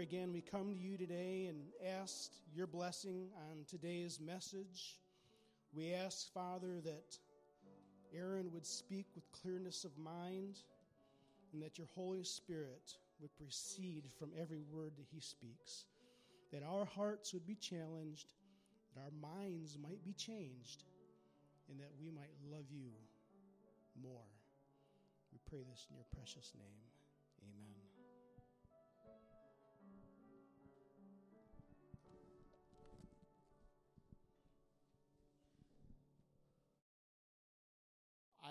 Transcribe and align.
Again, 0.00 0.32
we 0.32 0.40
come 0.40 0.70
to 0.70 0.76
you 0.76 0.96
today 0.96 1.46
and 1.48 1.58
ask 2.00 2.30
your 2.54 2.66
blessing 2.66 3.28
on 3.50 3.64
today's 3.68 4.20
message. 4.20 5.00
We 5.72 5.94
ask, 5.94 6.32
Father, 6.32 6.80
that 6.84 7.18
Aaron 8.14 8.50
would 8.52 8.66
speak 8.66 9.06
with 9.14 9.24
clearness 9.32 9.84
of 9.84 9.96
mind 9.96 10.58
and 11.52 11.62
that 11.62 11.78
your 11.78 11.86
Holy 11.94 12.24
Spirit 12.24 12.96
would 13.20 13.34
proceed 13.36 14.04
from 14.18 14.30
every 14.40 14.62
word 14.72 14.92
that 14.96 15.06
he 15.12 15.20
speaks. 15.20 15.86
That 16.52 16.62
our 16.62 16.84
hearts 16.84 17.32
would 17.32 17.46
be 17.46 17.56
challenged, 17.56 18.34
that 18.94 19.00
our 19.00 19.12
minds 19.20 19.78
might 19.82 20.04
be 20.04 20.12
changed, 20.12 20.84
and 21.70 21.78
that 21.80 21.90
we 22.00 22.10
might 22.10 22.34
love 22.50 22.66
you 22.70 22.90
more. 24.02 24.28
We 25.32 25.38
pray 25.48 25.64
this 25.68 25.86
in 25.90 25.96
your 25.96 26.06
precious 26.14 26.52
name. 26.56 26.93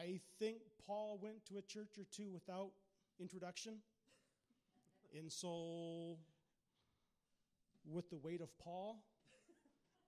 I 0.03 0.19
think 0.37 0.57
Paul 0.85 1.17
went 1.21 1.45
to 1.47 1.57
a 1.57 1.61
church 1.61 1.97
or 1.97 2.03
two 2.11 2.27
without 2.27 2.71
introduction. 3.19 3.79
And 5.17 5.31
so, 5.31 6.17
with 7.85 8.09
the 8.09 8.17
weight 8.17 8.41
of 8.41 8.49
Paul, 8.57 8.99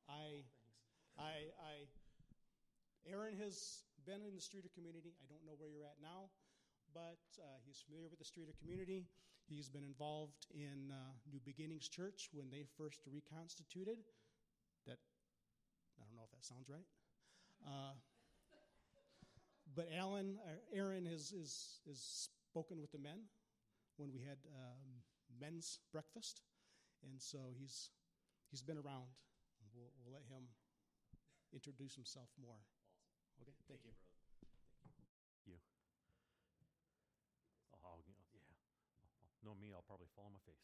I, 0.10 0.44
I, 1.18 1.48
I, 1.64 1.74
Aaron 3.10 3.38
has 3.40 3.84
been 4.06 4.20
in 4.28 4.36
the 4.36 4.42
Streator 4.42 4.74
community. 4.74 5.16
I 5.24 5.26
don't 5.32 5.46
know 5.46 5.56
where 5.58 5.70
you're 5.70 5.86
at 5.86 5.96
now, 6.02 6.28
but 6.94 7.22
uh, 7.40 7.58
he's 7.66 7.80
familiar 7.88 8.10
with 8.10 8.20
the 8.20 8.26
Streator 8.26 8.58
community. 8.60 9.08
He's 9.48 9.70
been 9.70 9.86
involved 9.86 10.48
in 10.52 10.92
uh, 10.92 10.96
New 11.32 11.40
Beginnings 11.46 11.88
Church 11.88 12.30
when 12.34 12.50
they 12.50 12.66
first 12.78 13.00
reconstituted. 13.08 14.00
That, 14.88 14.98
I 16.02 16.04
don't 16.04 16.18
know 16.18 16.26
if 16.26 16.32
that 16.32 16.44
sounds 16.44 16.68
right. 16.68 16.88
Uh, 17.64 17.94
but 19.74 19.90
Alan, 19.96 20.38
uh, 20.46 20.60
Aaron 20.74 21.06
has 21.06 21.32
is, 21.32 21.80
is 21.90 22.30
spoken 22.52 22.82
with 22.82 22.92
the 22.92 23.00
men 23.00 23.26
when 23.98 24.12
we 24.12 24.22
had 24.22 24.38
um, 24.54 25.02
men's 25.40 25.80
breakfast, 25.92 26.42
and 27.04 27.22
so 27.22 27.52
he's 27.58 27.90
he's 28.52 28.62
been 28.62 28.78
around. 28.78 29.10
We'll, 29.74 29.92
we'll 30.00 30.14
let 30.14 30.24
him 30.30 30.48
introduce 31.52 31.96
himself 31.96 32.30
more. 32.40 32.60
Awesome. 33.36 33.44
Okay, 33.44 33.52
thank, 33.68 33.82
Thank 33.82 33.86
you. 33.86 33.92
you, 33.92 34.00
brother. 34.00 34.24
Thank 34.84 34.96
you. 35.48 35.54
You. 35.54 35.60
Oh, 37.84 38.00
yeah. 38.08 38.16
Know 39.44 39.56
me, 39.60 39.72
I'll 39.76 39.86
probably 39.86 40.08
fall 40.16 40.26
on 40.26 40.34
my 40.34 40.44
face. 40.46 40.64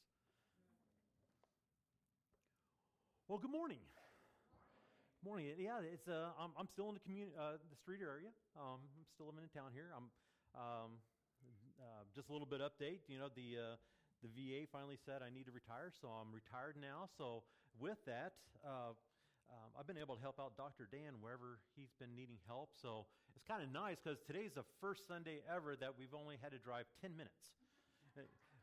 Well, 3.28 3.38
good 3.38 3.52
morning. 3.52 3.80
Morning. 5.22 5.54
Yeah, 5.62 5.86
it's 5.86 6.10
uh, 6.10 6.34
I'm, 6.34 6.50
I'm 6.58 6.66
still 6.66 6.90
in 6.90 6.98
the 6.98 7.06
community, 7.06 7.38
uh, 7.38 7.62
the 7.62 7.78
street 7.78 8.02
area. 8.02 8.34
Um, 8.58 8.82
I'm 8.82 9.06
still 9.14 9.30
living 9.30 9.46
in 9.46 9.54
town 9.54 9.70
here. 9.70 9.94
I'm 9.94 10.10
um, 10.58 10.98
uh, 11.78 12.10
just 12.10 12.30
a 12.30 12.34
little 12.34 12.50
bit 12.50 12.58
update. 12.58 13.06
You 13.06 13.22
know, 13.22 13.30
the 13.30 13.78
uh, 13.78 13.78
the 14.26 14.34
VA 14.34 14.66
finally 14.74 14.98
said 14.98 15.22
I 15.22 15.30
need 15.30 15.46
to 15.46 15.54
retire, 15.54 15.94
so 15.94 16.10
I'm 16.10 16.34
retired 16.34 16.74
now. 16.74 17.06
So 17.22 17.46
with 17.78 18.02
that, 18.10 18.34
uh, 18.66 18.98
um, 19.54 19.70
I've 19.78 19.86
been 19.86 20.02
able 20.02 20.18
to 20.18 20.24
help 20.26 20.42
out 20.42 20.58
Dr. 20.58 20.90
Dan 20.90 21.22
wherever 21.22 21.62
he's 21.78 21.94
been 22.02 22.18
needing 22.18 22.42
help. 22.50 22.74
So 22.74 23.06
it's 23.38 23.46
kind 23.46 23.62
of 23.62 23.70
nice 23.70 24.02
because 24.02 24.18
today's 24.26 24.58
the 24.58 24.66
first 24.82 25.06
Sunday 25.06 25.46
ever 25.46 25.78
that 25.78 25.94
we've 26.02 26.18
only 26.18 26.42
had 26.42 26.50
to 26.50 26.58
drive 26.58 26.90
10 26.98 27.14
minutes. 27.14 27.54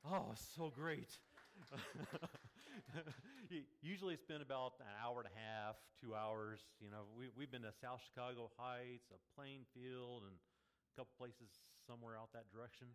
Oh, 0.02 0.34
so 0.34 0.74
great. 0.74 1.22
Usually 3.82 4.14
it's 4.14 4.24
been 4.24 4.42
about 4.42 4.74
an 4.80 4.90
hour 5.02 5.20
and 5.20 5.28
a 5.28 5.36
half, 5.36 5.76
two 6.00 6.14
hours. 6.14 6.60
You 6.80 6.90
know, 6.90 7.08
we, 7.16 7.28
we've 7.36 7.50
been 7.50 7.62
to 7.62 7.74
South 7.80 8.00
Chicago 8.04 8.50
Heights, 8.56 9.10
a 9.10 9.18
Plainfield, 9.34 10.24
and 10.26 10.34
a 10.34 10.92
couple 10.96 11.12
places 11.18 11.48
somewhere 11.86 12.16
out 12.16 12.32
that 12.32 12.50
direction. 12.52 12.88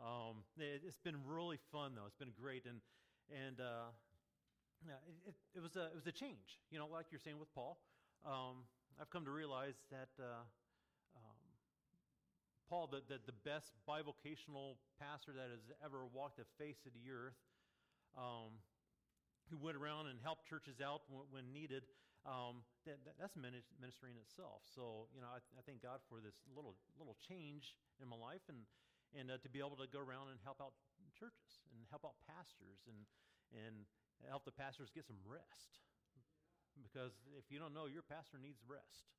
Um, 0.00 0.44
it, 0.58 0.84
has 0.84 0.98
been 1.00 1.16
really 1.24 1.58
fun, 1.72 1.96
though. 1.96 2.06
It's 2.06 2.18
been 2.18 2.34
great. 2.36 2.66
And, 2.66 2.80
and 3.32 3.60
uh, 3.60 3.90
it, 4.84 5.32
it, 5.32 5.36
it, 5.56 5.62
was 5.62 5.76
a, 5.76 5.88
it 5.92 5.96
was 5.96 6.06
a 6.06 6.14
change, 6.14 6.60
you 6.70 6.78
know, 6.78 6.86
like 6.86 7.06
you're 7.10 7.22
saying 7.22 7.38
with 7.38 7.52
Paul. 7.54 7.78
Um, 8.24 8.68
I've 9.00 9.10
come 9.10 9.24
to 9.24 9.30
realize 9.30 9.76
that 9.90 10.12
uh, 10.18 10.44
um, 11.16 11.38
Paul, 12.68 12.88
the, 12.90 13.00
the, 13.08 13.20
the, 13.26 13.36
best 13.44 13.72
bivocational 13.88 14.76
pastor 15.00 15.32
that 15.32 15.48
has 15.52 15.64
ever 15.84 16.06
walked 16.12 16.38
the 16.38 16.48
face 16.58 16.80
of 16.86 16.92
the 16.92 17.12
earth, 17.12 17.36
um, 18.16 18.56
who 19.50 19.58
went 19.58 19.78
around 19.78 20.10
and 20.10 20.18
helped 20.22 20.46
churches 20.46 20.82
out 20.82 21.06
when, 21.06 21.46
needed, 21.54 21.86
um, 22.26 22.66
that, 22.84 22.98
that's 23.18 23.38
ministry 23.38 24.10
in 24.10 24.18
itself. 24.18 24.66
So, 24.66 25.06
you 25.14 25.22
know, 25.22 25.30
I, 25.30 25.38
I, 25.54 25.62
thank 25.62 25.82
God 25.82 26.02
for 26.10 26.18
this 26.18 26.34
little 26.50 26.74
little 26.98 27.14
change 27.22 27.78
in 28.02 28.10
my 28.10 28.18
life 28.18 28.42
and, 28.50 28.66
and 29.14 29.30
uh, 29.30 29.38
to 29.38 29.48
be 29.48 29.62
able 29.62 29.78
to 29.78 29.86
go 29.86 30.02
around 30.02 30.34
and 30.34 30.38
help 30.42 30.58
out 30.58 30.74
churches 31.14 31.62
and 31.70 31.86
help 31.88 32.02
out 32.02 32.18
pastors 32.26 32.82
and, 32.90 32.98
and 33.54 33.86
help 34.26 34.42
the 34.42 34.54
pastors 34.54 34.90
get 34.90 35.06
some 35.06 35.22
rest. 35.22 35.86
Because 36.82 37.14
if 37.38 37.48
you 37.48 37.62
don't 37.62 37.72
know, 37.72 37.86
your 37.86 38.04
pastor 38.04 38.36
needs 38.36 38.60
rest. 38.66 39.14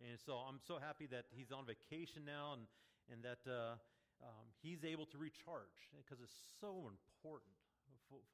And 0.00 0.16
so 0.20 0.44
I'm 0.44 0.60
so 0.64 0.78
happy 0.78 1.08
that 1.10 1.26
he's 1.32 1.52
on 1.52 1.64
vacation 1.66 2.24
now 2.24 2.56
and, 2.56 2.64
and 3.08 3.20
that 3.24 3.42
uh, 3.48 3.76
um, 4.22 4.46
he's 4.60 4.84
able 4.84 5.08
to 5.12 5.18
recharge 5.18 5.92
because 5.96 6.20
it's 6.20 6.36
so 6.60 6.88
important 6.88 7.55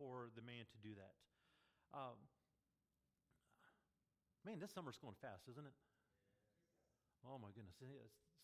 for, 0.02 0.34
the 0.34 0.42
man 0.42 0.66
to 0.66 0.78
do 0.82 0.98
that. 0.98 1.14
Um, 1.94 2.18
man, 4.42 4.58
this 4.58 4.74
summer's 4.74 4.98
going 4.98 5.14
fast, 5.22 5.46
isn't 5.46 5.62
it? 5.62 5.76
Oh 7.22 7.38
my 7.38 7.54
goodness. 7.54 7.78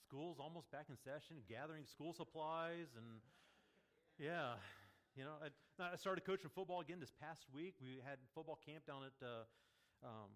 School's 0.06 0.38
almost 0.38 0.70
back 0.70 0.86
in 0.86 0.94
session, 0.94 1.42
gathering 1.50 1.82
school 1.82 2.14
supplies, 2.14 2.94
and 2.94 3.18
yeah. 4.22 4.62
You 5.18 5.26
know, 5.26 5.34
I, 5.42 5.50
I 5.82 5.98
started 5.98 6.22
coaching 6.22 6.46
football 6.54 6.78
again 6.78 7.02
this 7.02 7.10
past 7.10 7.50
week. 7.50 7.74
We 7.82 7.98
had 8.06 8.22
football 8.38 8.54
camp 8.62 8.86
down 8.86 9.02
at 9.02 9.18
uh, 9.18 9.50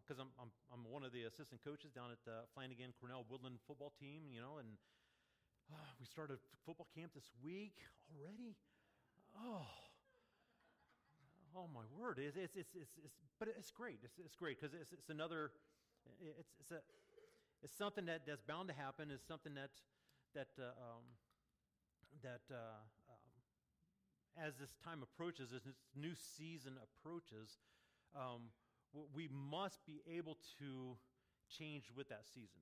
because 0.02 0.18
um, 0.18 0.34
I'm, 0.42 0.50
I'm, 0.50 0.50
I'm 0.74 0.82
one 0.90 1.06
of 1.06 1.14
the 1.14 1.22
assistant 1.30 1.62
coaches 1.62 1.94
down 1.94 2.10
at 2.10 2.18
the 2.26 2.42
Flanagan 2.50 2.90
Cornell 2.98 3.22
Woodland 3.30 3.62
football 3.62 3.94
team, 3.94 4.26
you 4.34 4.42
know, 4.42 4.58
and 4.58 4.74
uh, 5.70 5.86
we 6.02 6.06
started 6.10 6.42
football 6.66 6.90
camp 6.90 7.14
this 7.14 7.30
week 7.38 7.78
already. 8.10 8.58
Oh, 9.38 9.70
oh 11.56 11.68
my 11.72 11.84
word! 11.96 12.18
It's, 12.18 12.36
it's, 12.36 12.56
it's, 12.56 12.74
it's, 12.74 12.92
it's 13.04 13.14
but 13.38 13.48
it's 13.48 13.70
great. 13.70 13.98
It's, 14.02 14.18
it's 14.18 14.36
great 14.36 14.60
because 14.60 14.74
it's, 14.74 14.92
it's 14.92 15.10
another. 15.10 15.52
It's, 16.20 16.50
it's 16.60 16.70
a 16.70 16.80
it's 17.62 17.76
something 17.78 18.06
that, 18.06 18.26
that's 18.26 18.42
bound 18.42 18.68
to 18.68 18.74
happen. 18.74 19.10
It's 19.12 19.26
something 19.26 19.54
that 19.54 19.70
that 20.34 20.48
uh, 20.58 20.74
um, 20.80 21.04
that 22.22 22.42
uh, 22.50 22.82
um, 23.10 23.32
as 24.36 24.56
this 24.58 24.74
time 24.84 25.02
approaches, 25.02 25.52
as 25.54 25.62
this 25.62 25.74
new 25.94 26.14
season 26.14 26.74
approaches. 26.82 27.58
Um, 28.16 28.52
we 29.14 29.28
must 29.32 29.84
be 29.86 30.02
able 30.04 30.36
to 30.58 30.96
change 31.48 31.90
with 31.96 32.08
that 32.08 32.24
season. 32.28 32.60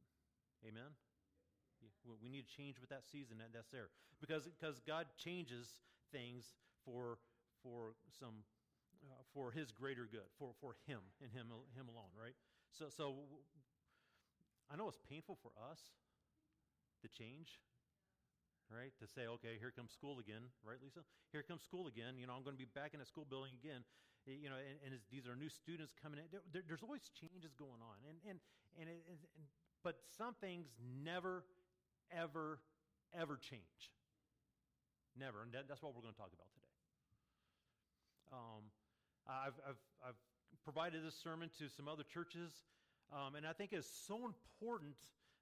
Amen? 0.66 0.94
We 2.04 2.28
need 2.28 2.46
to 2.46 2.56
change 2.56 2.78
with 2.80 2.90
that 2.90 3.02
season 3.10 3.38
that's 3.52 3.70
there. 3.70 3.88
Because, 4.20 4.46
because 4.46 4.80
God 4.80 5.06
changes 5.16 5.74
things 6.12 6.54
for, 6.84 7.18
for 7.62 7.94
some 8.18 8.44
uh, 9.04 9.22
for 9.32 9.50
his 9.50 9.72
greater 9.72 10.08
good, 10.10 10.28
for, 10.38 10.52
for 10.60 10.76
him 10.86 11.00
and 11.22 11.30
him, 11.32 11.48
him 11.76 11.88
alone, 11.88 12.12
right? 12.16 12.34
So, 12.72 12.86
so 12.88 13.26
I 14.70 14.76
know 14.76 14.88
it's 14.88 15.00
painful 15.08 15.38
for 15.42 15.50
us 15.58 15.80
to 17.02 17.08
change, 17.08 17.58
right? 18.70 18.92
To 19.00 19.06
say, 19.08 19.26
okay, 19.40 19.58
here 19.58 19.72
comes 19.74 19.90
school 19.90 20.18
again, 20.20 20.52
right, 20.62 20.78
Lisa? 20.82 21.00
Here 21.32 21.42
comes 21.42 21.62
school 21.62 21.86
again. 21.88 22.20
You 22.20 22.26
know, 22.26 22.34
I'm 22.36 22.44
going 22.44 22.54
to 22.54 22.60
be 22.60 22.70
back 22.70 22.94
in 22.94 23.00
that 23.00 23.08
school 23.08 23.26
building 23.26 23.52
again. 23.58 23.82
You 24.28 24.52
know, 24.52 24.60
and, 24.60 24.76
and 24.84 25.00
these 25.08 25.24
are 25.24 25.34
new 25.34 25.48
students 25.48 25.96
coming 25.96 26.20
in. 26.20 26.28
There, 26.28 26.60
there's 26.68 26.84
always 26.84 27.08
changes 27.16 27.56
going 27.56 27.80
on, 27.80 27.96
and 28.04 28.20
and 28.28 28.36
and, 28.76 28.86
it, 28.92 29.00
and 29.08 29.16
but 29.82 29.96
some 30.12 30.36
things 30.44 30.68
never, 31.02 31.42
ever, 32.12 32.60
ever 33.16 33.40
change. 33.40 33.90
Never, 35.16 35.42
and 35.42 35.50
that, 35.56 35.66
that's 35.66 35.82
what 35.82 35.96
we're 35.96 36.04
going 36.04 36.14
to 36.14 36.20
talk 36.20 36.36
about 36.36 36.52
today. 36.52 36.68
Um, 38.30 38.68
I've 39.28 39.58
I've 39.66 39.82
I've 40.06 40.20
provided 40.64 41.04
this 41.04 41.16
sermon 41.16 41.50
to 41.58 41.68
some 41.68 41.88
other 41.88 42.02
churches, 42.02 42.52
um, 43.12 43.34
and 43.34 43.46
I 43.46 43.52
think 43.52 43.72
it's 43.72 43.88
so 44.06 44.26
important 44.26 44.96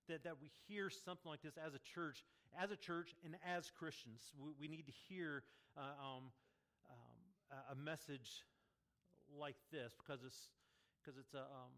that, 0.09 0.25
that 0.25 0.41
we 0.41 0.51
hear 0.67 0.91
something 0.91 1.29
like 1.29 1.43
this 1.43 1.57
as 1.59 1.75
a 1.75 1.83
church, 1.95 2.25
as 2.59 2.71
a 2.71 2.77
church, 2.77 3.15
and 3.25 3.37
as 3.45 3.71
Christians. 3.71 4.33
We, 4.39 4.53
we 4.61 4.69
need 4.69 4.87
to 4.87 4.97
hear 5.09 5.45
uh, 5.77 5.95
um, 6.01 6.25
um, 6.89 7.73
a 7.73 7.77
message 7.77 8.45
like 9.39 9.57
this 9.73 9.93
because 9.99 10.25
it's 10.25 10.49
because 11.01 11.19
it's 11.19 11.35
a. 11.35 11.45
Um, 11.45 11.73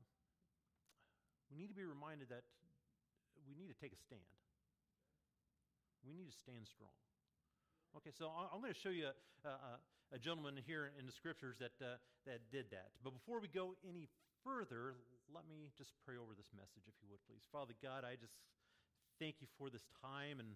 we 1.51 1.59
need 1.59 1.69
to 1.69 1.75
be 1.75 1.85
reminded 1.85 2.31
that 2.31 2.47
we 3.43 3.59
need 3.59 3.67
to 3.67 3.79
take 3.79 3.93
a 3.93 3.99
stand. 3.99 4.23
We 6.07 6.15
need 6.15 6.31
to 6.31 6.37
stand 6.39 6.67
strong. 6.71 6.95
Okay, 7.97 8.15
so 8.15 8.31
I'm 8.31 8.63
going 8.63 8.73
to 8.73 8.79
show 8.79 8.95
you 8.95 9.11
a, 9.11 9.49
a, 9.49 10.15
a 10.15 10.19
gentleman 10.19 10.55
here 10.63 10.95
in 10.95 11.07
the 11.07 11.13
scriptures 11.13 11.59
that, 11.59 11.75
uh, 11.83 11.99
that 12.23 12.39
did 12.55 12.71
that. 12.71 12.95
But 13.03 13.19
before 13.19 13.43
we 13.43 13.49
go 13.51 13.75
any 13.83 14.07
further, 14.47 14.95
let 15.35 15.43
me 15.51 15.75
just 15.75 15.91
pray 16.07 16.15
over 16.15 16.31
this 16.39 16.55
message, 16.55 16.87
if 16.87 16.95
you 17.03 17.11
would, 17.11 17.19
please. 17.27 17.43
Father 17.51 17.75
God, 17.83 18.07
I 18.07 18.15
just 18.15 18.39
thank 19.19 19.43
you 19.43 19.51
for 19.59 19.71
this 19.71 19.83
time. 19.99 20.39
And 20.39 20.55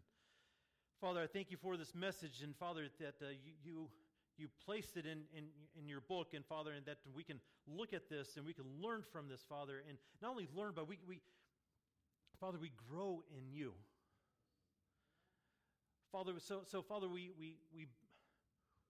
Father, 1.02 1.19
I 1.22 1.26
thank 1.26 1.50
you 1.50 1.58
for 1.58 1.76
this 1.76 1.90
message. 1.90 2.38
And 2.46 2.54
Father, 2.54 2.86
that 3.02 3.19
uh, 3.19 3.34
you, 3.34 3.58
you, 3.66 3.76
you 4.38 4.46
placed 4.64 4.94
it 4.96 5.02
in, 5.02 5.26
in, 5.34 5.50
in 5.75 5.90
your 5.90 6.06
book. 6.06 6.38
And 6.38 6.46
Father, 6.46 6.70
and 6.70 6.86
that 6.86 7.02
we 7.19 7.26
can 7.26 7.42
look 7.66 7.90
at 7.92 8.06
this 8.08 8.38
and 8.38 8.46
we 8.46 8.54
can 8.54 8.70
learn 8.78 9.02
from 9.10 9.26
this, 9.26 9.42
Father. 9.48 9.82
And 9.88 9.98
not 10.22 10.31
only 10.31 10.46
learn, 10.54 10.70
but 10.75 10.86
we, 10.86 11.02
we 11.02 11.19
Father, 12.38 12.58
we 12.62 12.70
grow 12.90 13.26
in 13.34 13.50
you. 13.50 13.75
Father, 16.14 16.34
so, 16.38 16.61
so 16.70 16.81
Father, 16.81 17.08
we, 17.08 17.32
we, 17.37 17.56
we, 17.75 17.88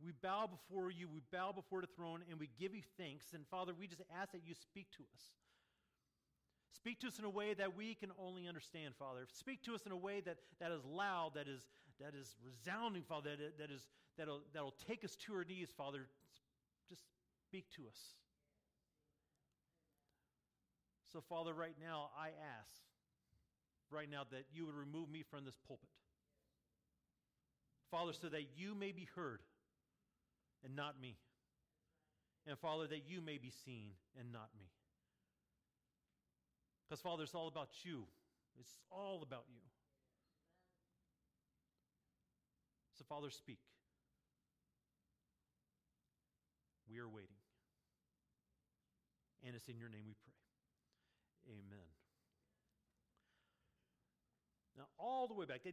we 0.05 0.13
bow 0.21 0.47
before 0.47 0.91
you, 0.91 1.09
we 1.09 1.23
bow 1.33 1.53
before 1.53 1.81
the 1.81 1.87
throne, 1.87 2.21
and 2.29 2.39
we 2.39 2.51
give 2.61 2.75
you 2.75 2.83
thanks. 2.99 3.33
And 3.33 3.47
Father, 3.51 3.73
we 3.73 3.87
just 3.87 4.03
ask 4.21 4.33
that 4.33 4.43
you 4.45 4.53
speak 4.53 4.89
to 4.99 5.05
us. 5.15 5.23
Speak 6.71 7.01
to 7.01 7.07
us 7.07 7.19
in 7.19 7.25
a 7.25 7.31
way 7.31 7.55
that 7.55 7.75
we 7.75 7.95
can 7.95 8.11
only 8.21 8.47
understand, 8.47 8.93
Father. 8.99 9.21
Speak 9.33 9.63
to 9.63 9.75
us 9.75 9.87
in 9.87 9.93
a 9.93 9.97
way 9.97 10.21
that, 10.21 10.37
that 10.61 10.71
is 10.71 10.85
loud, 10.85 11.31
that 11.37 11.49
is, 11.49 11.63
that 11.99 12.13
is 12.15 12.37
resounding, 12.45 13.03
Father, 13.09 13.31
that, 13.31 13.57
that 13.59 13.71
is, 13.71 13.87
that'll, 14.19 14.43
that'll 14.53 14.75
take 14.87 15.03
us 15.03 15.17
to 15.25 15.33
our 15.33 15.45
knees, 15.45 15.71
Father. 15.75 16.01
Just 16.91 17.01
speak 17.49 17.65
to 17.77 17.85
us. 17.89 17.99
So, 21.11 21.23
Father, 21.27 21.55
right 21.55 21.77
now, 21.81 22.11
I 22.21 22.37
ask, 22.61 22.83
right 23.91 24.11
now, 24.11 24.25
that 24.31 24.45
you 24.53 24.67
would 24.67 24.75
remove 24.75 25.09
me 25.09 25.23
from 25.23 25.47
this 25.47 25.57
pulpit. 25.67 25.89
Father, 27.95 28.13
so 28.13 28.29
that 28.29 28.43
you 28.57 28.75
may 28.75 28.91
be 28.91 29.07
heard 29.15 29.39
and 30.65 30.75
not 30.75 31.01
me. 31.01 31.15
And 32.45 32.59
Father, 32.59 32.89
that 32.89 33.03
you 33.07 33.21
may 33.21 33.39
be 33.39 33.53
seen 33.65 33.91
and 34.19 34.33
not 34.33 34.49
me. 34.59 34.67
Because, 36.83 37.01
Father, 37.01 37.23
it's 37.23 37.37
all 37.37 37.47
about 37.47 37.69
you. 37.85 38.03
It's 38.59 38.81
all 38.91 39.23
about 39.23 39.45
you. 39.49 39.61
So, 42.99 43.05
Father, 43.09 43.31
speak. 43.31 43.61
We 46.91 46.99
are 46.99 47.09
waiting. 47.09 47.39
And 49.47 49.55
it's 49.55 49.69
in 49.69 49.79
your 49.79 49.89
name 49.89 50.03
we 50.05 50.15
pray. 50.25 51.55
Amen. 51.55 51.95
Now, 54.77 54.85
all 54.99 55.29
the 55.29 55.35
way 55.35 55.47
back, 55.47 55.61
I, 55.65 55.71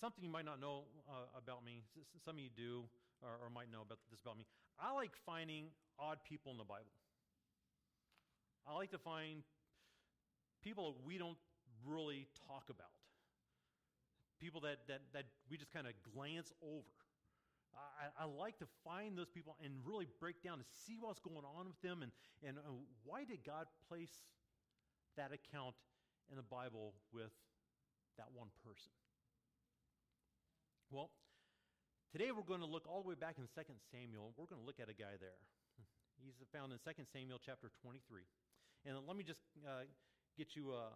something 0.00 0.22
you 0.22 0.30
might 0.30 0.44
not 0.44 0.60
know 0.60 0.84
uh, 1.08 1.26
about 1.36 1.64
me, 1.64 1.82
some 2.24 2.36
of 2.36 2.40
you 2.40 2.50
do 2.54 2.84
or, 3.22 3.46
or 3.46 3.50
might 3.50 3.70
know 3.70 3.82
about 3.82 3.98
this 4.10 4.20
about 4.20 4.36
me. 4.36 4.44
I 4.78 4.92
like 4.92 5.12
finding 5.24 5.72
odd 5.98 6.18
people 6.28 6.52
in 6.52 6.58
the 6.58 6.68
Bible. 6.68 6.92
I 8.68 8.74
like 8.74 8.90
to 8.90 8.98
find 8.98 9.42
people 10.62 10.92
that 10.92 11.06
we 11.06 11.18
don't 11.18 11.38
really 11.86 12.26
talk 12.48 12.66
about, 12.68 12.92
people 14.40 14.60
that, 14.62 14.82
that, 14.88 15.00
that 15.14 15.24
we 15.50 15.56
just 15.56 15.72
kind 15.72 15.86
of 15.86 15.94
glance 16.12 16.52
over. 16.62 16.96
I, 17.76 18.24
I, 18.24 18.26
like 18.26 18.56
to 18.58 18.66
find 18.82 19.18
those 19.18 19.28
people 19.28 19.54
and 19.62 19.74
really 19.84 20.08
break 20.18 20.42
down 20.42 20.54
and 20.54 20.64
see 20.86 20.96
what's 20.98 21.20
going 21.20 21.44
on 21.44 21.68
with 21.68 21.80
them 21.82 22.00
and, 22.00 22.10
and 22.40 22.56
uh, 22.56 22.72
why 23.04 23.24
did 23.24 23.44
God 23.44 23.66
place 23.86 24.16
that 25.18 25.28
account 25.28 25.76
in 26.30 26.36
the 26.36 26.42
Bible 26.42 26.94
with 27.12 27.32
that 28.16 28.32
one 28.32 28.48
person? 28.64 28.92
Well, 30.86 31.10
today 32.12 32.30
we're 32.30 32.46
going 32.46 32.62
to 32.62 32.70
look 32.70 32.86
all 32.86 33.02
the 33.02 33.08
way 33.08 33.18
back 33.18 33.42
in 33.42 33.50
2 33.50 33.74
Samuel. 33.90 34.30
We're 34.38 34.46
going 34.46 34.62
to 34.62 34.66
look 34.66 34.78
at 34.78 34.86
a 34.86 34.94
guy 34.94 35.18
there. 35.18 35.42
He's 36.22 36.38
found 36.54 36.70
in 36.70 36.78
2 36.78 37.02
Samuel 37.10 37.42
chapter 37.42 37.74
23. 37.82 38.22
And 38.86 38.94
let 39.02 39.18
me 39.18 39.26
just 39.26 39.42
uh, 39.66 39.82
get 40.38 40.54
you 40.54 40.70
uh, 40.70 40.94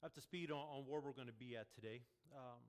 up 0.00 0.14
to 0.14 0.20
speed 0.24 0.48
on, 0.50 0.64
on, 0.64 0.88
where 0.88 0.96
we're 1.04 1.12
going 1.12 1.28
to 1.28 1.36
be 1.36 1.60
at 1.60 1.68
today. 1.76 2.00
Um, 2.32 2.64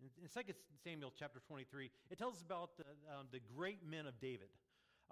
in, 0.00 0.08
in 0.24 0.32
2 0.32 0.56
Samuel 0.80 1.12
chapter 1.12 1.44
23, 1.44 1.90
it 2.08 2.16
tells 2.16 2.36
us 2.36 2.42
about 2.42 2.80
the, 2.80 2.88
um, 3.12 3.28
the 3.28 3.40
great 3.44 3.84
men 3.84 4.06
of 4.08 4.16
David, 4.24 4.48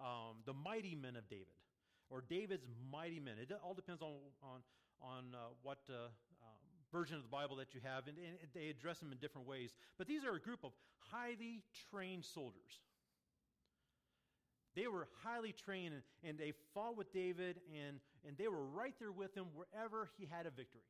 um, 0.01 0.41
the 0.49 0.57
mighty 0.57 0.97
men 0.97 1.13
of 1.15 1.29
David, 1.29 1.61
or 2.09 2.25
David's 2.25 2.65
mighty 2.91 3.21
men. 3.21 3.37
It 3.37 3.53
all 3.63 3.75
depends 3.75 4.01
on, 4.01 4.17
on, 4.41 4.65
on 5.05 5.37
uh, 5.37 5.53
what 5.61 5.85
uh, 5.93 6.09
version 6.93 7.17
of 7.17 7.23
the 7.23 7.29
Bible 7.29 7.57
that 7.57 7.75
you 7.75 7.81
have, 7.83 8.07
and, 8.07 8.17
and 8.19 8.49
they 8.55 8.69
address 8.69 8.99
them 8.99 9.11
in 9.11 9.19
different 9.19 9.49
ways. 9.49 9.71
But 9.99 10.07
these 10.07 10.25
are 10.25 10.35
a 10.35 10.41
group 10.41 10.61
of 10.63 10.73
highly 11.11 11.63
trained 11.91 12.25
soldiers. 12.25 12.81
They 14.75 14.87
were 14.87 15.09
highly 15.23 15.53
trained 15.53 15.95
and, 15.95 16.03
and, 16.25 16.39
they 16.39 16.53
fought 16.73 16.97
with 16.97 17.13
David 17.13 17.61
and, 17.69 18.01
and 18.27 18.37
they 18.39 18.49
were 18.49 18.65
right 18.65 18.95
there 18.99 19.13
with 19.13 19.35
him 19.35 19.47
wherever 19.55 20.09
he 20.17 20.25
had 20.25 20.47
a 20.47 20.51
victory. 20.51 20.89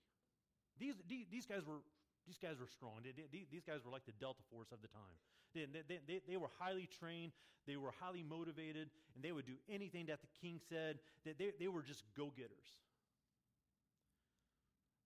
These, 0.78 0.94
these, 1.31 1.46
guys, 1.46 1.66
were, 1.66 1.82
these 2.26 2.38
guys 2.38 2.60
were 2.60 2.70
strong. 2.70 3.02
These 3.02 3.64
guys 3.66 3.81
were 3.84 3.90
like 3.90 4.06
the 4.06 4.14
Delta 4.20 4.40
Force 4.50 4.70
of 4.72 4.82
the 4.82 4.88
time. 4.88 5.19
They, 5.55 5.66
they, 6.06 6.20
they, 6.26 6.37
were 6.37 6.50
highly 6.58 6.88
trained, 6.98 7.32
they 7.66 7.76
were 7.76 7.93
highly 8.00 8.22
motivated, 8.22 8.88
and 9.14 9.22
they 9.22 9.32
would 9.32 9.44
do 9.44 9.56
anything 9.69 10.06
that 10.06 10.20
the 10.22 10.32
king 10.40 10.58
said. 10.69 10.98
They, 11.26 11.32
they, 11.32 11.52
they 11.60 11.69
were 11.69 11.82
just 11.82 12.05
go 12.16 12.32
getters. 12.34 12.72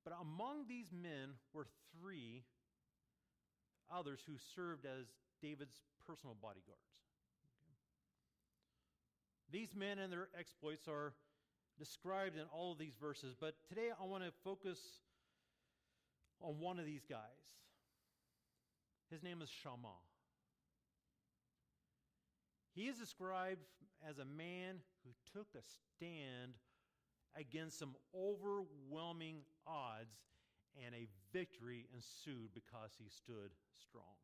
But 0.07 0.15
among 0.23 0.69
these 0.69 0.93
men 0.93 1.35
were 1.53 1.67
three 1.99 2.45
others 3.93 4.21
who 4.25 4.35
served 4.55 4.87
as 4.87 5.07
David's 5.43 5.83
personal 6.07 6.37
bodyguards. 6.41 6.87
Okay. 7.43 7.75
These 9.51 9.75
men 9.75 9.99
and 9.99 10.13
their 10.13 10.29
exploits 10.39 10.87
are 10.87 11.13
described 11.77 12.37
in 12.37 12.45
all 12.55 12.71
of 12.71 12.79
these 12.79 12.95
verses, 12.95 13.35
but 13.39 13.57
today 13.69 13.89
I 14.01 14.05
want 14.05 14.23
to 14.23 14.31
focus 14.45 14.79
on 16.41 16.61
one 16.61 16.79
of 16.79 16.87
these 16.87 17.05
guys. 17.05 17.19
His 19.11 19.25
name 19.25 19.43
is 19.43 19.51
Shammah. 19.51 19.89
He 22.77 22.83
is 22.83 22.97
described 22.97 23.65
as 24.09 24.19
a 24.19 24.25
man 24.25 24.77
who 25.05 25.11
took 25.33 25.49
a 25.57 25.63
stand 25.97 26.53
against 27.37 27.79
some 27.79 27.95
overwhelming 28.15 29.43
odds, 29.67 30.17
and 30.85 30.95
a 30.95 31.07
victory 31.33 31.87
ensued 31.95 32.51
because 32.55 32.91
he 32.99 33.09
stood 33.09 33.51
strong. 33.89 34.17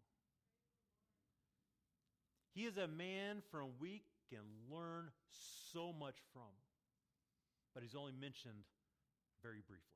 He 2.55 2.65
is 2.65 2.77
a 2.77 2.87
man 2.87 3.43
from 3.51 3.69
we 3.81 4.03
can 4.29 4.45
learn 4.71 5.11
so 5.73 5.93
much 5.93 6.17
from, 6.33 6.53
but 7.75 7.83
he's 7.83 7.95
only 7.95 8.13
mentioned 8.13 8.65
very 9.43 9.63
briefly. 9.67 9.89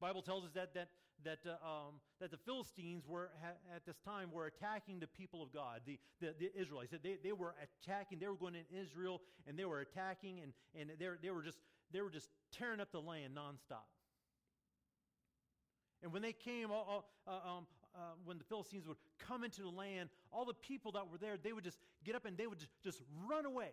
Bible 0.00 0.22
tells 0.22 0.44
us 0.44 0.50
that, 0.54 0.74
that 0.74 0.88
that, 1.24 1.38
uh, 1.46 1.66
um, 1.66 1.94
that 2.20 2.30
the 2.30 2.36
Philistines 2.36 3.04
were 3.06 3.30
ha- 3.40 3.74
at 3.74 3.84
this 3.86 3.96
time 4.04 4.30
were 4.32 4.46
attacking 4.46 5.00
the 5.00 5.06
people 5.06 5.42
of 5.42 5.52
God, 5.52 5.80
the, 5.86 5.98
the, 6.20 6.34
the 6.38 6.60
Israelites. 6.60 6.92
They, 7.02 7.16
they 7.22 7.32
were 7.32 7.54
attacking, 7.62 8.18
they 8.18 8.26
were 8.26 8.36
going 8.36 8.54
in 8.54 8.64
Israel 8.76 9.20
and 9.46 9.58
they 9.58 9.64
were 9.64 9.80
attacking 9.80 10.40
and, 10.40 10.52
and 10.78 10.90
they, 10.98 11.06
they, 11.22 11.30
were 11.30 11.42
just, 11.42 11.58
they 11.92 12.00
were 12.00 12.10
just 12.10 12.28
tearing 12.56 12.80
up 12.80 12.92
the 12.92 13.00
land 13.00 13.36
nonstop. 13.36 13.86
And 16.02 16.12
when 16.12 16.22
they 16.22 16.32
came, 16.32 16.70
uh, 16.70 16.98
uh, 17.26 17.30
um, 17.30 17.66
uh, 17.94 17.98
when 18.24 18.38
the 18.38 18.44
Philistines 18.44 18.86
would 18.86 18.96
come 19.18 19.44
into 19.44 19.62
the 19.62 19.68
land, 19.68 20.08
all 20.32 20.44
the 20.44 20.54
people 20.54 20.92
that 20.92 21.10
were 21.10 21.18
there, 21.18 21.36
they 21.42 21.52
would 21.52 21.64
just 21.64 21.78
get 22.04 22.14
up 22.14 22.24
and 22.24 22.36
they 22.36 22.46
would 22.46 22.58
just, 22.58 22.72
just 22.82 23.00
run 23.28 23.46
away. 23.46 23.70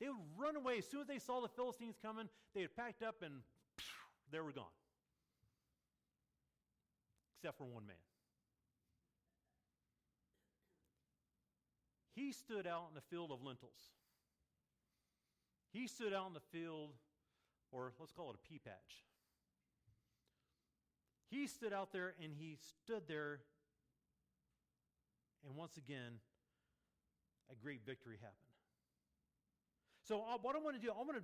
They 0.00 0.08
would 0.08 0.16
run 0.36 0.56
away. 0.56 0.78
As 0.78 0.86
soon 0.86 1.00
as 1.00 1.06
they 1.06 1.18
saw 1.18 1.40
the 1.40 1.48
Philistines 1.48 1.96
coming, 2.02 2.28
they 2.54 2.62
had 2.62 2.76
packed 2.76 3.02
up 3.02 3.22
and 3.22 3.40
they 4.34 4.40
were 4.40 4.52
gone. 4.52 4.64
Except 7.38 7.56
for 7.56 7.64
one 7.64 7.86
man. 7.86 7.96
He 12.16 12.32
stood 12.32 12.66
out 12.66 12.86
in 12.88 12.94
the 12.94 13.06
field 13.10 13.30
of 13.30 13.42
lentils. 13.44 13.92
He 15.72 15.86
stood 15.86 16.12
out 16.12 16.26
in 16.28 16.34
the 16.34 16.58
field, 16.58 16.90
or 17.70 17.92
let's 18.00 18.12
call 18.12 18.30
it 18.30 18.36
a 18.36 18.48
pea 18.48 18.58
patch. 18.58 19.04
He 21.30 21.46
stood 21.46 21.72
out 21.72 21.92
there 21.92 22.14
and 22.22 22.32
he 22.36 22.56
stood 22.82 23.02
there, 23.08 23.40
and 25.46 25.56
once 25.56 25.76
again, 25.76 26.18
a 27.50 27.54
great 27.62 27.80
victory 27.86 28.16
happened. 28.20 28.54
So, 30.08 30.20
uh, 30.20 30.38
what 30.42 30.54
I 30.54 30.58
want 30.58 30.76
to 30.76 30.82
do, 30.82 30.90
I 30.90 31.02
want 31.02 31.16
to 31.16 31.22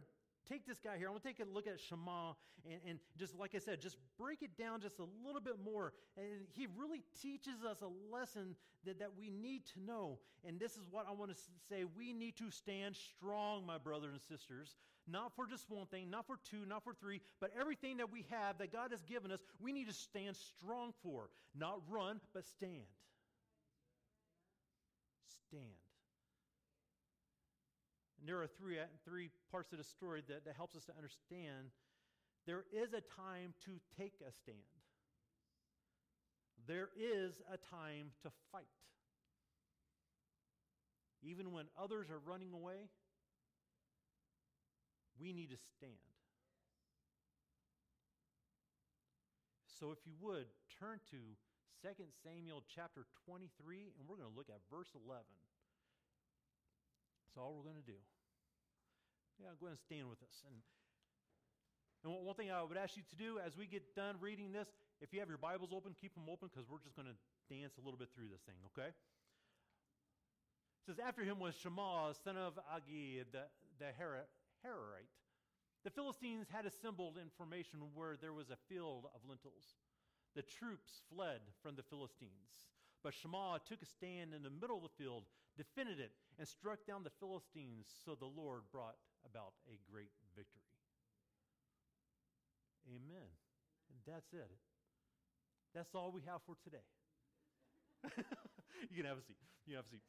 take 0.51 0.67
this 0.67 0.79
guy 0.83 0.99
here. 0.99 1.07
I 1.09 1.11
want 1.11 1.23
to 1.23 1.29
take 1.29 1.41
a 1.41 1.49
look 1.55 1.67
at 1.67 1.79
Shammah 1.79 2.35
and, 2.69 2.81
and 2.87 2.99
just, 3.19 3.39
like 3.39 3.55
I 3.55 3.59
said, 3.59 3.81
just 3.81 3.97
break 4.19 4.43
it 4.43 4.59
down 4.59 4.81
just 4.81 4.99
a 4.99 5.07
little 5.25 5.41
bit 5.41 5.57
more. 5.65 5.93
And 6.17 6.27
he 6.57 6.67
really 6.77 7.03
teaches 7.23 7.63
us 7.69 7.83
a 7.83 8.15
lesson 8.15 8.57
that, 8.85 8.99
that 8.99 9.11
we 9.17 9.31
need 9.31 9.63
to 9.75 9.81
know. 9.81 10.19
And 10.45 10.59
this 10.59 10.73
is 10.73 10.87
what 10.91 11.07
I 11.09 11.13
want 11.13 11.31
to 11.31 11.37
say. 11.69 11.85
We 11.97 12.13
need 12.13 12.37
to 12.39 12.51
stand 12.51 12.97
strong, 12.97 13.65
my 13.65 13.79
brothers 13.79 14.13
and 14.13 14.21
sisters, 14.21 14.75
not 15.07 15.33
for 15.37 15.47
just 15.47 15.71
one 15.71 15.87
thing, 15.87 16.11
not 16.11 16.27
for 16.27 16.37
two, 16.51 16.67
not 16.67 16.83
for 16.85 16.95
three, 16.95 17.21
but 17.41 17.51
everything 17.59 17.99
that 17.99 18.11
we 18.11 18.27
have 18.31 18.59
that 18.59 18.73
God 18.73 18.91
has 18.91 19.03
given 19.03 19.31
us, 19.31 19.41
we 19.61 19.73
need 19.73 19.89
to 19.89 19.95
stand 19.95 20.37
strong 20.37 20.93
for. 21.03 21.31
Not 21.57 21.81
run, 21.89 22.21
but 22.35 22.47
stand. 22.47 22.87
Stand. 25.49 25.90
And 28.21 28.29
there 28.29 28.41
are 28.43 28.47
three, 28.47 28.77
three 29.05 29.31
parts 29.51 29.73
of 29.73 29.79
the 29.79 29.85
story 29.85 30.23
that, 30.29 30.45
that 30.45 30.55
helps 30.55 30.77
us 30.77 30.85
to 30.85 30.93
understand 30.95 31.73
there 32.47 32.65
is 32.73 32.93
a 32.93 33.01
time 33.17 33.55
to 33.65 33.73
take 33.99 34.15
a 34.21 34.33
stand. 34.33 34.59
There 36.67 36.91
is 36.97 37.41
a 37.49 37.57
time 37.57 38.13
to 38.23 38.31
fight. 38.53 38.65
Even 41.23 41.53
when 41.53 41.67
others 41.81 42.09
are 42.11 42.21
running 42.21 42.53
away, 42.53 42.89
we 45.21 45.33
need 45.33 45.51
to 45.51 45.61
stand. 45.77 45.93
So, 49.79 49.93
if 49.93 49.99
you 50.05 50.13
would, 50.21 50.45
turn 50.79 51.01
to 51.11 51.17
2 51.81 52.05
Samuel 52.25 52.63
chapter 52.69 53.07
23, 53.25 53.97
and 53.97 54.09
we're 54.09 54.17
going 54.17 54.29
to 54.29 54.37
look 54.37 54.49
at 54.49 54.61
verse 54.69 54.93
11. 54.93 55.25
That's 57.25 57.41
all 57.41 57.57
we're 57.57 57.65
going 57.65 57.81
to 57.81 57.91
do. 57.91 58.01
Yeah, 59.41 59.57
go 59.57 59.73
ahead 59.73 59.81
and 59.81 59.87
stand 59.89 60.05
with 60.13 60.21
us. 60.21 60.45
And, 60.45 60.61
and 62.05 62.13
one 62.13 62.37
thing 62.37 62.53
I 62.53 62.61
would 62.61 62.77
ask 62.77 62.93
you 62.93 63.05
to 63.09 63.17
do 63.17 63.41
as 63.41 63.57
we 63.57 63.65
get 63.65 63.97
done 63.97 64.21
reading 64.21 64.53
this, 64.53 64.69
if 65.01 65.17
you 65.17 65.21
have 65.25 65.33
your 65.33 65.41
Bibles 65.41 65.73
open, 65.73 65.97
keep 65.97 66.13
them 66.13 66.29
open 66.29 66.53
because 66.53 66.69
we're 66.69 66.85
just 66.85 66.93
going 66.93 67.09
to 67.09 67.17
dance 67.49 67.81
a 67.81 67.83
little 67.83 67.97
bit 67.97 68.13
through 68.13 68.29
this 68.29 68.45
thing, 68.45 68.61
okay? 68.69 68.93
It 68.93 70.85
says, 70.85 71.01
After 71.01 71.25
him 71.25 71.41
was 71.41 71.57
Shammah, 71.57 72.13
son 72.21 72.37
of 72.37 72.61
Agee, 72.69 73.25
the, 73.33 73.49
the 73.81 73.89
Hararite. 73.97 75.09
The 75.89 75.97
Philistines 75.97 76.45
had 76.53 76.69
assembled 76.69 77.17
in 77.17 77.33
formation 77.41 77.81
where 77.97 78.21
there 78.21 78.37
was 78.37 78.53
a 78.53 78.61
field 78.69 79.09
of 79.17 79.25
lentils. 79.25 79.81
The 80.37 80.45
troops 80.45 81.01
fled 81.09 81.41
from 81.65 81.81
the 81.81 81.89
Philistines. 81.89 82.69
But 83.01 83.17
Shammah 83.17 83.65
took 83.65 83.81
a 83.81 83.89
stand 83.89 84.37
in 84.37 84.45
the 84.45 84.53
middle 84.53 84.77
of 84.77 84.85
the 84.85 85.01
field, 85.01 85.25
defended 85.57 85.97
it, 85.97 86.13
and 86.37 86.45
struck 86.45 86.85
down 86.85 87.05
the 87.05 87.17
Philistines, 87.17 87.89
so 88.05 88.13
the 88.13 88.29
Lord 88.29 88.69
brought 88.71 89.01
about 89.25 89.53
a 89.69 89.77
great 89.91 90.11
victory. 90.37 90.63
Amen. 92.89 93.29
And 93.91 93.99
that's 94.07 94.33
it. 94.33 94.51
That's 95.75 95.95
all 95.95 96.11
we 96.13 96.23
have 96.27 96.41
for 96.47 96.57
today. 96.65 96.85
you 98.91 98.97
can 98.97 99.07
have 99.07 99.19
a 99.19 99.23
seat. 99.23 99.37
You 99.67 99.77
have 99.77 99.85
a 99.87 99.91
seat. 99.91 100.03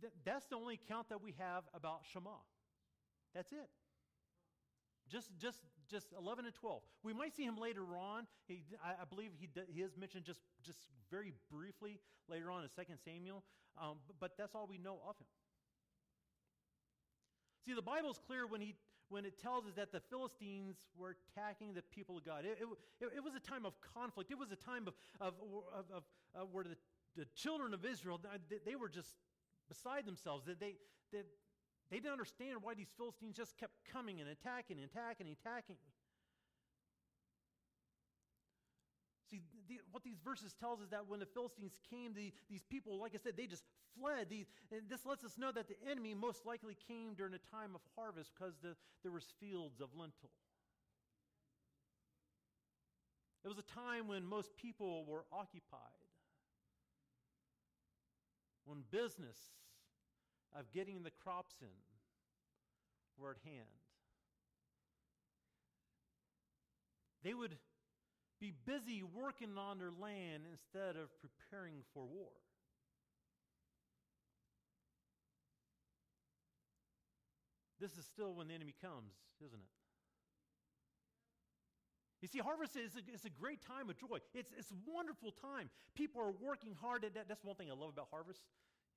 Th- 0.00 0.12
that's 0.24 0.46
the 0.46 0.56
only 0.56 0.74
account 0.74 1.08
that 1.08 1.22
we 1.22 1.34
have 1.38 1.64
about 1.74 2.00
Shammah. 2.12 2.42
That's 3.34 3.50
it. 3.52 3.68
Just, 5.08 5.30
just, 5.38 5.58
just 5.90 6.06
11 6.16 6.44
and 6.44 6.54
12. 6.54 6.82
We 7.02 7.12
might 7.12 7.34
see 7.34 7.44
him 7.44 7.56
later 7.56 7.96
on. 7.96 8.26
He, 8.46 8.62
I, 8.84 9.02
I 9.02 9.04
believe 9.08 9.30
he, 9.38 9.48
he 9.72 9.80
is 9.80 9.96
mentioned 9.96 10.24
just, 10.24 10.40
just 10.62 10.78
very 11.10 11.32
briefly 11.50 11.98
later 12.28 12.50
on 12.50 12.62
in 12.62 12.68
2 12.68 12.92
Samuel, 13.04 13.42
um, 13.80 13.96
but, 14.06 14.16
but 14.20 14.30
that's 14.36 14.54
all 14.54 14.66
we 14.68 14.78
know 14.78 15.00
of 15.08 15.16
him. 15.16 15.26
See, 17.68 17.74
the 17.74 17.82
Bible's 17.82 18.18
clear 18.26 18.46
when, 18.46 18.62
he, 18.62 18.74
when 19.10 19.26
it 19.26 19.38
tells 19.38 19.66
us 19.66 19.74
that 19.76 19.92
the 19.92 20.00
Philistines 20.00 20.76
were 20.96 21.16
attacking 21.36 21.74
the 21.74 21.82
people 21.82 22.16
of 22.16 22.24
God. 22.24 22.46
It, 22.46 22.56
it, 22.98 23.10
it 23.16 23.22
was 23.22 23.34
a 23.34 23.40
time 23.40 23.66
of 23.66 23.74
conflict. 23.94 24.30
It 24.30 24.38
was 24.38 24.50
a 24.50 24.56
time 24.56 24.88
of, 24.88 24.94
of, 25.20 25.34
of, 25.76 25.84
of 25.94 26.02
uh, 26.34 26.46
where 26.50 26.64
the, 26.64 26.76
the 27.14 27.26
children 27.34 27.74
of 27.74 27.84
Israel, 27.84 28.18
they, 28.48 28.56
they 28.64 28.74
were 28.74 28.88
just 28.88 29.16
beside 29.68 30.06
themselves. 30.06 30.46
They, 30.46 30.54
they, 30.54 30.74
they, 31.12 31.22
they 31.90 31.96
didn't 31.98 32.12
understand 32.12 32.56
why 32.62 32.72
these 32.72 32.88
Philistines 32.96 33.36
just 33.36 33.58
kept 33.58 33.74
coming 33.92 34.22
and 34.22 34.30
attacking 34.30 34.78
and 34.80 34.88
attacking 34.88 35.26
and 35.26 35.36
attacking. 35.36 35.76
See, 39.30 39.42
the, 39.68 39.80
what 39.92 40.02
these 40.04 40.18
verses 40.24 40.54
tells 40.58 40.80
is 40.80 40.88
that 40.88 41.06
when 41.06 41.20
the 41.20 41.26
Philistines 41.26 41.78
came, 41.90 42.14
the, 42.14 42.32
these 42.48 42.62
people, 42.62 42.98
like 42.98 43.12
I 43.14 43.18
said, 43.18 43.36
they 43.36 43.46
just 43.46 43.64
fled. 43.98 44.28
These, 44.30 44.46
and 44.72 44.88
this 44.88 45.04
lets 45.04 45.24
us 45.24 45.36
know 45.36 45.52
that 45.52 45.68
the 45.68 45.76
enemy 45.90 46.14
most 46.14 46.46
likely 46.46 46.76
came 46.88 47.14
during 47.14 47.34
a 47.34 47.54
time 47.54 47.74
of 47.74 47.82
harvest 47.96 48.32
because 48.34 48.54
the, 48.62 48.74
there 49.02 49.12
was 49.12 49.26
fields 49.38 49.80
of 49.80 49.88
lentil. 49.94 50.30
It 53.44 53.48
was 53.48 53.58
a 53.58 53.62
time 53.62 54.08
when 54.08 54.24
most 54.24 54.56
people 54.56 55.04
were 55.06 55.24
occupied, 55.32 55.80
when 58.64 58.82
business 58.90 59.38
of 60.58 60.70
getting 60.72 61.02
the 61.02 61.10
crops 61.22 61.54
in 61.60 61.68
were 63.18 63.30
at 63.30 63.36
hand. 63.44 63.66
They 67.22 67.34
would 67.34 67.56
be 68.40 68.52
busy 68.66 69.02
working 69.02 69.58
on 69.58 69.78
their 69.78 69.90
land 69.90 70.44
instead 70.50 70.96
of 70.96 71.10
preparing 71.20 71.82
for 71.92 72.04
war. 72.04 72.30
This 77.80 77.96
is 77.96 78.04
still 78.06 78.34
when 78.34 78.48
the 78.48 78.54
enemy 78.54 78.74
comes, 78.82 79.14
isn't 79.44 79.58
it? 79.58 79.72
You 82.20 82.26
see, 82.26 82.42
harvest 82.42 82.74
is 82.74 82.98
a, 82.98 83.26
a 83.26 83.30
great 83.30 83.62
time 83.62 83.86
of 83.86 83.94
joy. 83.94 84.18
It's, 84.34 84.50
it's 84.58 84.70
a 84.74 84.80
wonderful 84.90 85.30
time. 85.30 85.70
People 85.94 86.20
are 86.20 86.34
working 86.42 86.74
hard 86.74 87.04
at 87.04 87.14
that. 87.14 87.28
That's 87.28 87.44
one 87.44 87.54
thing 87.54 87.70
I 87.70 87.78
love 87.78 87.90
about 87.94 88.08
harvest. 88.10 88.42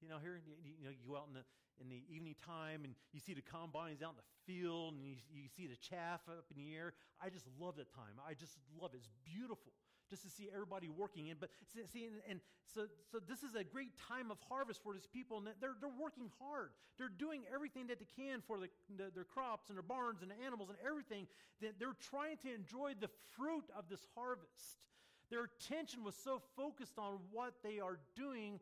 You 0.02 0.10
know, 0.10 0.18
here 0.18 0.42
you, 0.42 0.58
you, 0.66 0.86
know, 0.86 0.90
you 0.90 1.06
go 1.06 1.18
out 1.18 1.30
in 1.30 1.38
the 1.38 1.46
in 1.82 1.90
the 1.90 2.04
evening 2.14 2.36
time 2.46 2.84
and 2.84 2.94
you 3.12 3.20
see 3.20 3.34
the 3.34 3.42
combines 3.42 4.02
out 4.02 4.14
in 4.14 4.20
the 4.22 4.32
field 4.46 4.94
and 4.94 5.04
you, 5.04 5.16
you 5.34 5.50
see 5.50 5.68
the 5.68 5.76
chaff 5.76 6.22
up 6.30 6.46
in 6.54 6.62
the 6.62 6.76
air. 6.76 6.94
I 7.22 7.30
just 7.30 7.46
love 7.60 7.76
that 7.78 7.94
time. 7.94 8.22
I 8.22 8.34
just 8.34 8.58
love 8.80 8.94
it. 8.94 9.02
It's 9.02 9.10
beautiful 9.26 9.74
just 10.12 10.24
to 10.24 10.30
see 10.30 10.50
everybody 10.54 10.90
working 10.90 11.28
in. 11.28 11.38
But 11.40 11.50
see, 11.72 12.06
and, 12.06 12.20
and 12.28 12.40
so, 12.76 12.86
so 13.12 13.20
this 13.24 13.44
is 13.44 13.56
a 13.56 13.64
great 13.64 13.96
time 13.96 14.30
of 14.30 14.38
harvest 14.50 14.84
for 14.84 14.94
these 14.94 15.08
people, 15.08 15.38
and 15.38 15.48
they're, 15.60 15.80
they're 15.80 15.98
working 15.98 16.30
hard. 16.38 16.72
They're 17.00 17.10
doing 17.10 17.44
everything 17.48 17.88
that 17.88 17.98
they 17.98 18.12
can 18.20 18.44
for 18.46 18.60
the, 18.60 18.68
the, 18.98 19.10
their 19.16 19.24
crops 19.24 19.70
and 19.70 19.78
their 19.78 19.88
barns 19.88 20.22
and 20.22 20.30
the 20.30 20.40
animals 20.46 20.70
and 20.70 20.78
everything. 20.86 21.26
That 21.62 21.80
they're 21.80 21.98
trying 22.12 22.38
to 22.44 22.54
enjoy 22.54 23.00
the 23.00 23.10
fruit 23.40 23.66
of 23.76 23.88
this 23.90 24.06
harvest. 24.14 24.84
Their 25.32 25.48
attention 25.48 26.04
was 26.04 26.16
so 26.16 26.42
focused 26.58 27.00
on 27.00 27.20
what 27.32 27.56
they 27.64 27.80
are 27.80 27.98
doing 28.18 28.60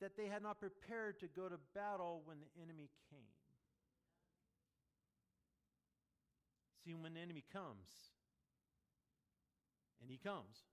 that 0.00 0.16
they 0.16 0.26
had 0.26 0.42
not 0.42 0.58
prepared 0.58 1.20
to 1.20 1.28
go 1.28 1.48
to 1.48 1.56
battle 1.74 2.22
when 2.24 2.38
the 2.40 2.62
enemy 2.62 2.88
came. 3.10 3.20
See, 6.84 6.94
when 6.94 7.14
the 7.14 7.20
enemy 7.20 7.44
comes, 7.52 7.88
and 10.00 10.10
he 10.10 10.16
comes, 10.16 10.64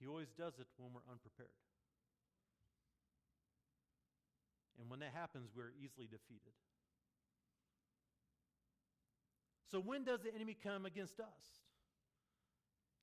he 0.00 0.06
always 0.06 0.28
does 0.36 0.58
it 0.58 0.66
when 0.76 0.92
we're 0.92 1.06
unprepared. 1.10 1.48
And 4.78 4.90
when 4.90 5.00
that 5.00 5.12
happens, 5.14 5.50
we're 5.56 5.72
easily 5.80 6.06
defeated. 6.06 6.52
So, 9.70 9.80
when 9.80 10.04
does 10.04 10.20
the 10.20 10.34
enemy 10.34 10.56
come 10.62 10.84
against 10.84 11.18
us? 11.18 11.65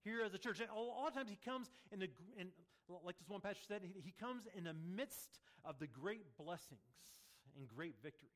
Here 0.03 0.21
as 0.25 0.33
a 0.33 0.37
church, 0.37 0.59
a 0.59 0.79
lot 0.79 1.07
of 1.07 1.13
times 1.13 1.29
he 1.29 1.37
comes 1.43 1.69
in 1.91 1.99
the, 1.99 2.09
in, 2.37 2.49
like 3.03 3.17
this 3.17 3.29
one 3.29 3.41
pastor 3.41 3.63
said, 3.67 3.81
he, 3.83 4.13
comes 4.19 4.43
in 4.55 4.65
the 4.65 4.73
midst 4.73 5.39
of 5.63 5.79
the 5.79 5.87
great 5.87 6.37
blessings 6.37 6.81
and 7.57 7.67
great 7.67 7.95
victories. 8.03 8.31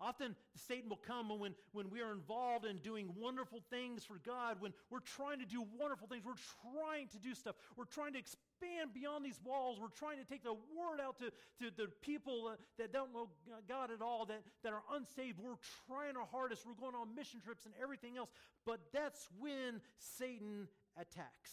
Often 0.00 0.36
Satan 0.54 0.88
will 0.88 1.00
come 1.04 1.28
when, 1.40 1.54
when 1.72 1.90
we 1.90 2.00
are 2.00 2.12
involved 2.12 2.64
in 2.64 2.78
doing 2.78 3.12
wonderful 3.16 3.60
things 3.68 4.04
for 4.04 4.18
God, 4.24 4.58
when 4.60 4.72
we're 4.90 5.00
trying 5.00 5.40
to 5.40 5.44
do 5.44 5.66
wonderful 5.76 6.06
things, 6.06 6.24
we're 6.24 6.34
trying 6.72 7.08
to 7.08 7.18
do 7.18 7.34
stuff, 7.34 7.56
we're 7.76 7.84
trying 7.84 8.12
to 8.12 8.18
expand 8.58 8.92
beyond 8.94 9.24
these 9.24 9.40
walls, 9.44 9.78
we're 9.80 9.88
trying 9.88 10.18
to 10.18 10.24
take 10.24 10.42
the 10.42 10.52
word 10.52 11.00
out 11.02 11.18
to, 11.18 11.30
to 11.62 11.70
the 11.76 11.88
people 12.02 12.54
that 12.78 12.92
don't 12.92 13.12
know 13.12 13.28
God 13.68 13.90
at 13.90 14.02
all, 14.02 14.26
that, 14.26 14.42
that 14.62 14.72
are 14.72 14.82
unsaved. 14.94 15.38
We're 15.38 15.60
trying 15.86 16.16
our 16.16 16.26
hardest, 16.30 16.66
we're 16.66 16.74
going 16.74 16.94
on 16.94 17.14
mission 17.14 17.40
trips 17.40 17.64
and 17.64 17.74
everything 17.82 18.16
else, 18.16 18.30
but 18.66 18.80
that's 18.92 19.28
when 19.38 19.80
Satan 19.98 20.68
attacks. 20.96 21.52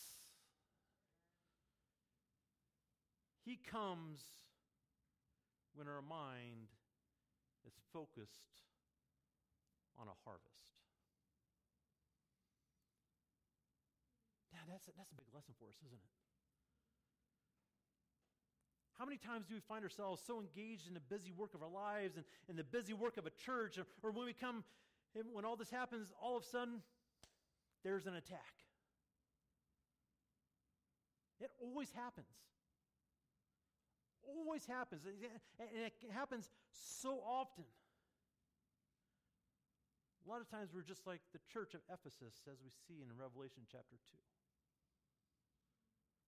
He 3.45 3.59
comes 3.71 4.21
when 5.75 5.87
our 5.87 6.01
mind 6.01 6.73
is 7.67 7.73
focused 7.93 8.65
on 9.99 10.07
a 10.07 10.17
harvest. 10.23 10.49
Now, 14.51 14.61
that's 14.71 14.89
that's 14.97 15.11
a 15.11 15.15
big 15.15 15.27
lesson 15.35 15.53
for 15.59 15.67
us, 15.67 15.77
isn't 15.85 15.93
it? 15.93 16.24
How 18.97 19.05
many 19.05 19.17
times 19.17 19.45
do 19.47 19.55
we 19.55 19.59
find 19.59 19.83
ourselves 19.83 20.21
so 20.25 20.39
engaged 20.39 20.87
in 20.87 20.93
the 20.93 21.01
busy 21.01 21.31
work 21.31 21.53
of 21.53 21.61
our 21.61 21.69
lives 21.69 22.15
and 22.15 22.25
in 22.47 22.55
the 22.55 22.63
busy 22.63 22.93
work 22.93 23.17
of 23.17 23.25
a 23.25 23.29
church, 23.29 23.77
or, 23.77 23.85
or 24.01 24.11
when 24.11 24.25
we 24.25 24.33
come, 24.33 24.63
when 25.33 25.43
all 25.43 25.57
this 25.57 25.69
happens, 25.69 26.13
all 26.21 26.37
of 26.37 26.43
a 26.43 26.45
sudden, 26.45 26.81
there's 27.83 28.07
an 28.07 28.15
attack? 28.15 28.55
It 31.41 31.51
always 31.61 31.91
happens. 31.91 32.27
Always 34.23 34.65
happens. 34.65 35.01
And 35.59 35.69
it 35.83 35.93
happens 36.11 36.49
so 36.71 37.19
often. 37.19 37.65
A 40.25 40.31
lot 40.31 40.41
of 40.41 40.49
times 40.49 40.71
we're 40.73 40.81
just 40.81 41.05
like 41.05 41.21
the 41.33 41.39
church 41.51 41.75
of 41.75 41.81
Ephesus, 41.91 42.33
as 42.49 42.57
we 42.63 42.71
see 42.87 43.03
in 43.03 43.11
Revelation 43.19 43.63
chapter 43.69 43.97
2. 44.09 44.17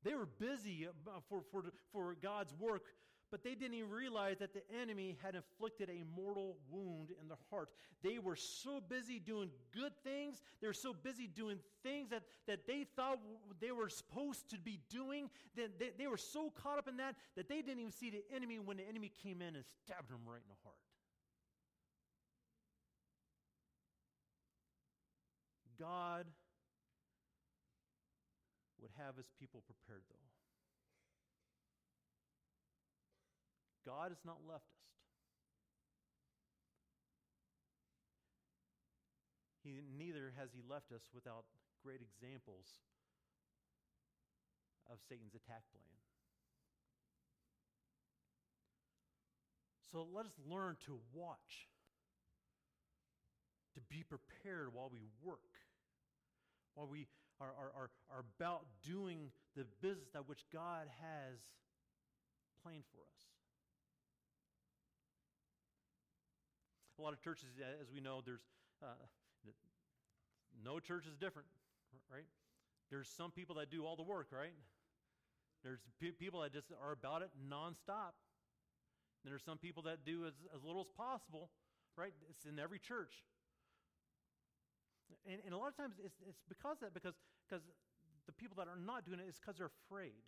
They 0.03 0.13
were 0.13 0.25
busy 0.25 0.87
uh, 0.87 1.11
for, 1.29 1.41
for, 1.51 1.65
for 1.91 2.15
God's 2.21 2.53
work, 2.59 2.83
but 3.29 3.43
they 3.43 3.55
didn't 3.55 3.73
even 3.73 3.89
realize 3.89 4.37
that 4.39 4.53
the 4.53 4.61
enemy 4.81 5.17
had 5.21 5.35
inflicted 5.35 5.89
a 5.89 6.03
mortal 6.15 6.57
wound 6.69 7.09
in 7.21 7.27
their 7.27 7.37
heart. 7.49 7.69
They 8.03 8.19
were 8.19 8.35
so 8.35 8.79
busy 8.79 9.19
doing 9.19 9.49
good 9.73 9.91
things, 10.03 10.41
they 10.61 10.67
were 10.67 10.73
so 10.73 10.93
busy 10.93 11.27
doing 11.27 11.57
things 11.83 12.09
that, 12.09 12.23
that 12.47 12.67
they 12.67 12.85
thought 12.95 13.19
they 13.59 13.71
were 13.71 13.89
supposed 13.89 14.49
to 14.51 14.59
be 14.59 14.79
doing, 14.89 15.29
that 15.55 15.79
they, 15.79 15.89
they 15.97 16.07
were 16.07 16.17
so 16.17 16.51
caught 16.51 16.77
up 16.77 16.87
in 16.87 16.97
that 16.97 17.15
that 17.35 17.49
they 17.49 17.61
didn't 17.61 17.79
even 17.79 17.91
see 17.91 18.09
the 18.09 18.23
enemy 18.33 18.59
when 18.59 18.77
the 18.77 18.87
enemy 18.87 19.11
came 19.23 19.41
in 19.41 19.55
and 19.55 19.65
stabbed 19.83 20.09
them 20.09 20.21
right 20.25 20.41
in 20.41 20.49
the 20.49 20.55
heart. 20.63 20.75
God 25.79 26.25
would 28.81 28.91
have 28.97 29.17
his 29.17 29.29
people 29.39 29.63
prepared, 29.65 30.03
though. 30.09 30.27
God 33.85 34.11
has 34.11 34.19
not 34.25 34.43
left 34.43 34.67
us. 34.67 34.87
He, 39.63 39.79
neither 39.97 40.33
has 40.37 40.49
he 40.51 40.61
left 40.67 40.91
us 40.91 41.07
without 41.13 41.45
great 41.83 42.01
examples 42.03 42.67
of 44.91 44.99
Satan's 45.07 45.35
attack 45.35 45.63
plan. 45.71 45.97
So 49.91 50.05
let 50.13 50.25
us 50.25 50.35
learn 50.49 50.75
to 50.85 50.99
watch, 51.13 51.67
to 53.75 53.81
be 53.89 54.03
prepared 54.03 54.73
while 54.73 54.89
we 54.91 54.99
work, 55.23 55.39
while 56.75 56.87
we 56.87 57.07
are, 57.39 57.47
are, 57.47 57.71
are, 57.75 57.89
are 58.09 58.25
about 58.39 58.65
doing 58.85 59.31
the 59.55 59.65
business 59.81 60.09
that 60.13 60.27
which 60.27 60.45
God 60.51 60.87
has 61.01 61.37
planned 62.63 62.83
for 62.91 63.01
us. 63.01 63.23
A 66.99 67.01
lot 67.01 67.13
of 67.13 67.21
churches, 67.21 67.49
as 67.81 67.91
we 67.93 68.01
know, 68.01 68.21
there's 68.25 68.41
uh, 68.81 68.87
no 70.63 70.79
church 70.79 71.05
is 71.05 71.15
different, 71.15 71.47
right? 72.11 72.25
There's 72.89 73.07
some 73.07 73.31
people 73.31 73.55
that 73.55 73.69
do 73.69 73.85
all 73.85 73.95
the 73.95 74.03
work, 74.03 74.27
right? 74.31 74.53
There's 75.63 75.79
pe- 76.01 76.11
people 76.11 76.41
that 76.41 76.53
just 76.53 76.71
are 76.81 76.91
about 76.91 77.21
it 77.21 77.29
nonstop. 77.49 78.17
And 79.23 79.31
there's 79.31 79.43
some 79.43 79.57
people 79.57 79.83
that 79.83 80.05
do 80.05 80.25
as, 80.25 80.33
as 80.55 80.63
little 80.63 80.81
as 80.81 80.91
possible, 80.95 81.49
right? 81.97 82.13
It's 82.29 82.45
in 82.45 82.59
every 82.59 82.79
church. 82.79 83.13
And, 85.25 85.39
and 85.45 85.53
a 85.53 85.57
lot 85.57 85.69
of 85.69 85.77
times 85.77 85.95
it's, 86.03 86.15
it's 86.27 86.41
because 86.47 86.79
that, 86.79 86.93
because 86.93 87.15
because 87.47 87.63
the 88.27 88.35
people 88.35 88.55
that 88.59 88.67
are 88.67 88.79
not 88.79 89.05
doing 89.05 89.19
it 89.19 89.27
is 89.27 89.39
because 89.39 89.57
they're 89.57 89.71
afraid. 89.87 90.19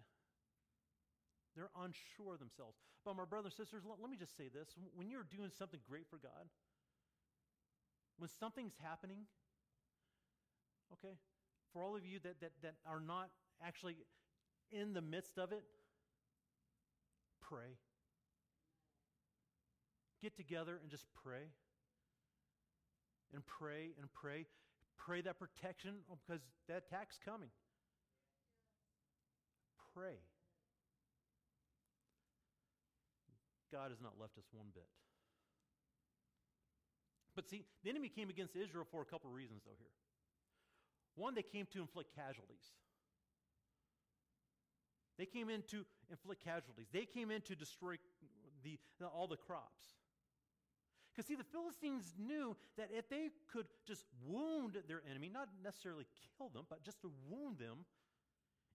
They're 1.55 1.71
unsure 1.75 2.35
of 2.35 2.39
themselves. 2.39 2.77
But 3.03 3.15
my 3.15 3.25
brothers 3.25 3.53
and 3.57 3.67
sisters, 3.67 3.83
let, 3.83 3.99
let 3.99 4.09
me 4.09 4.15
just 4.15 4.37
say 4.37 4.47
this. 4.47 4.69
When 4.95 5.09
you're 5.09 5.27
doing 5.27 5.51
something 5.51 5.79
great 5.87 6.07
for 6.09 6.17
God, 6.17 6.47
when 8.17 8.29
something's 8.39 8.75
happening, 8.81 9.27
okay, 10.93 11.15
for 11.73 11.83
all 11.83 11.95
of 11.95 12.05
you 12.05 12.19
that, 12.23 12.39
that, 12.39 12.51
that 12.63 12.75
are 12.87 12.99
not 12.99 13.29
actually 13.65 13.97
in 14.71 14.93
the 14.93 15.01
midst 15.01 15.37
of 15.37 15.51
it, 15.51 15.63
pray. 17.41 17.75
Get 20.21 20.35
together 20.35 20.79
and 20.81 20.89
just 20.89 21.05
pray. 21.23 21.51
And 23.33 23.45
pray 23.45 23.91
and 23.99 24.11
pray 24.11 24.45
Pray 24.99 25.21
that 25.21 25.39
protection 25.39 25.95
oh, 26.11 26.17
because 26.27 26.41
that 26.67 26.83
attack's 26.87 27.17
coming. 27.23 27.49
Pray. 29.95 30.19
God 33.71 33.89
has 33.89 34.01
not 34.01 34.13
left 34.19 34.37
us 34.37 34.45
one 34.51 34.67
bit. 34.73 34.87
But 37.35 37.49
see, 37.49 37.63
the 37.83 37.89
enemy 37.89 38.09
came 38.09 38.29
against 38.29 38.55
Israel 38.55 38.85
for 38.91 39.01
a 39.01 39.05
couple 39.05 39.29
reasons, 39.31 39.61
though, 39.65 39.77
here. 39.79 39.95
One, 41.15 41.35
they 41.35 41.43
came 41.43 41.67
to 41.73 41.79
inflict 41.79 42.15
casualties. 42.15 42.73
They 45.17 45.25
came 45.25 45.49
in 45.49 45.63
to 45.71 45.85
inflict 46.09 46.43
casualties. 46.43 46.87
They 46.91 47.05
came 47.05 47.29
in 47.29 47.41
to 47.41 47.55
destroy 47.55 47.95
the, 48.63 48.79
all 49.05 49.27
the 49.27 49.37
crops. 49.37 49.98
Because, 51.19 51.27
see, 51.27 51.35
the 51.35 51.43
Philistines 51.43 52.13
knew 52.17 52.55
that 52.77 52.91
if 52.97 53.09
they 53.09 53.27
could 53.51 53.65
just 53.85 54.05
wound 54.25 54.77
their 54.87 55.01
enemy, 55.11 55.27
not 55.27 55.49
necessarily 55.61 56.05
kill 56.37 56.47
them, 56.47 56.63
but 56.69 56.81
just 56.81 57.01
to 57.01 57.11
wound 57.29 57.57
them 57.57 57.79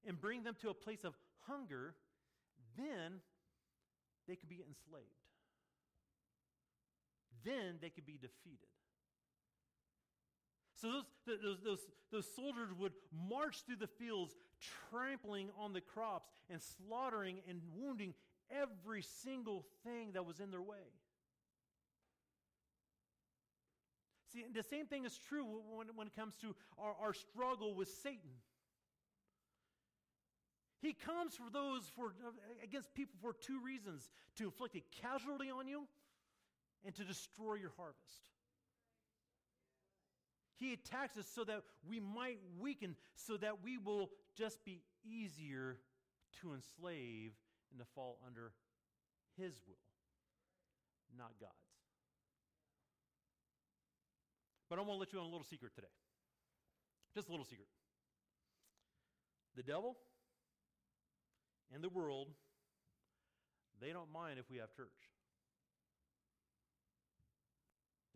and 0.07 0.20
bring 0.20 0.42
them 0.42 0.54
to 0.61 0.68
a 0.68 0.74
place 0.74 1.04
of 1.04 1.14
hunger, 1.48 1.94
then 2.76 3.22
they 4.28 4.37
could 4.37 4.50
be 4.50 4.57
enslaved. 4.57 5.07
Then 7.46 7.78
they 7.80 7.88
could 7.88 8.04
be 8.04 8.18
defeated. 8.20 8.68
So 10.74 10.92
those, 10.92 11.04
those, 11.26 11.59
those, 11.64 11.87
those 12.12 12.28
soldiers 12.37 12.68
would 12.78 12.92
march 13.26 13.64
through 13.64 13.76
the 13.76 13.87
fields, 13.87 14.35
trampling 14.90 15.48
on 15.59 15.72
the 15.72 15.80
crops 15.80 16.28
and 16.50 16.61
slaughtering 16.61 17.38
and 17.48 17.62
wounding 17.74 18.12
every 18.50 19.00
single 19.00 19.64
thing 19.83 20.12
that 20.12 20.26
was 20.26 20.40
in 20.40 20.50
their 20.50 20.61
way. 20.61 20.92
See, 24.35 24.44
the 24.53 24.64
same 24.64 24.87
thing 24.87 25.05
is 25.05 25.16
true 25.16 25.44
when, 25.77 25.87
when 25.94 26.09
it 26.09 26.16
comes 26.16 26.35
to 26.38 26.57
our, 26.77 26.94
our 27.01 27.14
struggle 27.14 27.75
with 27.75 27.88
Satan. 28.03 28.35
He 30.83 30.92
comes 30.92 31.35
for 31.35 31.51
those 31.51 31.83
for 31.97 32.12
against 32.62 32.92
people 32.94 33.14
for 33.23 33.33
two 33.33 33.61
reasons: 33.64 34.11
to 34.37 34.44
inflict 34.44 34.77
a 34.77 34.83
casualty 35.01 35.51
on 35.51 35.68
you 35.68 35.85
and 36.85 36.94
to 36.97 37.05
destroy 37.05 37.55
your 37.55 37.73
harvest. 37.77 38.29
He 40.57 40.73
attacks 40.73 41.16
us 41.16 41.27
so 41.35 41.44
that 41.44 41.62
we 41.88 42.01
might 42.01 42.38
weaken, 42.61 42.97
so 43.14 43.37
that 43.38 43.62
we 43.62 43.79
will 43.79 44.11
just 44.37 44.64
be 44.64 44.83
easier 45.05 45.79
to 46.40 46.53
enslave 46.53 47.33
and 47.70 47.81
to 47.81 47.87
fall 47.94 48.18
under 48.27 48.53
his 49.37 49.55
will, 49.66 49.75
not 51.16 51.33
God's. 51.40 51.63
But 54.74 54.80
I'm 54.80 54.87
going 54.87 54.96
to 54.96 55.00
let 55.00 55.12
you 55.12 55.20
on 55.20 55.26
a 55.26 55.28
little 55.28 55.46
secret 55.48 55.72
today. 55.72 55.87
Just 57.14 57.28
a 57.28 57.30
little 57.30 57.46
secret. 57.46 57.68
The 59.54 59.62
devil 59.62 59.96
and 61.72 61.80
the 61.80 61.88
world, 61.88 62.26
they 63.80 63.90
don't 63.92 64.12
mind 64.12 64.40
if 64.40 64.50
we 64.50 64.56
have 64.56 64.74
church. 64.74 64.88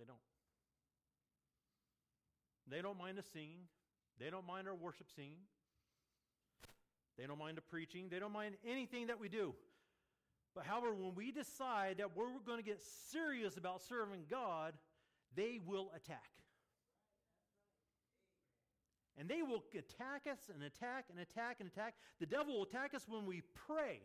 They 0.00 0.04
don't. 0.04 0.18
They 2.68 2.82
don't 2.82 2.98
mind 2.98 3.20
us 3.20 3.26
singing. 3.32 3.68
They 4.18 4.28
don't 4.28 4.44
mind 4.44 4.66
our 4.66 4.74
worship 4.74 5.06
singing. 5.14 5.46
They 7.16 7.28
don't 7.28 7.38
mind 7.38 7.56
the 7.56 7.62
preaching. 7.62 8.08
They 8.10 8.18
don't 8.18 8.32
mind 8.32 8.56
anything 8.66 9.06
that 9.06 9.20
we 9.20 9.28
do. 9.28 9.54
But 10.56 10.64
however, 10.64 10.92
when 10.92 11.14
we 11.14 11.30
decide 11.30 11.98
that 11.98 12.16
we're 12.16 12.26
going 12.44 12.58
to 12.58 12.64
get 12.64 12.80
serious 13.12 13.56
about 13.56 13.80
serving 13.80 14.24
God, 14.28 14.72
they 15.36 15.60
will 15.64 15.92
attack. 15.94 16.32
And 19.18 19.28
they 19.28 19.42
will 19.42 19.64
attack 19.76 20.26
us 20.30 20.38
and 20.52 20.62
attack 20.62 21.06
and 21.10 21.18
attack 21.18 21.56
and 21.60 21.68
attack. 21.68 21.94
The 22.20 22.26
devil 22.26 22.54
will 22.54 22.62
attack 22.62 22.94
us 22.94 23.04
when 23.08 23.26
we 23.26 23.42
pray. 23.66 24.00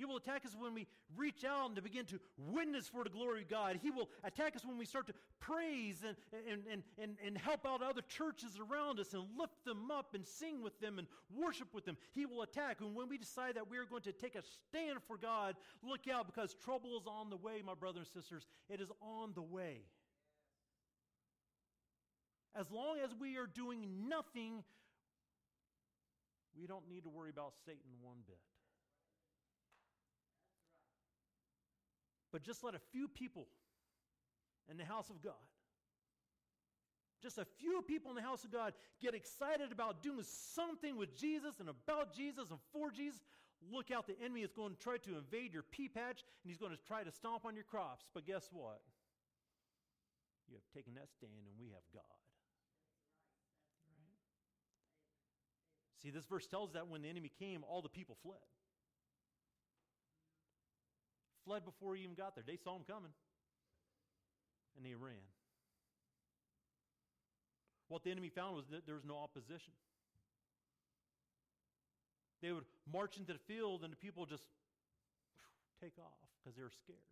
He 0.00 0.06
will 0.06 0.16
attack 0.16 0.46
us 0.46 0.56
when 0.58 0.72
we 0.72 0.86
reach 1.14 1.44
out 1.44 1.66
and 1.66 1.76
to 1.76 1.82
begin 1.82 2.06
to 2.06 2.18
witness 2.38 2.88
for 2.88 3.04
the 3.04 3.10
glory 3.10 3.42
of 3.42 3.50
God. 3.50 3.78
He 3.82 3.90
will 3.90 4.08
attack 4.24 4.56
us 4.56 4.64
when 4.64 4.78
we 4.78 4.86
start 4.86 5.06
to 5.08 5.12
praise 5.40 6.02
and, 6.06 6.16
and, 6.50 6.62
and, 6.72 6.82
and, 6.96 7.16
and 7.22 7.36
help 7.36 7.66
out 7.66 7.82
other 7.82 8.00
churches 8.08 8.58
around 8.58 8.98
us 8.98 9.12
and 9.12 9.24
lift 9.38 9.62
them 9.66 9.90
up 9.90 10.14
and 10.14 10.26
sing 10.26 10.62
with 10.62 10.80
them 10.80 10.98
and 10.98 11.06
worship 11.36 11.68
with 11.74 11.84
them. 11.84 11.98
He 12.12 12.24
will 12.24 12.40
attack. 12.40 12.80
And 12.80 12.94
when 12.94 13.10
we 13.10 13.18
decide 13.18 13.56
that 13.56 13.70
we 13.70 13.76
are 13.76 13.84
going 13.84 14.00
to 14.04 14.12
take 14.12 14.36
a 14.36 14.42
stand 14.42 15.00
for 15.06 15.18
God, 15.18 15.54
look 15.82 16.08
out 16.10 16.24
because 16.24 16.54
trouble 16.54 16.96
is 16.98 17.06
on 17.06 17.28
the 17.28 17.36
way, 17.36 17.60
my 17.62 17.74
brothers 17.74 18.08
and 18.14 18.24
sisters. 18.24 18.46
It 18.70 18.80
is 18.80 18.90
on 19.02 19.32
the 19.34 19.42
way. 19.42 19.82
As 22.58 22.70
long 22.70 22.98
as 23.02 23.10
we 23.18 23.36
are 23.36 23.46
doing 23.46 24.08
nothing 24.08 24.64
we 26.58 26.66
don't 26.66 26.88
need 26.88 27.04
to 27.04 27.08
worry 27.08 27.30
about 27.30 27.54
Satan 27.64 27.90
one 28.02 28.18
bit. 28.26 28.38
But 32.32 32.42
just 32.42 32.62
let 32.62 32.74
a 32.74 32.80
few 32.92 33.08
people 33.08 33.46
in 34.70 34.76
the 34.76 34.84
house 34.84 35.10
of 35.10 35.22
God, 35.22 35.32
just 37.22 37.38
a 37.38 37.46
few 37.58 37.82
people 37.82 38.10
in 38.10 38.16
the 38.16 38.22
house 38.22 38.44
of 38.44 38.52
God 38.52 38.72
get 39.00 39.14
excited 39.14 39.72
about 39.72 40.02
doing 40.02 40.24
something 40.54 40.96
with 40.96 41.16
Jesus 41.16 41.58
and 41.60 41.68
about 41.68 42.14
Jesus 42.14 42.50
and 42.50 42.58
for 42.72 42.90
Jesus. 42.90 43.20
Look 43.70 43.90
out, 43.90 44.06
the 44.06 44.16
enemy 44.24 44.40
is 44.40 44.52
going 44.52 44.74
to 44.74 44.80
try 44.80 44.96
to 44.98 45.18
invade 45.18 45.52
your 45.52 45.64
pea 45.64 45.88
patch 45.88 46.24
and 46.42 46.48
he's 46.48 46.56
going 46.56 46.72
to 46.72 46.78
try 46.86 47.02
to 47.02 47.10
stomp 47.10 47.44
on 47.44 47.54
your 47.54 47.64
crops. 47.64 48.06
But 48.14 48.26
guess 48.26 48.48
what? 48.52 48.80
You 50.48 50.54
have 50.54 50.64
taken 50.74 50.94
that 50.94 51.12
stand 51.12 51.44
and 51.44 51.56
we 51.60 51.68
have 51.72 51.84
God. 51.92 52.29
See, 56.02 56.10
this 56.10 56.24
verse 56.24 56.46
tells 56.46 56.72
that 56.72 56.88
when 56.88 57.02
the 57.02 57.08
enemy 57.08 57.30
came, 57.38 57.62
all 57.68 57.82
the 57.82 57.88
people 57.88 58.16
fled 58.22 58.38
fled 61.50 61.64
before 61.64 61.96
he 61.96 62.04
even 62.04 62.14
got 62.14 62.36
there. 62.36 62.44
They 62.46 62.56
saw 62.62 62.76
him 62.76 62.82
coming, 62.86 63.10
and 64.76 64.86
they 64.86 64.94
ran. 64.94 65.26
What 67.88 68.04
the 68.04 68.12
enemy 68.12 68.28
found 68.28 68.54
was 68.54 68.66
that 68.70 68.86
there 68.86 68.94
was 68.94 69.04
no 69.04 69.16
opposition. 69.18 69.74
They 72.40 72.52
would 72.52 72.64
march 72.86 73.16
into 73.18 73.32
the 73.32 73.42
field, 73.50 73.82
and 73.82 73.92
the 73.92 73.96
people 73.96 74.26
just 74.26 74.44
take 75.82 75.98
off 75.98 76.22
because 76.38 76.56
they 76.56 76.62
were 76.62 76.70
scared. 76.70 77.02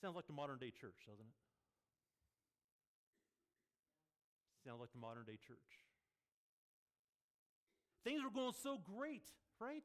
Sounds 0.00 0.16
like 0.16 0.26
the 0.26 0.32
modern 0.32 0.58
day 0.58 0.70
church, 0.70 1.04
doesn't 1.06 1.20
it? 1.20 1.47
Sounds 4.68 4.80
like 4.84 4.92
the 4.92 5.00
modern 5.00 5.24
day 5.24 5.40
church. 5.40 5.80
Things 8.04 8.20
were 8.22 8.28
going 8.28 8.52
so 8.52 8.76
great, 8.76 9.24
right? 9.58 9.82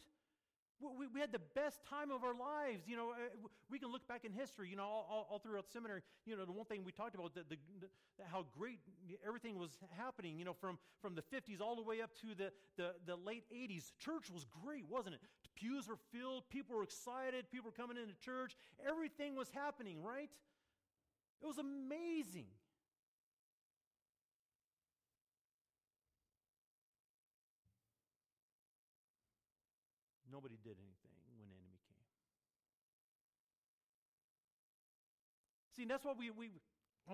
We, 0.82 1.08
we 1.08 1.22
had 1.22 1.32
the 1.32 1.40
best 1.56 1.80
time 1.88 2.12
of 2.12 2.26
our 2.26 2.36
lives. 2.36 2.84
You 2.86 2.98
know, 2.98 3.12
uh, 3.12 3.48
we 3.72 3.80
can 3.80 3.94
look 3.94 4.06
back 4.10 4.26
in 4.26 4.34
history, 4.34 4.68
you 4.68 4.76
know, 4.76 4.84
all, 4.84 5.08
all, 5.10 5.28
all 5.32 5.40
throughout 5.40 5.72
seminary. 5.72 6.02
You 6.26 6.36
know, 6.36 6.44
the 6.44 6.52
one 6.52 6.66
thing 6.66 6.84
we 6.84 6.92
talked 6.92 7.16
about, 7.16 7.34
the, 7.34 7.46
the, 7.48 7.56
the, 7.80 7.88
how 8.30 8.44
great 8.52 8.80
everything 9.26 9.58
was 9.58 9.72
happening, 9.98 10.38
you 10.38 10.44
know, 10.44 10.52
from, 10.52 10.78
from 11.02 11.16
the 11.16 11.22
50s 11.22 11.62
all 11.62 11.78
the 11.78 11.82
way 11.82 12.02
up 12.02 12.12
to 12.20 12.36
the, 12.36 12.52
the, 12.76 12.92
the 13.06 13.16
late 13.16 13.46
80s. 13.56 13.94
Church 14.04 14.30
was 14.30 14.46
great, 14.66 14.84
wasn't 14.90 15.16
it? 15.16 15.22
The 15.44 15.50
pews 15.56 15.88
were 15.88 16.00
filled, 16.12 16.50
people 16.50 16.76
were 16.76 16.84
excited, 16.84 17.50
people 17.50 17.72
were 17.72 17.82
coming 17.82 17.96
into 17.96 18.16
church. 18.20 18.58
Everything 18.86 19.38
was 19.38 19.48
happening, 19.54 20.04
right? 20.04 20.30
It 21.42 21.48
was 21.48 21.58
amazing. 21.58 22.48
Nobody 30.34 30.58
did 30.64 30.78
anything 30.82 31.14
when 31.38 31.46
the 31.46 31.54
enemy 31.54 31.78
came. 31.86 32.10
See, 35.78 35.86
that's 35.86 36.04
why 36.04 36.14
we, 36.18 36.32
we 36.32 36.50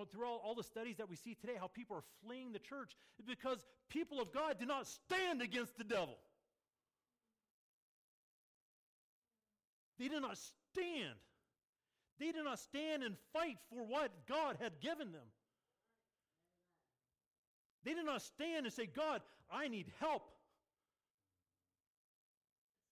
through 0.09 0.25
all, 0.25 0.41
all 0.41 0.55
the 0.55 0.63
studies 0.63 0.95
that 0.97 1.09
we 1.09 1.17
see 1.17 1.35
today, 1.35 1.55
how 1.59 1.67
people 1.67 1.97
are 1.97 2.03
fleeing 2.23 2.53
the 2.53 2.59
church, 2.59 2.95
is 3.19 3.25
because 3.25 3.65
people 3.89 4.21
of 4.21 4.31
God 4.31 4.55
do 4.57 4.65
not 4.65 4.87
stand 4.87 5.41
against 5.41 5.77
the 5.77 5.83
devil. 5.83 6.17
They 9.99 10.07
do 10.07 10.21
not 10.21 10.37
stand. 10.37 11.19
They 12.19 12.31
do 12.31 12.41
not 12.41 12.59
stand 12.59 13.03
and 13.03 13.17
fight 13.33 13.57
for 13.69 13.83
what 13.83 14.11
God 14.29 14.57
had 14.61 14.79
given 14.79 15.11
them. 15.11 15.27
They 17.83 17.93
did 17.93 18.05
not 18.05 18.21
stand 18.21 18.65
and 18.65 18.73
say, 18.73 18.85
God, 18.85 19.21
I 19.51 19.67
need 19.67 19.91
help 19.99 20.23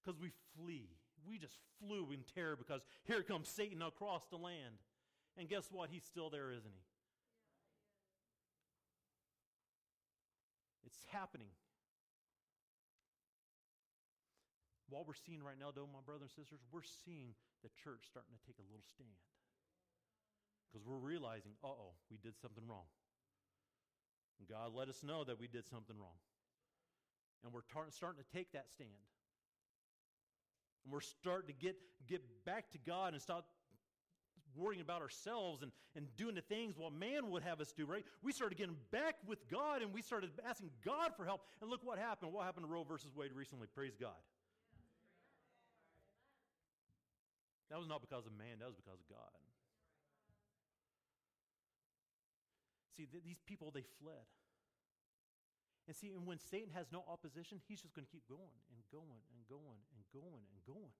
because 0.07 0.21
we 0.21 0.31
flee. 0.55 0.87
We 1.27 1.37
just 1.37 1.57
flew 1.83 2.11
in 2.13 2.23
terror 2.33 2.55
because 2.55 2.79
here 3.03 3.21
comes 3.21 3.49
Satan 3.49 3.81
across 3.81 4.23
the 4.31 4.37
land. 4.37 4.79
And 5.37 5.49
guess 5.49 5.67
what? 5.69 5.89
He's 5.91 6.05
still 6.05 6.29
there, 6.29 6.49
isn't 6.51 6.71
he? 6.71 6.83
It's 10.85 10.97
happening. 11.11 11.51
What 14.87 15.05
we're 15.05 15.19
seeing 15.19 15.43
right 15.43 15.59
now, 15.59 15.75
though, 15.75 15.83
my 15.91 15.99
brothers 15.99 16.31
and 16.31 16.47
sisters, 16.47 16.63
we're 16.71 16.87
seeing 17.03 17.35
the 17.59 17.69
church 17.83 18.07
starting 18.07 18.31
to 18.31 18.43
take 18.47 18.55
a 18.63 18.67
little 18.71 18.87
stand. 18.87 19.19
Because 20.71 20.87
we're 20.87 21.03
realizing, 21.03 21.59
uh 21.59 21.75
oh, 21.75 21.99
we 22.09 22.15
did 22.15 22.39
something 22.39 22.63
wrong. 22.63 22.87
God 24.47 24.71
let 24.71 24.87
us 24.87 25.03
know 25.03 25.25
that 25.25 25.41
we 25.41 25.47
did 25.47 25.67
something 25.67 25.97
wrong. 25.99 26.15
And 27.43 27.51
we're 27.51 27.67
tar- 27.67 27.91
starting 27.91 28.23
to 28.23 28.29
take 28.31 28.53
that 28.53 28.71
stand. 28.71 29.11
And 30.83 30.93
we're 30.93 31.01
starting 31.01 31.47
to 31.47 31.53
get, 31.53 31.75
get 32.07 32.21
back 32.45 32.71
to 32.71 32.77
God 32.77 33.13
and 33.13 33.21
stop 33.21 33.45
worrying 34.55 34.81
about 34.81 35.01
ourselves 35.01 35.61
and, 35.61 35.71
and 35.95 36.07
doing 36.17 36.35
the 36.35 36.41
things 36.41 36.75
what 36.77 36.91
man 36.91 37.29
would 37.29 37.43
have 37.43 37.61
us 37.61 37.71
do, 37.71 37.85
right? 37.85 38.03
We 38.23 38.31
started 38.31 38.57
getting 38.57 38.77
back 38.91 39.15
with 39.27 39.47
God 39.49 39.81
and 39.81 39.93
we 39.93 40.01
started 40.01 40.31
asking 40.47 40.71
God 40.83 41.11
for 41.15 41.25
help. 41.25 41.41
And 41.61 41.69
look 41.69 41.81
what 41.83 41.99
happened. 41.99 42.33
What 42.33 42.45
happened 42.45 42.65
to 42.65 42.71
Roe 42.71 42.83
versus 42.83 43.11
Wade 43.15 43.31
recently? 43.33 43.67
Praise 43.73 43.95
God. 43.99 44.17
That 47.69 47.79
was 47.79 47.87
not 47.87 48.01
because 48.01 48.25
of 48.25 48.31
man, 48.37 48.59
that 48.59 48.65
was 48.65 48.75
because 48.75 48.99
of 48.99 49.07
God. 49.09 49.35
See, 52.95 53.05
th- 53.05 53.23
these 53.23 53.39
people, 53.45 53.71
they 53.73 53.83
fled. 54.01 54.25
And 55.87 55.95
see, 55.95 56.11
and 56.11 56.27
when 56.27 56.37
Satan 56.37 56.69
has 56.75 56.91
no 56.91 57.03
opposition, 57.07 57.61
he's 57.67 57.81
just 57.81 57.95
going 57.95 58.05
to 58.05 58.11
keep 58.11 58.27
going 58.27 58.59
and 58.75 58.83
going 58.91 59.23
and 59.31 59.41
going 59.47 59.79
and 59.95 60.03
going 60.11 60.43
and 60.51 60.61
going. 60.67 60.91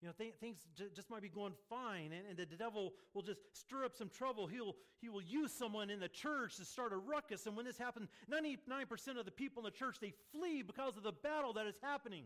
You 0.00 0.08
know, 0.08 0.14
th- 0.18 0.34
things 0.40 0.58
j- 0.76 0.92
just 0.94 1.08
might 1.08 1.22
be 1.22 1.30
going 1.30 1.54
fine, 1.70 2.12
and, 2.12 2.28
and, 2.28 2.36
the 2.36 2.56
devil 2.56 2.92
will 3.14 3.22
just 3.22 3.40
stir 3.52 3.86
up 3.86 3.94
some 3.94 4.10
trouble. 4.10 4.46
He'll, 4.46 4.76
he 5.00 5.08
will 5.08 5.22
use 5.22 5.50
someone 5.50 5.88
in 5.88 5.98
the 5.98 6.08
church 6.08 6.56
to 6.56 6.64
start 6.66 6.92
a 6.92 6.96
ruckus. 6.96 7.46
And 7.46 7.56
when 7.56 7.64
this 7.64 7.78
happens, 7.78 8.10
99% 8.30 9.18
of 9.18 9.24
the 9.24 9.30
people 9.30 9.62
in 9.62 9.64
the 9.64 9.70
church, 9.70 9.96
they 10.02 10.12
flee 10.30 10.60
because 10.60 10.98
of 10.98 11.04
the 11.04 11.12
battle 11.12 11.54
that 11.54 11.66
is 11.66 11.76
happening. 11.82 12.24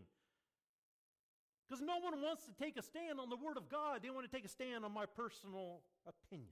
Because 1.69 1.81
no 1.81 1.99
one 1.99 2.21
wants 2.21 2.43
to 2.45 2.51
take 2.61 2.75
a 2.77 2.81
stand 2.81 3.17
on 3.17 3.29
the 3.29 3.37
Word 3.37 3.55
of 3.55 3.69
God. 3.69 4.01
They 4.03 4.09
want 4.09 4.29
to 4.29 4.35
take 4.35 4.43
a 4.43 4.49
stand 4.49 4.83
on 4.83 4.93
my 4.93 5.05
personal 5.05 5.79
opinions. 6.05 6.51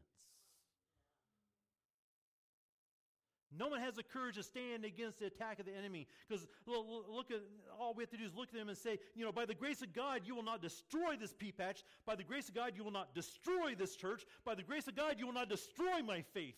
No 3.56 3.68
one 3.68 3.80
has 3.80 3.96
the 3.96 4.04
courage 4.04 4.36
to 4.36 4.44
stand 4.44 4.84
against 4.84 5.20
the 5.20 5.28
attack 5.28 5.60
of 5.60 5.66
the 5.66 5.76
enemy. 5.76 6.08
Because 6.28 6.46
look 6.66 7.32
at 7.32 7.40
all 7.80 7.94
we 7.94 8.04
have 8.04 8.10
to 8.12 8.18
do 8.18 8.26
is 8.26 8.36
look 8.36 8.50
at 8.50 8.56
them 8.56 8.68
and 8.68 8.78
say, 8.78 9.00
you 9.16 9.24
know, 9.24 9.32
by 9.32 9.46
the 9.46 9.56
grace 9.56 9.82
of 9.82 9.94
God, 9.94 10.22
you 10.26 10.36
will 10.36 10.44
not 10.44 10.62
destroy 10.62 11.16
this 11.16 11.34
pea 11.34 11.54
patch. 11.54 11.84
By 12.06 12.16
the 12.16 12.24
grace 12.24 12.50
of 12.50 12.56
God, 12.56 12.74
you 12.76 12.84
will 12.84 12.92
not 12.92 13.16
destroy 13.16 13.74
this 13.78 13.96
church. 13.96 14.26
By 14.44 14.56
the 14.56 14.64
grace 14.64 14.88
of 14.88 14.96
God, 14.96 15.16
you 15.18 15.26
will 15.26 15.34
not 15.34 15.50
destroy 15.50 16.02
my 16.06 16.24
faith. 16.34 16.56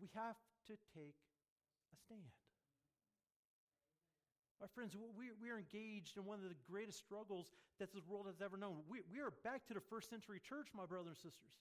We 0.00 0.08
have 0.14 0.36
to 0.66 0.74
take 0.94 1.16
a 1.92 1.96
stand. 2.04 2.20
My 4.60 4.68
friends, 4.74 4.94
we, 4.94 5.30
we 5.40 5.50
are 5.50 5.58
engaged 5.58 6.18
in 6.18 6.24
one 6.24 6.38
of 6.38 6.44
the 6.44 6.54
greatest 6.70 6.98
struggles 6.98 7.50
that 7.80 7.92
this 7.94 8.06
world 8.06 8.26
has 8.26 8.42
ever 8.44 8.56
known. 8.56 8.84
We, 8.88 9.00
we 9.10 9.20
are 9.20 9.32
back 9.42 9.66
to 9.68 9.74
the 9.74 9.80
first 9.80 10.10
century 10.10 10.38
church, 10.38 10.68
my 10.76 10.86
brothers 10.86 11.08
and 11.08 11.16
sisters. 11.16 11.56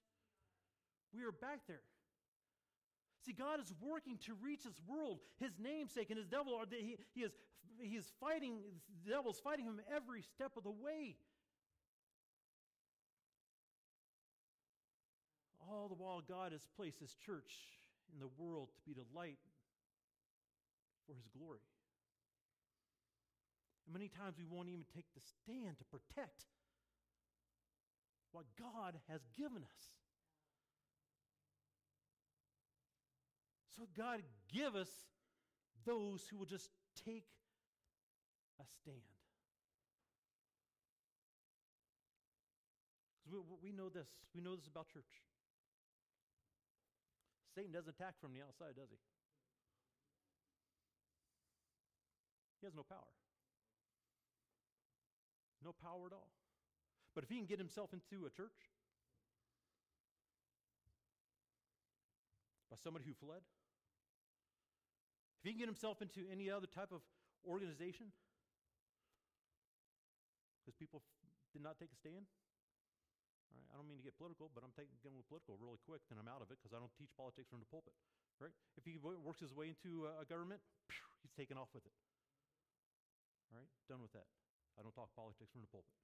We 1.15 1.23
are 1.23 1.31
back 1.31 1.61
there. 1.67 1.81
See, 3.25 3.33
God 3.33 3.59
is 3.59 3.71
working 3.79 4.17
to 4.25 4.33
reach 4.41 4.63
His 4.63 4.81
world, 4.87 5.19
His 5.39 5.51
namesake, 5.59 6.09
and 6.09 6.17
His 6.17 6.27
devil. 6.27 6.55
Are, 6.55 6.65
he, 6.69 6.97
he, 7.13 7.21
is, 7.21 7.31
he 7.79 7.95
is 7.95 8.11
fighting, 8.19 8.57
the 9.05 9.11
devil's 9.11 9.39
fighting 9.39 9.65
him 9.65 9.79
every 9.95 10.23
step 10.23 10.53
of 10.57 10.63
the 10.63 10.71
way. 10.71 11.15
All 15.69 15.87
the 15.87 15.95
while, 15.95 16.21
God 16.27 16.51
has 16.51 16.67
placed 16.75 16.99
His 16.99 17.13
church 17.25 17.53
in 18.11 18.19
the 18.19 18.29
world 18.37 18.69
to 18.75 18.81
be 18.85 18.93
the 18.93 19.05
light 19.15 19.39
for 21.05 21.13
His 21.13 21.27
glory. 21.37 21.61
And 23.85 23.93
many 23.93 24.09
times 24.09 24.35
we 24.37 24.45
won't 24.49 24.67
even 24.67 24.85
take 24.95 25.05
the 25.13 25.21
stand 25.21 25.77
to 25.77 25.85
protect 25.85 26.45
what 28.31 28.45
God 28.57 28.95
has 29.09 29.21
given 29.37 29.61
us. 29.61 30.00
So, 33.75 33.87
God, 33.97 34.21
give 34.51 34.75
us 34.75 34.89
those 35.85 36.21
who 36.29 36.37
will 36.37 36.45
just 36.45 36.69
take 37.05 37.25
a 38.59 38.65
stand. 38.81 38.97
Because 43.23 43.39
we, 43.63 43.71
we 43.71 43.75
know 43.75 43.89
this. 43.89 44.07
We 44.35 44.41
know 44.41 44.55
this 44.55 44.67
about 44.67 44.87
church. 44.89 45.23
Satan 47.55 47.71
doesn't 47.71 47.95
attack 47.95 48.15
from 48.19 48.33
the 48.33 48.41
outside, 48.41 48.75
does 48.75 48.89
he? 48.89 48.99
He 52.59 52.67
has 52.67 52.75
no 52.75 52.83
power. 52.83 53.11
No 55.63 55.73
power 55.81 56.07
at 56.07 56.13
all. 56.13 56.31
But 57.15 57.23
if 57.23 57.29
he 57.29 57.37
can 57.37 57.45
get 57.45 57.57
himself 57.57 57.91
into 57.93 58.25
a 58.25 58.29
church, 58.29 58.55
By 62.71 62.77
somebody 62.81 63.03
who 63.03 63.11
fled? 63.13 63.43
If 65.41 65.49
he 65.49 65.57
can 65.57 65.65
get 65.65 65.73
himself 65.73 66.05
into 66.05 66.29
any 66.29 66.53
other 66.53 66.69
type 66.69 66.93
of 66.93 67.01
organization, 67.41 68.13
because 70.61 70.77
people 70.77 71.01
f- 71.01 71.09
did 71.49 71.65
not 71.65 71.81
take 71.81 71.89
a 71.89 71.97
stand. 71.97 72.29
I 73.73 73.75
don't 73.75 73.89
mean 73.89 73.97
to 73.97 74.05
get 74.05 74.13
political, 74.21 74.53
but 74.53 74.61
I'm 74.61 74.75
taking 74.77 74.93
getting 75.01 75.17
political 75.25 75.57
really 75.57 75.81
quick, 75.81 76.05
then 76.13 76.21
I'm 76.21 76.29
out 76.29 76.45
of 76.45 76.53
it 76.53 76.61
because 76.61 76.77
I 76.77 76.79
don't 76.79 76.93
teach 76.93 77.09
politics 77.17 77.49
from 77.49 77.57
the 77.57 77.69
pulpit. 77.73 77.97
Right? 78.37 78.53
If 78.77 78.85
he 78.85 79.01
w- 79.01 79.17
works 79.17 79.41
his 79.41 79.53
way 79.53 79.73
into 79.73 80.05
a, 80.05 80.21
a 80.21 80.25
government, 80.29 80.61
phew, 80.85 81.01
he's 81.25 81.33
taken 81.33 81.57
off 81.57 81.73
with 81.73 81.89
it. 81.89 81.95
All 83.49 83.57
right, 83.57 83.69
done 83.89 84.01
with 84.01 84.13
that. 84.13 84.29
I 84.77 84.85
don't 84.85 84.93
talk 84.93 85.09
politics 85.17 85.49
from 85.49 85.65
the 85.65 85.71
pulpit. 85.73 85.97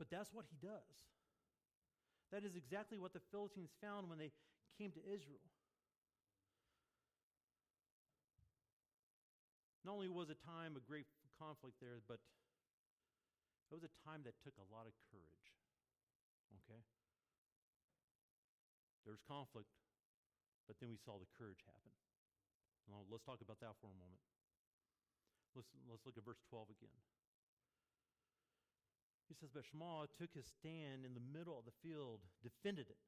But 0.00 0.10
that's 0.10 0.32
what 0.32 0.48
he 0.50 0.56
does. 0.58 0.96
That 2.32 2.42
is 2.42 2.56
exactly 2.56 2.98
what 2.98 3.14
the 3.14 3.22
Philistines 3.30 3.70
found 3.78 4.10
when 4.10 4.18
they 4.18 4.32
came 4.74 4.90
to 4.90 5.02
Israel. 5.06 5.44
Not 9.84 10.00
only 10.00 10.08
was 10.08 10.32
a 10.32 10.40
time 10.48 10.74
of 10.74 10.88
great 10.88 11.04
conflict 11.36 11.76
there, 11.76 12.00
but 12.08 12.18
it 13.68 13.74
was 13.76 13.84
a 13.84 13.92
time 14.08 14.24
that 14.24 14.32
took 14.40 14.56
a 14.56 14.66
lot 14.72 14.88
of 14.88 14.96
courage. 15.12 15.46
Okay? 16.64 16.80
There 19.04 19.12
was 19.12 19.20
conflict, 19.28 19.68
but 20.64 20.80
then 20.80 20.88
we 20.88 20.96
saw 20.96 21.20
the 21.20 21.28
courage 21.36 21.60
happen. 21.68 21.92
Now, 22.88 23.04
let's 23.12 23.24
talk 23.24 23.44
about 23.44 23.60
that 23.60 23.76
for 23.80 23.92
a 23.92 23.96
moment. 23.96 24.24
Let's, 25.52 25.68
let's 25.88 26.04
look 26.08 26.16
at 26.16 26.24
verse 26.24 26.40
12 26.48 26.72
again. 26.80 26.98
He 29.28 29.36
says, 29.36 29.52
But 29.52 29.64
Shammah 29.64 30.08
took 30.16 30.32
his 30.32 30.44
stand 30.48 31.04
in 31.08 31.16
the 31.16 31.24
middle 31.32 31.56
of 31.56 31.64
the 31.64 31.76
field, 31.80 32.20
defended 32.44 32.88
it, 32.92 33.00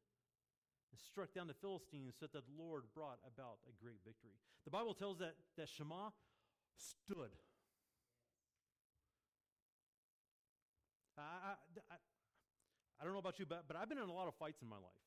and 0.92 0.96
struck 1.00 1.32
down 1.36 1.48
the 1.48 1.58
Philistines 1.60 2.16
so 2.16 2.24
that 2.28 2.32
the 2.32 2.44
Lord 2.56 2.88
brought 2.96 3.20
about 3.24 3.60
a 3.68 3.72
great 3.76 4.00
victory. 4.04 4.36
The 4.64 4.72
Bible 4.72 4.96
tells 4.96 5.20
that, 5.20 5.36
that 5.60 5.68
Shammah 5.68 6.12
stood. 6.76 7.30
I, 11.18 11.56
I, 11.90 11.96
I, 13.00 13.04
don't 13.04 13.12
know 13.14 13.18
about 13.18 13.38
you, 13.38 13.46
but, 13.46 13.64
but 13.66 13.76
I've 13.76 13.88
been 13.88 13.98
in 13.98 14.08
a 14.08 14.12
lot 14.12 14.28
of 14.28 14.34
fights 14.34 14.60
in 14.60 14.68
my 14.68 14.76
life. 14.76 15.04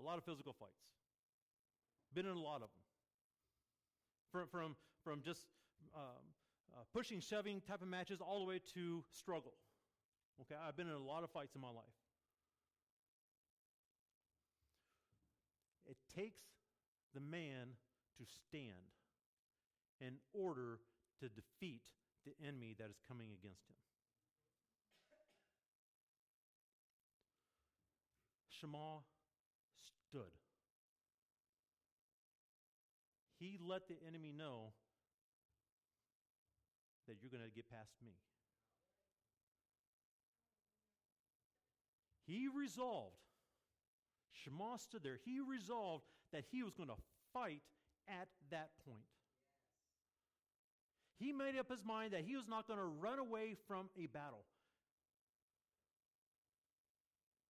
A 0.00 0.02
lot 0.02 0.18
of 0.18 0.24
physical 0.24 0.52
fights. 0.52 0.82
Been 2.14 2.26
in 2.26 2.36
a 2.36 2.40
lot 2.40 2.56
of 2.56 2.70
them. 2.72 2.82
From, 4.32 4.48
from, 4.48 4.76
from 5.04 5.22
just 5.22 5.46
um, 5.94 6.34
uh, 6.74 6.82
pushing, 6.92 7.20
shoving 7.20 7.60
type 7.60 7.82
of 7.82 7.88
matches 7.88 8.20
all 8.20 8.40
the 8.40 8.46
way 8.46 8.60
to 8.74 9.04
struggle. 9.12 9.54
Okay, 10.40 10.56
I've 10.66 10.76
been 10.76 10.88
in 10.88 10.94
a 10.94 10.98
lot 10.98 11.22
of 11.22 11.30
fights 11.30 11.54
in 11.54 11.60
my 11.60 11.68
life. 11.68 11.84
It 15.86 15.96
takes 16.14 16.40
the 17.14 17.20
man 17.20 17.76
to 18.18 18.24
stand 18.24 19.01
in 20.04 20.18
order 20.34 20.80
to 21.20 21.28
defeat 21.28 21.82
the 22.26 22.34
enemy 22.46 22.74
that 22.78 22.90
is 22.90 22.98
coming 23.08 23.28
against 23.30 23.62
him. 23.70 23.76
Shammah 28.48 29.02
stood. 29.80 30.34
He 33.38 33.58
let 33.60 33.88
the 33.88 33.96
enemy 34.06 34.32
know 34.36 34.72
that 37.08 37.16
you're 37.20 37.30
going 37.30 37.48
to 37.48 37.54
get 37.54 37.68
past 37.70 37.94
me. 38.04 38.12
He 42.24 42.46
resolved, 42.48 43.16
Shammah 44.32 44.78
stood 44.78 45.02
there, 45.02 45.18
he 45.24 45.40
resolved 45.40 46.04
that 46.32 46.44
he 46.50 46.62
was 46.62 46.72
going 46.72 46.88
to 46.88 47.02
fight 47.32 47.62
at 48.08 48.28
that 48.50 48.70
point. 48.86 49.11
He 51.18 51.32
made 51.32 51.56
up 51.58 51.70
his 51.70 51.84
mind 51.84 52.12
that 52.12 52.22
he 52.22 52.36
was 52.36 52.48
not 52.48 52.66
going 52.66 52.78
to 52.78 52.84
run 52.84 53.18
away 53.18 53.54
from 53.68 53.88
a 53.96 54.06
battle. 54.06 54.44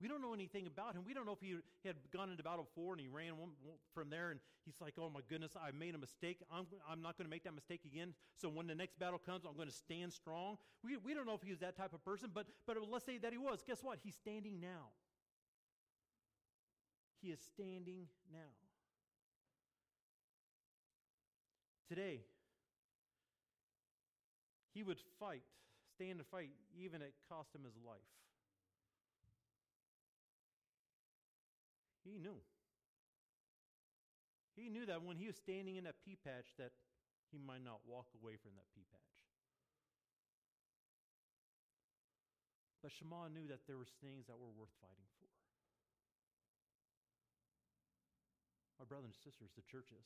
We 0.02 0.08
don't 0.08 0.20
know 0.20 0.34
anything 0.34 0.66
about 0.66 0.94
him. 0.96 1.02
We 1.06 1.14
don't 1.14 1.26
know 1.26 1.32
if 1.32 1.40
he 1.40 1.54
had 1.86 1.94
gone 2.12 2.28
into 2.28 2.42
battle 2.42 2.66
before 2.74 2.92
and 2.92 3.00
he 3.00 3.06
ran 3.06 3.34
from 3.94 4.10
there 4.10 4.32
and 4.32 4.40
he's 4.64 4.74
like, 4.80 4.94
oh 4.98 5.08
my 5.08 5.20
goodness, 5.30 5.52
I 5.54 5.70
made 5.70 5.94
a 5.94 5.98
mistake. 5.98 6.38
I'm, 6.52 6.66
I'm 6.90 7.00
not 7.02 7.16
going 7.16 7.26
to 7.26 7.30
make 7.30 7.44
that 7.44 7.54
mistake 7.54 7.82
again. 7.86 8.12
So 8.34 8.48
when 8.48 8.66
the 8.66 8.74
next 8.74 8.98
battle 8.98 9.20
comes, 9.24 9.44
I'm 9.48 9.54
going 9.54 9.68
to 9.68 9.74
stand 9.74 10.12
strong. 10.12 10.56
We, 10.82 10.96
we 10.96 11.14
don't 11.14 11.24
know 11.24 11.34
if 11.34 11.42
he 11.42 11.50
was 11.50 11.60
that 11.60 11.76
type 11.76 11.94
of 11.94 12.04
person, 12.04 12.30
but, 12.34 12.46
but 12.66 12.76
let's 12.90 13.06
say 13.06 13.18
that 13.18 13.30
he 13.30 13.38
was. 13.38 13.62
Guess 13.64 13.78
what? 13.82 14.00
He's 14.02 14.16
standing 14.16 14.60
now. 14.60 14.90
He 17.20 17.28
is 17.28 17.38
standing 17.54 18.08
now. 18.32 18.50
Today, 21.88 22.22
he 24.74 24.82
would 24.82 24.98
fight, 25.20 25.44
stand 25.94 26.18
to 26.18 26.24
fight, 26.24 26.50
even 26.76 27.02
it 27.02 27.14
cost 27.28 27.54
him 27.54 27.62
his 27.64 27.76
life. 27.84 28.08
He 32.04 32.18
knew. 32.18 32.40
He 34.56 34.68
knew 34.68 34.84
that 34.86 35.02
when 35.02 35.16
he 35.16 35.26
was 35.26 35.36
standing 35.36 35.76
in 35.76 35.84
that 35.84 35.96
pea 36.04 36.18
patch 36.20 36.52
that 36.58 36.72
he 37.30 37.38
might 37.38 37.64
not 37.64 37.80
walk 37.88 38.06
away 38.20 38.36
from 38.36 38.52
that 38.56 38.68
pea 38.74 38.84
patch. 38.90 39.12
But 42.82 42.90
Shammah 42.90 43.30
knew 43.30 43.46
that 43.46 43.64
there 43.70 43.78
were 43.78 43.88
things 44.02 44.26
that 44.26 44.34
were 44.34 44.50
worth 44.50 44.74
fighting 44.82 45.06
for. 45.16 45.30
My 48.82 48.84
brothers 48.84 49.14
and 49.14 49.18
sisters, 49.22 49.54
the 49.54 49.62
churches. 49.62 50.02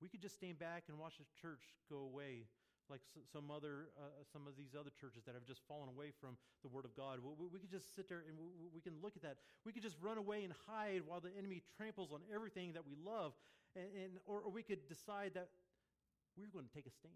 We 0.00 0.08
could 0.08 0.20
just 0.20 0.34
stand 0.34 0.58
back 0.58 0.84
and 0.88 0.98
watch 0.98 1.18
the 1.18 1.28
church 1.40 1.60
go 1.88 2.08
away 2.08 2.48
like 2.88 3.00
some 3.32 3.54
other 3.54 3.94
uh, 3.94 4.26
some 4.32 4.50
of 4.50 4.58
these 4.58 4.74
other 4.74 4.90
churches 5.00 5.22
that 5.24 5.38
have 5.38 5.46
just 5.46 5.62
fallen 5.68 5.88
away 5.88 6.10
from 6.20 6.34
the 6.66 6.68
word 6.68 6.84
of 6.84 6.96
god. 6.96 7.20
We, 7.22 7.46
we 7.46 7.60
could 7.60 7.70
just 7.70 7.94
sit 7.94 8.08
there 8.08 8.26
and 8.26 8.34
we, 8.36 8.50
we, 8.74 8.80
can 8.80 8.98
look 9.00 9.14
at 9.14 9.22
that. 9.22 9.36
We 9.64 9.72
could 9.72 9.82
just 9.86 9.96
run 10.02 10.18
away 10.18 10.42
and 10.42 10.52
hide 10.66 11.02
while 11.06 11.20
the 11.20 11.30
enemy 11.38 11.62
tramples 11.78 12.10
on 12.10 12.20
everything 12.34 12.72
that 12.74 12.82
we 12.84 12.98
love 12.98 13.32
and, 13.76 13.86
and 13.94 14.12
or, 14.26 14.42
or 14.42 14.50
we 14.50 14.62
could 14.62 14.88
decide 14.88 15.32
that 15.34 15.48
we're 16.36 16.50
going 16.50 16.66
to 16.66 16.74
take 16.74 16.86
a 16.86 16.90
stand. 16.90 17.14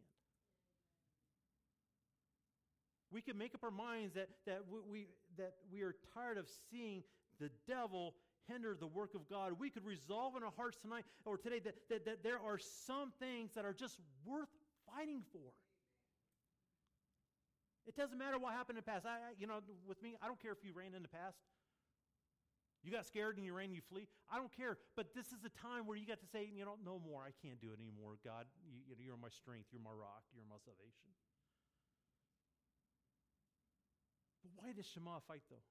We 3.11 3.21
could 3.21 3.37
make 3.37 3.55
up 3.55 3.63
our 3.63 3.71
minds 3.71 4.15
that, 4.15 4.29
that 4.47 4.63
we 4.91 5.07
that 5.39 5.55
we 5.73 5.83
are 5.83 5.95
tired 6.15 6.39
of 6.39 6.47
seeing 6.71 7.03
the 7.41 7.51
devil 7.67 8.15
hinder 8.49 8.77
the 8.79 8.87
work 8.87 9.15
of 9.15 9.29
God. 9.29 9.53
We 9.59 9.71
could 9.71 9.85
resolve 9.85 10.37
in 10.37 10.43
our 10.43 10.53
hearts 10.57 10.79
tonight 10.79 11.05
or 11.25 11.37
today 11.37 11.61
that, 11.61 11.75
that, 11.89 12.05
that 12.05 12.23
there 12.23 12.39
are 12.39 12.59
some 12.59 13.13
things 13.19 13.53
that 13.55 13.65
are 13.65 13.73
just 13.73 13.99
worth 14.25 14.49
fighting 14.87 15.23
for. 15.33 15.53
It 17.87 17.97
doesn't 17.97 18.17
matter 18.17 18.39
what 18.39 18.53
happened 18.55 18.79
in 18.79 18.85
the 18.85 18.91
past. 18.91 19.05
I, 19.05 19.37
you 19.39 19.47
know, 19.47 19.61
with 19.87 20.01
me, 20.03 20.17
I 20.23 20.27
don't 20.27 20.41
care 20.41 20.53
if 20.53 20.65
you 20.65 20.73
ran 20.73 20.95
in 20.97 21.03
the 21.03 21.13
past. 21.13 21.37
You 22.85 22.93
got 22.93 23.09
scared 23.09 23.37
and 23.37 23.45
you 23.45 23.57
ran 23.57 23.73
and 23.73 23.77
you 23.77 23.81
flee. 23.81 24.09
I 24.29 24.37
don't 24.37 24.53
care. 24.53 24.77
But 24.97 25.17
this 25.17 25.33
is 25.33 25.41
a 25.45 25.53
time 25.57 25.89
where 25.89 25.97
you 25.97 26.05
got 26.05 26.21
to 26.21 26.29
say, 26.29 26.45
you 26.45 26.65
know, 26.65 26.77
no 26.85 27.01
more. 27.01 27.25
I 27.25 27.33
can't 27.41 27.61
do 27.61 27.73
it 27.73 27.81
anymore. 27.81 28.21
God, 28.21 28.45
you, 28.61 28.77
you 28.85 28.93
know, 28.93 29.01
you're 29.01 29.21
my 29.21 29.33
strength. 29.33 29.73
You're 29.73 29.85
my 29.85 29.93
rock. 29.93 30.25
You're 30.37 30.49
my 30.49 30.61
salvation. 30.61 31.09
But 34.45 34.53
why 34.61 34.73
does 34.77 34.85
Shammah 34.85 35.25
fight, 35.25 35.41
though? 35.49 35.65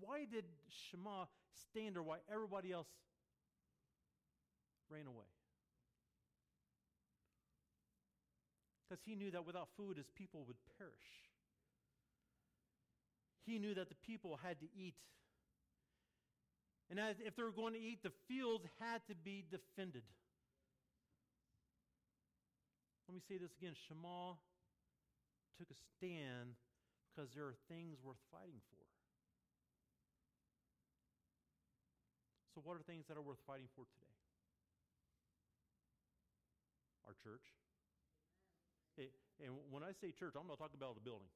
Why 0.00 0.26
did 0.30 0.44
Shammah 0.68 1.28
stand 1.70 1.96
there 1.96 2.02
while 2.02 2.18
everybody 2.32 2.72
else 2.72 2.88
ran 4.90 5.06
away? 5.06 5.24
because 8.94 9.02
he 9.04 9.16
knew 9.16 9.30
that 9.32 9.44
without 9.44 9.68
food, 9.76 9.96
his 9.96 10.06
people 10.14 10.44
would 10.46 10.56
perish. 10.78 11.10
He 13.44 13.58
knew 13.58 13.74
that 13.74 13.88
the 13.88 13.96
people 14.06 14.38
had 14.42 14.60
to 14.60 14.66
eat. 14.76 14.94
And 16.90 17.00
as, 17.00 17.16
if 17.18 17.34
they 17.34 17.42
were 17.42 17.50
going 17.50 17.72
to 17.72 17.80
eat, 17.80 18.02
the 18.04 18.12
fields 18.28 18.64
had 18.78 19.00
to 19.08 19.14
be 19.14 19.44
defended. 19.50 20.02
Let 23.08 23.14
me 23.14 23.22
say 23.28 23.36
this 23.36 23.50
again 23.58 23.74
Shammah 23.88 24.38
took 25.58 25.70
a 25.70 25.78
stand 25.96 26.54
because 27.10 27.30
there 27.34 27.44
are 27.44 27.56
things 27.68 27.98
worth 28.02 28.22
fighting 28.30 28.60
for. 28.70 28.83
So, 32.54 32.62
what 32.62 32.78
are 32.78 32.86
things 32.86 33.10
that 33.10 33.18
are 33.18 33.26
worth 33.26 33.42
fighting 33.50 33.66
for 33.74 33.82
today? 33.82 34.14
Our 37.02 37.18
church, 37.18 37.42
it, 38.96 39.10
and 39.42 39.50
when 39.74 39.82
I 39.82 39.90
say 39.90 40.14
church, 40.14 40.38
I'm 40.38 40.46
not 40.46 40.62
talking 40.62 40.78
about 40.78 40.94
a 40.94 41.02
building. 41.02 41.28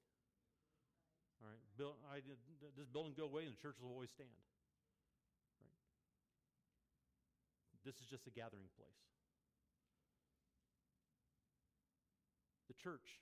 All 1.43 1.51
right, 1.51 1.59
Build, 1.75 1.99
I, 2.07 2.23
this 2.79 2.87
building 2.87 3.19
go 3.19 3.27
away 3.27 3.51
and 3.51 3.55
the 3.55 3.63
church 3.63 3.75
will 3.83 3.91
always 3.91 4.11
stand. 4.15 4.31
Right? 5.59 5.75
This 7.83 7.99
is 7.99 8.07
just 8.07 8.27
a 8.31 8.35
gathering 8.35 8.71
place. 8.79 9.03
The 12.71 12.79
church, 12.79 13.19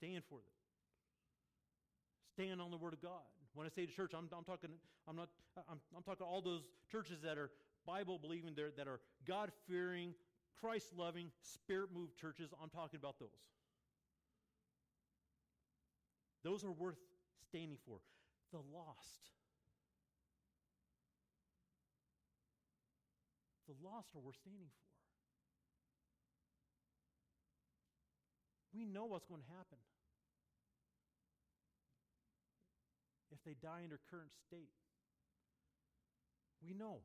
stand 0.00 0.24
for 0.24 0.40
it. 0.40 0.52
stand 2.32 2.60
on 2.64 2.70
the 2.72 2.80
Word 2.80 2.92
of 2.92 3.00
God. 3.04 3.35
When 3.56 3.66
I 3.66 3.70
say 3.70 3.86
the 3.86 3.92
church, 3.92 4.12
I'm, 4.12 4.28
I'm 4.36 4.44
talking, 4.44 4.68
I'm 5.08 5.16
not, 5.16 5.30
I'm, 5.56 5.80
I'm 5.96 6.02
talking 6.02 6.26
all 6.26 6.42
those 6.42 6.60
churches 6.92 7.22
that 7.24 7.38
are 7.38 7.50
Bible 7.86 8.18
believing, 8.18 8.54
that 8.54 8.86
are 8.86 9.00
God 9.26 9.50
fearing, 9.66 10.12
Christ 10.60 10.92
loving, 10.94 11.30
spirit 11.40 11.88
moved 11.94 12.18
churches. 12.20 12.50
I'm 12.62 12.68
talking 12.68 13.00
about 13.00 13.18
those. 13.18 13.30
Those 16.44 16.64
are 16.64 16.70
worth 16.70 16.98
standing 17.48 17.78
for. 17.86 17.98
The 18.52 18.58
lost. 18.58 19.32
The 23.66 23.74
lost 23.82 24.08
are 24.14 24.20
worth 24.20 24.36
standing 24.36 24.68
for. 24.68 24.84
We 28.76 28.84
know 28.84 29.06
what's 29.06 29.24
going 29.24 29.40
to 29.40 29.48
happen. 29.48 29.78
If 33.32 33.42
they 33.44 33.54
die 33.62 33.82
in 33.82 33.88
their 33.88 34.00
current 34.10 34.30
state. 34.46 34.70
We 36.62 36.74
know. 36.74 37.00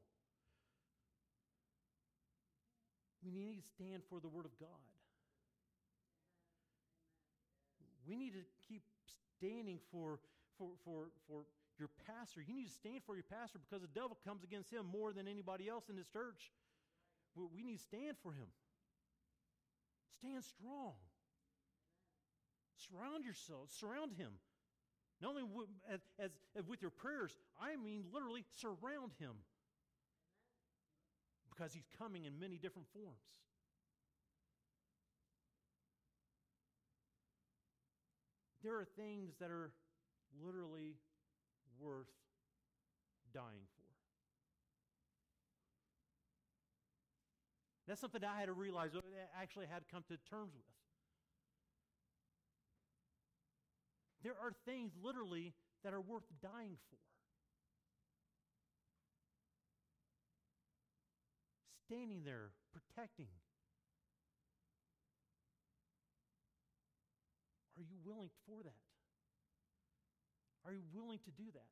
We 3.24 3.32
need 3.32 3.62
to 3.62 3.68
stand 3.76 4.02
for 4.10 4.20
the 4.20 4.28
Word 4.28 4.46
of 4.46 4.58
God. 4.60 4.70
We 8.08 8.16
need 8.16 8.34
to 8.34 8.44
keep 8.68 8.82
standing 9.38 9.80
for, 9.92 10.20
for, 10.58 10.70
for, 10.84 11.12
for 11.28 11.46
your 11.78 11.90
pastor. 12.08 12.42
You 12.42 12.54
need 12.54 12.68
to 12.68 12.74
stand 12.74 13.02
for 13.06 13.16
your 13.16 13.26
pastor 13.30 13.60
because 13.60 13.82
the 13.82 13.94
devil 13.94 14.18
comes 14.26 14.44
against 14.44 14.72
him 14.72 14.86
more 14.86 15.14
than 15.14 15.28
anybody 15.28 15.70
else 15.70 15.90
in 15.90 15.96
this 15.96 16.08
church. 16.08 16.52
We 17.36 17.64
need 17.64 17.78
to 17.78 17.84
stand 17.84 18.18
for 18.22 18.34
him. 18.34 18.50
Stand 20.18 20.44
strong. 20.44 20.94
Surround 22.90 23.26
yourself, 23.26 23.70
surround 23.70 24.14
him. 24.18 24.34
Not 25.22 25.30
only 25.30 25.44
as, 25.92 26.00
as, 26.20 26.32
as 26.58 26.68
with 26.68 26.82
your 26.82 26.90
prayers, 26.90 27.38
I 27.62 27.76
mean 27.76 28.06
literally 28.12 28.44
surround 28.60 29.12
him. 29.20 29.36
Because 31.50 31.74
he's 31.74 31.88
coming 32.00 32.26
in 32.26 32.40
many 32.40 32.58
different 32.58 32.88
forms. 32.92 33.22
There 38.64 38.76
are 38.76 38.86
things 38.96 39.34
that 39.40 39.52
are 39.52 39.72
literally 40.44 40.96
worth 41.80 42.10
dying 43.34 43.66
for. 43.76 43.82
That's 47.88 48.00
something 48.00 48.22
I 48.24 48.40
had 48.40 48.46
to 48.46 48.54
realize, 48.54 48.92
I 48.96 49.42
actually 49.42 49.66
had 49.72 49.80
to 49.80 49.94
come 49.94 50.04
to 50.08 50.18
terms 50.30 50.54
with. 50.54 50.81
There 54.24 54.36
are 54.42 54.54
things 54.66 54.92
literally 55.02 55.54
that 55.84 55.94
are 55.94 56.02
worth 56.02 56.24
dying 56.42 56.78
for. 56.90 56.98
Standing 61.88 62.22
there, 62.24 62.52
protecting. 62.72 63.28
Are 67.78 67.84
you 67.84 67.98
willing 68.06 68.30
for 68.46 68.62
that? 68.64 68.82
Are 70.66 70.74
you 70.74 70.84
willing 70.94 71.20
to 71.26 71.32
do 71.32 71.50
that? 71.54 71.70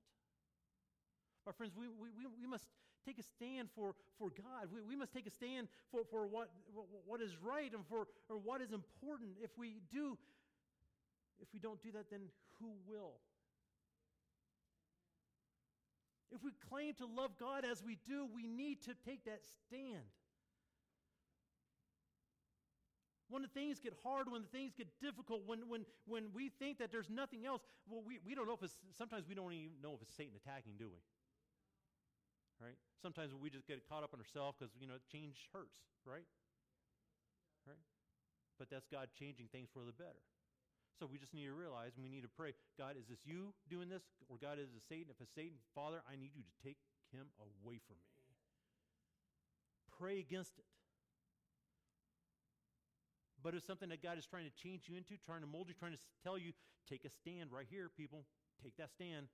My 1.46 1.52
friends, 1.54 1.74
we, 1.78 1.88
we, 1.88 2.10
we 2.42 2.48
must 2.48 2.66
take 3.06 3.20
a 3.20 3.24
stand 3.24 3.70
for, 3.76 3.96
for 4.18 4.30
God. 4.30 4.70
We, 4.74 4.82
we 4.82 4.96
must 4.96 5.14
take 5.14 5.28
a 5.28 5.32
stand 5.32 5.68
for, 5.92 6.02
for 6.10 6.28
what, 6.28 6.50
what 7.06 7.22
is 7.22 7.32
right 7.42 7.72
and 7.74 7.86
for 7.88 8.08
or 8.30 8.38
what 8.38 8.62
is 8.62 8.72
important. 8.72 9.38
If 9.42 9.52
we 9.58 9.82
do 9.92 10.18
if 11.41 11.47
we 11.54 11.60
don't 11.60 11.82
do 11.82 11.91
that, 11.93 12.10
then 12.10 12.21
who 12.60 12.71
will? 12.88 13.19
If 16.32 16.43
we 16.43 16.52
claim 16.69 16.93
to 16.95 17.06
love 17.06 17.32
God 17.39 17.65
as 17.65 17.84
we 17.84 17.97
do, 18.08 18.28
we 18.34 18.45
need 18.45 18.84
to 18.84 18.93
take 19.06 19.25
that 19.25 19.41
stand. 19.65 20.06
When 23.30 23.41
the 23.41 23.47
things 23.47 23.80
get 23.80 23.93
hard, 24.04 24.32
when 24.32 24.41
the 24.41 24.47
things 24.47 24.73
get 24.73 24.88
difficult, 25.02 25.45
when, 25.45 25.69
when, 25.69 25.86
when 26.06 26.34
we 26.34 26.49
think 26.49 26.80
that 26.80 26.91
there's 26.91 27.10
nothing 27.10 27.45
else, 27.45 27.62
well, 27.88 28.02
we, 28.06 28.17
we 28.25 28.34
don't 28.34 28.47
know 28.47 28.58
if 28.58 28.63
it's, 28.63 28.78
sometimes 28.97 29.25
we 29.30 29.36
don't 29.36 29.54
even 29.54 29.78
know 29.82 29.93
if 29.93 30.02
it's 30.02 30.15
Satan 30.15 30.34
attacking, 30.34 30.73
do 30.78 30.89
we? 30.89 31.02
Right? 32.65 32.78
Sometimes 33.02 33.34
we 33.34 33.49
just 33.49 33.67
get 33.67 33.88
caught 33.88 34.04
up 34.04 34.13
in 34.13 34.19
ourselves 34.19 34.58
because, 34.58 34.73
you 34.80 34.88
know, 34.88 34.97
change 35.12 35.47
hurts, 35.54 35.78
right? 36.06 36.25
Right? 37.65 37.78
But 38.58 38.69
that's 38.69 38.88
God 38.88 39.10
changing 39.17 39.47
things 39.52 39.69
for 39.71 39.86
the 39.86 39.93
better. 39.93 40.25
So 41.00 41.08
we 41.08 41.18
just 41.18 41.34
need 41.34 41.48
to 41.48 41.56
realize 41.56 41.96
and 41.96 42.04
we 42.04 42.12
need 42.12 42.28
to 42.28 42.34
pray 42.36 42.52
God, 42.78 43.00
is 43.00 43.08
this 43.08 43.24
you 43.24 43.56
doing 43.72 43.88
this? 43.88 44.04
Or 44.28 44.36
God, 44.36 44.60
is 44.60 44.68
it 44.76 44.84
Satan? 44.84 45.08
If 45.08 45.24
it's 45.24 45.32
Satan, 45.32 45.56
Father, 45.74 46.04
I 46.04 46.20
need 46.20 46.36
you 46.36 46.44
to 46.44 46.54
take 46.60 46.76
him 47.16 47.32
away 47.40 47.80
from 47.88 47.96
me. 47.96 48.12
Pray 49.96 50.20
against 50.20 50.60
it. 50.60 50.68
But 53.40 53.56
it's 53.56 53.66
something 53.66 53.88
that 53.88 54.04
God 54.04 54.20
is 54.20 54.28
trying 54.28 54.44
to 54.44 54.52
change 54.52 54.92
you 54.92 55.00
into, 55.00 55.16
trying 55.24 55.40
to 55.40 55.48
mold 55.48 55.72
you, 55.72 55.76
trying 55.80 55.96
to 55.96 56.04
tell 56.24 56.38
you, 56.38 56.52
take 56.92 57.08
a 57.08 57.10
stand 57.10 57.56
right 57.56 57.68
here, 57.72 57.88
people. 57.88 58.28
Take 58.60 58.76
that 58.76 58.92
stand. 58.92 59.32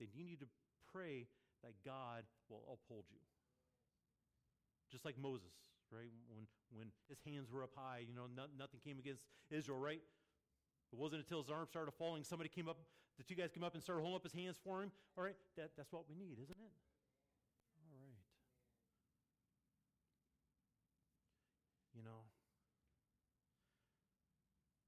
Then 0.00 0.08
you 0.16 0.24
need 0.24 0.40
to 0.40 0.48
pray 0.88 1.28
that 1.60 1.76
God 1.84 2.24
will 2.48 2.64
uphold 2.72 3.04
you. 3.12 3.20
Just 4.90 5.04
like 5.04 5.20
Moses, 5.20 5.52
right? 5.92 6.08
When, 6.32 6.48
when 6.72 6.88
his 7.08 7.20
hands 7.24 7.52
were 7.52 7.62
up 7.62 7.76
high, 7.76 8.04
you 8.08 8.14
know, 8.16 8.24
no, 8.32 8.44
nothing 8.56 8.80
came 8.80 8.98
against 8.98 9.22
Israel, 9.50 9.78
right? 9.78 10.00
It 10.92 10.98
wasn't 10.98 11.22
until 11.22 11.40
his 11.40 11.50
arm 11.50 11.66
started 11.66 11.92
falling, 11.92 12.22
somebody 12.22 12.50
came 12.50 12.68
up, 12.68 12.76
the 13.16 13.24
two 13.24 13.34
guys 13.34 13.50
came 13.50 13.64
up 13.64 13.72
and 13.72 13.82
started 13.82 14.02
holding 14.02 14.16
up 14.16 14.22
his 14.22 14.34
hands 14.34 14.58
for 14.62 14.82
him. 14.82 14.92
All 15.16 15.24
right, 15.24 15.36
that, 15.56 15.70
that's 15.76 15.90
what 15.90 16.04
we 16.08 16.14
need, 16.14 16.36
isn't 16.42 16.52
it? 16.52 16.72
All 17.80 17.96
right. 17.96 18.20
You 21.96 22.02
know, 22.04 22.28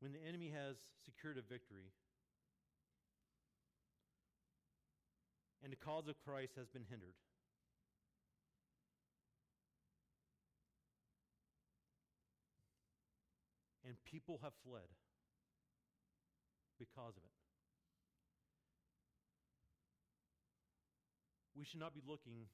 when 0.01 0.12
the 0.12 0.21
enemy 0.29 0.53
has 0.53 0.77
secured 1.05 1.38
a 1.38 1.43
victory 1.43 1.88
and 5.62 5.73
the 5.73 5.77
cause 5.77 6.07
of 6.09 6.19
Christ 6.19 6.53
has 6.59 6.69
been 6.69 6.85
hindered, 6.90 7.14
and 13.87 13.97
people 14.05 14.40
have 14.43 14.53
fled 14.62 14.88
because 16.85 17.16
of 17.16 17.25
it. 17.25 17.37
We 21.57 21.64
should 21.64 21.81
not 21.81 21.94
be 21.94 22.05
looking 22.05 22.44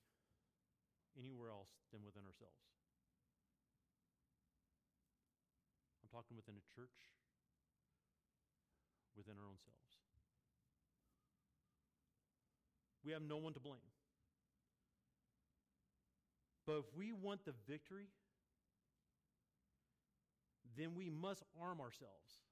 anywhere 1.19 1.51
else 1.51 1.73
than 1.91 2.07
within 2.07 2.23
ourselves. 2.23 2.63
I'm 6.05 6.11
talking 6.15 6.37
within 6.39 6.55
a 6.55 6.65
church, 6.79 6.95
within 9.17 9.35
our 9.35 9.49
own 9.49 9.59
selves. 9.59 9.91
We 13.03 13.13
have 13.13 13.23
no 13.23 13.39
one 13.39 13.55
to 13.55 13.61
blame. 13.61 13.91
But 16.67 16.85
if 16.85 16.85
we 16.95 17.11
want 17.11 17.45
the 17.45 17.55
victory, 17.67 18.07
then 20.77 20.95
we 20.95 21.09
must 21.09 21.43
arm 21.61 21.81
ourselves. 21.81 22.50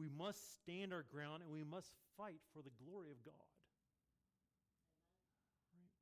We 0.00 0.08
must 0.08 0.40
stand 0.62 0.92
our 0.92 1.04
ground 1.12 1.44
and 1.44 1.52
we 1.52 1.64
must 1.64 1.92
fight 2.16 2.40
for 2.56 2.64
the 2.64 2.72
glory 2.80 3.12
of 3.12 3.20
God. 3.22 3.48
Right? 5.76 5.92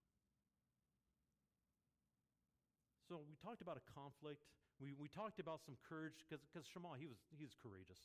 So 3.10 3.18
we 3.26 3.34
talked 3.42 3.60
about 3.60 3.76
a 3.76 3.84
conflict. 3.90 4.46
We, 4.78 4.94
we 4.94 5.10
talked 5.10 5.42
about 5.42 5.60
some 5.66 5.74
courage 5.84 6.22
because 6.22 6.64
Shammah, 6.70 6.96
he 6.96 7.10
was, 7.10 7.18
he 7.34 7.44
was 7.44 7.52
courageous. 7.58 7.98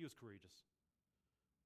He 0.00 0.02
was 0.02 0.16
courageous. 0.16 0.64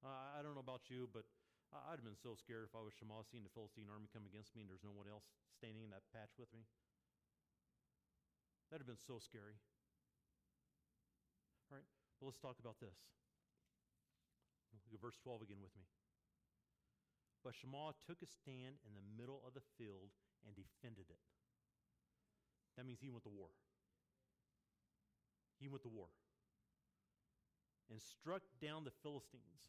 Uh, 0.03 0.37
I 0.37 0.43
don't 0.43 0.59
know 0.59 0.67
about 0.67 0.91
you, 0.91 1.09
but 1.15 1.25
I'd 1.73 2.03
have 2.03 2.07
been 2.07 2.19
so 2.19 2.37
scared 2.37 2.67
if 2.67 2.75
I 2.77 2.83
was 2.83 2.93
Shammah 2.99 3.25
seeing 3.31 3.47
the 3.47 3.55
Philistine 3.55 3.89
army 3.89 4.11
come 4.11 4.27
against 4.27 4.53
me 4.53 4.67
and 4.67 4.69
there's 4.69 4.85
no 4.85 4.93
one 4.93 5.07
else 5.07 5.25
standing 5.55 5.87
in 5.87 5.91
that 5.95 6.05
patch 6.11 6.35
with 6.37 6.51
me. 6.51 6.67
That'd 8.69 8.85
have 8.85 8.91
been 8.91 9.01
so 9.01 9.23
scary. 9.23 9.55
All 11.71 11.79
right? 11.79 11.89
Let's 12.25 12.41
talk 12.41 12.57
about 12.57 12.81
this. 12.81 12.97
Look 14.73 14.97
at 14.97 15.05
verse 15.05 15.21
12 15.21 15.45
again 15.45 15.61
with 15.61 15.77
me. 15.77 15.85
But 17.45 17.53
Shammah 17.53 17.93
took 18.09 18.25
a 18.25 18.29
stand 18.41 18.81
in 18.89 18.97
the 18.97 19.05
middle 19.21 19.45
of 19.45 19.53
the 19.53 19.61
field 19.77 20.09
and 20.49 20.57
defended 20.57 21.13
it. 21.13 21.21
That 22.81 22.89
means 22.89 23.05
he 23.05 23.13
went 23.13 23.29
to 23.29 23.35
war. 23.37 23.53
He 25.61 25.69
went 25.69 25.85
to 25.85 25.93
war 25.93 26.09
and 27.93 28.01
struck 28.01 28.41
down 28.65 28.89
the 28.89 28.97
Philistines. 29.05 29.69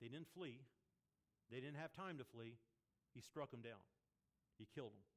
They 0.00 0.08
didn't 0.08 0.28
flee, 0.36 0.60
they 1.50 1.56
didn't 1.56 1.80
have 1.80 1.96
time 1.96 2.18
to 2.18 2.24
flee. 2.24 2.60
He 3.14 3.24
struck 3.24 3.50
them 3.50 3.64
down, 3.64 3.80
he 4.58 4.68
killed 4.68 4.92
them. 4.92 5.15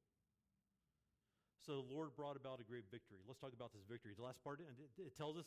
So 1.66 1.82
the 1.82 1.94
Lord 1.94 2.10
brought 2.16 2.36
about 2.36 2.60
a 2.60 2.64
great 2.64 2.84
victory. 2.90 3.18
Let's 3.26 3.38
talk 3.38 3.52
about 3.52 3.72
this 3.72 3.82
victory. 3.88 4.12
The 4.16 4.24
last 4.24 4.42
part, 4.42 4.60
and 4.60 4.68
it, 4.68 5.02
it 5.02 5.16
tells 5.16 5.36
us 5.36 5.44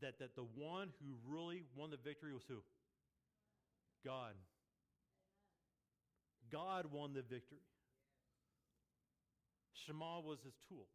that, 0.00 0.18
that 0.20 0.36
the 0.36 0.46
one 0.54 0.90
who 1.02 1.14
really 1.26 1.64
won 1.76 1.90
the 1.90 1.96
victory 1.96 2.32
was 2.32 2.44
who? 2.48 2.62
God. 4.04 4.34
God 6.50 6.86
won 6.92 7.12
the 7.12 7.22
victory. 7.22 7.58
Shammah 9.86 10.20
was 10.24 10.38
his 10.44 10.54
tool. 10.68 10.86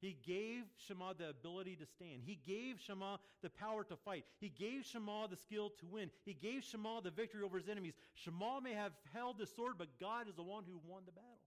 He 0.00 0.16
gave 0.26 0.64
Shammah 0.88 1.14
the 1.18 1.28
ability 1.28 1.76
to 1.76 1.86
stand. 1.86 2.22
He 2.24 2.38
gave 2.46 2.80
Shammah 2.80 3.18
the 3.42 3.50
power 3.50 3.84
to 3.84 3.96
fight. 3.96 4.24
He 4.40 4.48
gave 4.48 4.86
Shammah 4.86 5.28
the 5.28 5.36
skill 5.36 5.70
to 5.80 5.86
win. 5.86 6.10
He 6.24 6.32
gave 6.32 6.64
Shammah 6.64 7.02
the 7.04 7.10
victory 7.10 7.42
over 7.42 7.58
his 7.58 7.68
enemies. 7.68 7.94
Shammah 8.14 8.60
may 8.62 8.72
have 8.72 8.92
held 9.12 9.36
the 9.36 9.46
sword, 9.46 9.74
but 9.76 9.88
God 10.00 10.26
is 10.26 10.34
the 10.34 10.42
one 10.42 10.64
who 10.64 10.80
won 10.88 11.02
the 11.04 11.12
battle. 11.12 11.39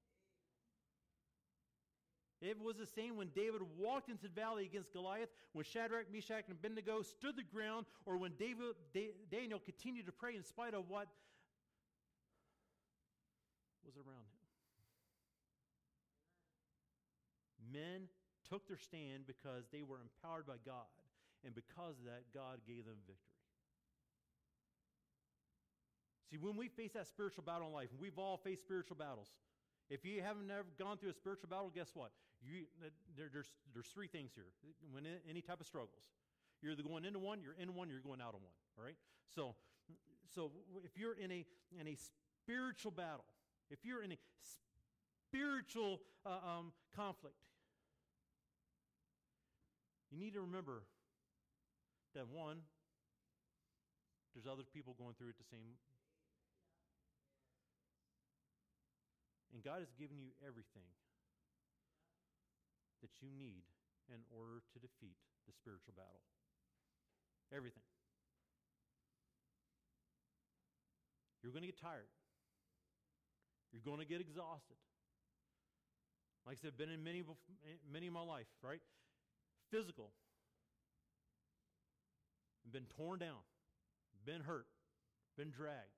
It 2.43 2.61
was 2.61 2.75
the 2.75 2.85
same 2.85 3.15
when 3.15 3.29
David 3.29 3.61
walked 3.79 4.09
into 4.09 4.23
the 4.23 4.29
valley 4.29 4.65
against 4.65 4.91
Goliath, 4.91 5.29
when 5.53 5.63
Shadrach, 5.63 6.11
Meshach, 6.11 6.43
and 6.49 6.57
Abednego 6.57 7.01
stood 7.01 7.37
the 7.37 7.43
ground, 7.43 7.85
or 8.05 8.17
when 8.17 8.33
David, 8.37 8.75
Daniel 9.31 9.59
continued 9.59 10.07
to 10.07 10.11
pray 10.11 10.35
in 10.35 10.43
spite 10.43 10.73
of 10.73 10.89
what 10.89 11.07
was 13.85 13.95
around 13.95 14.27
him. 17.71 17.79
Men 17.79 18.09
took 18.49 18.67
their 18.67 18.77
stand 18.77 19.25
because 19.25 19.63
they 19.71 19.83
were 19.83 20.01
empowered 20.01 20.45
by 20.45 20.59
God, 20.65 20.91
and 21.45 21.55
because 21.55 21.97
of 21.97 22.03
that, 22.05 22.23
God 22.33 22.59
gave 22.67 22.83
them 22.83 22.97
victory. 23.07 23.39
See, 26.29 26.37
when 26.37 26.57
we 26.57 26.67
face 26.67 26.91
that 26.91 27.07
spiritual 27.07 27.45
battle 27.45 27.67
in 27.67 27.73
life, 27.73 27.87
and 27.91 28.01
we've 28.01 28.19
all 28.19 28.35
faced 28.35 28.63
spiritual 28.63 28.97
battles, 28.97 29.29
if 29.89 30.03
you 30.03 30.21
haven't 30.21 30.51
ever 30.51 30.65
gone 30.77 30.97
through 30.97 31.11
a 31.11 31.13
spiritual 31.13 31.47
battle, 31.47 31.71
guess 31.73 31.91
what? 31.93 32.11
You, 32.45 32.65
there, 33.15 33.29
there's, 33.31 33.51
there's 33.73 33.87
three 33.87 34.07
things 34.07 34.31
here. 34.35 34.51
When 34.91 35.05
any 35.29 35.41
type 35.41 35.61
of 35.61 35.67
struggles, 35.67 36.11
you're 36.61 36.73
either 36.73 36.83
going 36.83 37.05
into 37.05 37.19
one, 37.19 37.41
you're 37.41 37.55
in 37.59 37.73
one, 37.75 37.89
you're 37.89 37.99
going 37.99 38.21
out 38.21 38.35
of 38.35 38.41
one. 38.41 38.53
All 38.77 38.83
right. 38.83 38.97
So, 39.33 39.55
so 40.33 40.51
if 40.83 40.97
you're 40.97 41.15
in 41.15 41.31
a 41.31 41.45
in 41.79 41.87
a 41.87 41.97
spiritual 42.43 42.91
battle, 42.91 43.25
if 43.69 43.79
you're 43.83 44.03
in 44.03 44.11
a 44.11 44.17
spiritual 45.27 45.99
uh, 46.25 46.29
um, 46.29 46.73
conflict, 46.95 47.35
you 50.11 50.19
need 50.19 50.33
to 50.33 50.41
remember 50.41 50.83
that 52.15 52.27
one, 52.27 52.57
there's 54.33 54.47
other 54.47 54.63
people 54.73 54.95
going 54.97 55.15
through 55.17 55.29
it 55.29 55.37
the 55.37 55.49
same. 55.49 55.77
And 59.53 59.63
God 59.63 59.79
has 59.79 59.93
given 59.93 60.17
you 60.17 60.29
everything 60.41 60.89
that 63.03 63.21
you 63.21 63.29
need 63.35 63.67
in 64.09 64.23
order 64.31 64.63
to 64.73 64.77
defeat 64.79 65.19
the 65.45 65.53
spiritual 65.53 65.93
battle. 65.95 66.23
Everything. 67.51 67.85
You're 71.43 71.51
going 71.51 71.67
to 71.67 71.69
get 71.69 71.79
tired. 71.79 72.09
You're 73.75 73.83
going 73.83 73.99
to 73.99 74.07
get 74.07 74.23
exhausted. 74.23 74.79
Like 76.47 76.57
I 76.57 76.59
said, 76.63 76.77
been 76.77 76.89
in 76.89 77.03
many, 77.03 77.23
many 77.91 78.07
of 78.07 78.13
my 78.13 78.23
life, 78.23 78.47
right? 78.63 78.81
physical, 79.73 80.11
been 82.71 82.85
torn 82.95 83.17
down, 83.17 83.41
been 84.23 84.41
hurt, 84.41 84.67
been 85.35 85.49
dragged, 85.49 85.97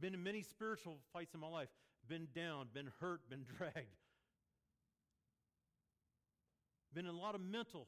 been 0.00 0.14
in 0.14 0.22
many 0.22 0.40
spiritual 0.42 0.98
fights 1.12 1.34
in 1.34 1.40
my 1.40 1.48
life, 1.48 1.68
been 2.08 2.28
down, 2.34 2.68
been 2.72 2.88
hurt, 3.00 3.20
been 3.28 3.44
dragged, 3.58 3.92
been 6.96 7.04
in 7.04 7.14
a 7.14 7.20
lot 7.20 7.34
of 7.34 7.42
mental 7.42 7.86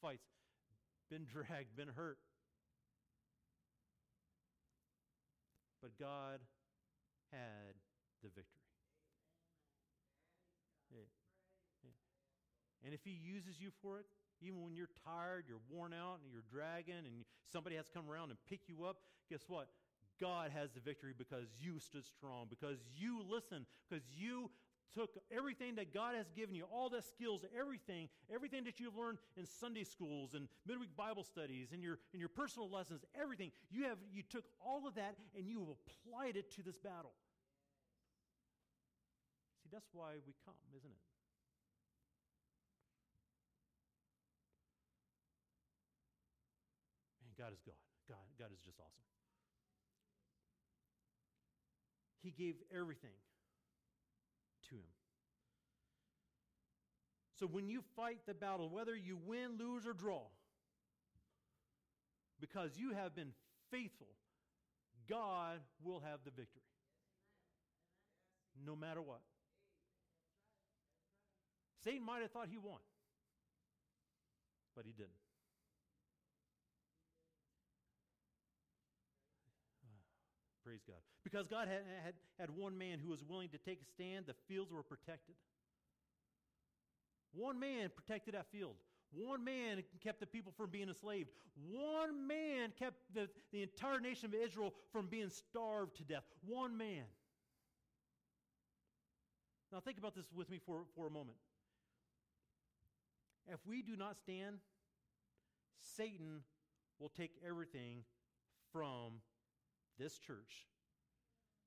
fights, 0.00 0.24
been 1.10 1.26
dragged, 1.30 1.76
been 1.76 1.92
hurt. 1.94 2.16
But 5.82 5.90
God 6.00 6.40
had 7.30 7.76
the 8.22 8.28
victory. 8.28 8.64
Yeah. 10.90 11.04
Yeah. 11.84 11.90
And 12.84 12.94
if 12.94 13.00
He 13.04 13.10
uses 13.10 13.60
you 13.60 13.68
for 13.82 13.98
it, 13.98 14.06
even 14.40 14.64
when 14.64 14.74
you're 14.74 14.88
tired, 15.04 15.44
you're 15.46 15.60
worn 15.68 15.92
out, 15.92 16.20
and 16.24 16.32
you're 16.32 16.48
dragging, 16.50 17.04
and 17.04 17.26
somebody 17.52 17.76
has 17.76 17.86
to 17.86 17.92
come 17.92 18.08
around 18.08 18.30
and 18.30 18.38
pick 18.48 18.60
you 18.68 18.84
up, 18.84 18.96
guess 19.28 19.44
what? 19.48 19.68
God 20.18 20.50
has 20.50 20.72
the 20.72 20.80
victory 20.80 21.12
because 21.16 21.48
you 21.60 21.78
stood 21.78 22.06
strong, 22.06 22.46
because 22.48 22.78
you 22.96 23.20
listened, 23.20 23.66
because 23.88 24.04
you 24.16 24.50
took 24.94 25.10
everything 25.30 25.76
that 25.76 25.94
God 25.94 26.14
has 26.16 26.26
given 26.30 26.54
you, 26.54 26.64
all 26.72 26.88
the 26.88 27.02
skills, 27.02 27.44
everything, 27.56 28.08
everything 28.32 28.64
that 28.64 28.80
you've 28.80 28.96
learned 28.96 29.18
in 29.36 29.46
Sunday 29.46 29.84
schools 29.84 30.34
and 30.34 30.48
midweek 30.66 30.96
Bible 30.96 31.24
studies 31.24 31.68
and 31.72 31.82
your 31.82 31.98
in 32.12 32.20
your 32.20 32.28
personal 32.28 32.70
lessons, 32.70 33.04
everything. 33.20 33.52
You 33.70 33.84
have 33.84 33.98
you 34.12 34.22
took 34.22 34.44
all 34.64 34.86
of 34.86 34.94
that 34.96 35.16
and 35.36 35.46
you 35.46 35.60
have 35.60 35.68
applied 35.68 36.36
it 36.36 36.50
to 36.56 36.62
this 36.62 36.78
battle. 36.78 37.12
See, 39.62 39.70
that's 39.72 39.88
why 39.92 40.12
we 40.26 40.34
come, 40.44 40.54
isn't 40.76 40.90
it? 40.90 41.04
Man, 47.22 47.32
God 47.38 47.52
is 47.52 47.60
God. 47.62 47.78
God, 48.08 48.26
God 48.38 48.50
is 48.52 48.60
just 48.66 48.80
awesome. 48.80 49.06
He 52.22 52.32
gave 52.32 52.56
everything 52.74 53.14
to 54.68 54.76
him. 54.76 54.94
So 57.40 57.46
when 57.46 57.70
you 57.70 57.80
fight 57.96 58.18
the 58.26 58.34
battle, 58.34 58.68
whether 58.68 58.94
you 58.94 59.16
win, 59.26 59.56
lose, 59.58 59.86
or 59.86 59.94
draw, 59.94 60.24
because 62.38 62.72
you 62.76 62.92
have 62.92 63.14
been 63.14 63.32
faithful, 63.70 64.08
God 65.08 65.60
will 65.82 66.00
have 66.00 66.20
the 66.22 66.30
victory. 66.30 66.60
No 68.66 68.76
matter 68.76 69.00
what. 69.00 69.22
Satan 71.82 72.04
might 72.04 72.20
have 72.20 72.30
thought 72.30 72.48
he 72.50 72.58
won, 72.58 72.78
but 74.76 74.84
he 74.84 74.92
didn't. 74.92 75.08
Praise 80.62 80.80
God. 80.86 81.00
Because 81.24 81.46
God 81.46 81.68
had, 81.68 81.80
had, 82.04 82.14
had 82.38 82.50
one 82.50 82.76
man 82.76 82.98
who 82.98 83.08
was 83.08 83.24
willing 83.26 83.48
to 83.48 83.58
take 83.58 83.80
a 83.80 83.84
stand, 83.86 84.26
the 84.26 84.34
fields 84.46 84.70
were 84.70 84.82
protected. 84.82 85.36
One 87.32 87.60
man 87.60 87.90
protected 87.94 88.34
that 88.34 88.50
field. 88.50 88.74
One 89.12 89.44
man 89.44 89.82
kept 90.02 90.20
the 90.20 90.26
people 90.26 90.52
from 90.56 90.70
being 90.70 90.88
enslaved. 90.88 91.30
One 91.70 92.26
man 92.28 92.72
kept 92.78 92.96
the, 93.12 93.28
the 93.52 93.62
entire 93.62 94.00
nation 94.00 94.26
of 94.26 94.34
Israel 94.34 94.72
from 94.92 95.06
being 95.06 95.30
starved 95.30 95.96
to 95.96 96.04
death. 96.04 96.22
One 96.46 96.76
man. 96.76 97.04
Now, 99.72 99.80
think 99.80 99.98
about 99.98 100.14
this 100.14 100.26
with 100.34 100.50
me 100.50 100.60
for, 100.64 100.82
for 100.94 101.06
a 101.06 101.10
moment. 101.10 101.38
If 103.48 103.60
we 103.66 103.82
do 103.82 103.96
not 103.96 104.16
stand, 104.18 104.58
Satan 105.96 106.42
will 106.98 107.08
take 107.08 107.32
everything 107.46 108.04
from 108.72 109.20
this 109.98 110.18
church 110.18 110.66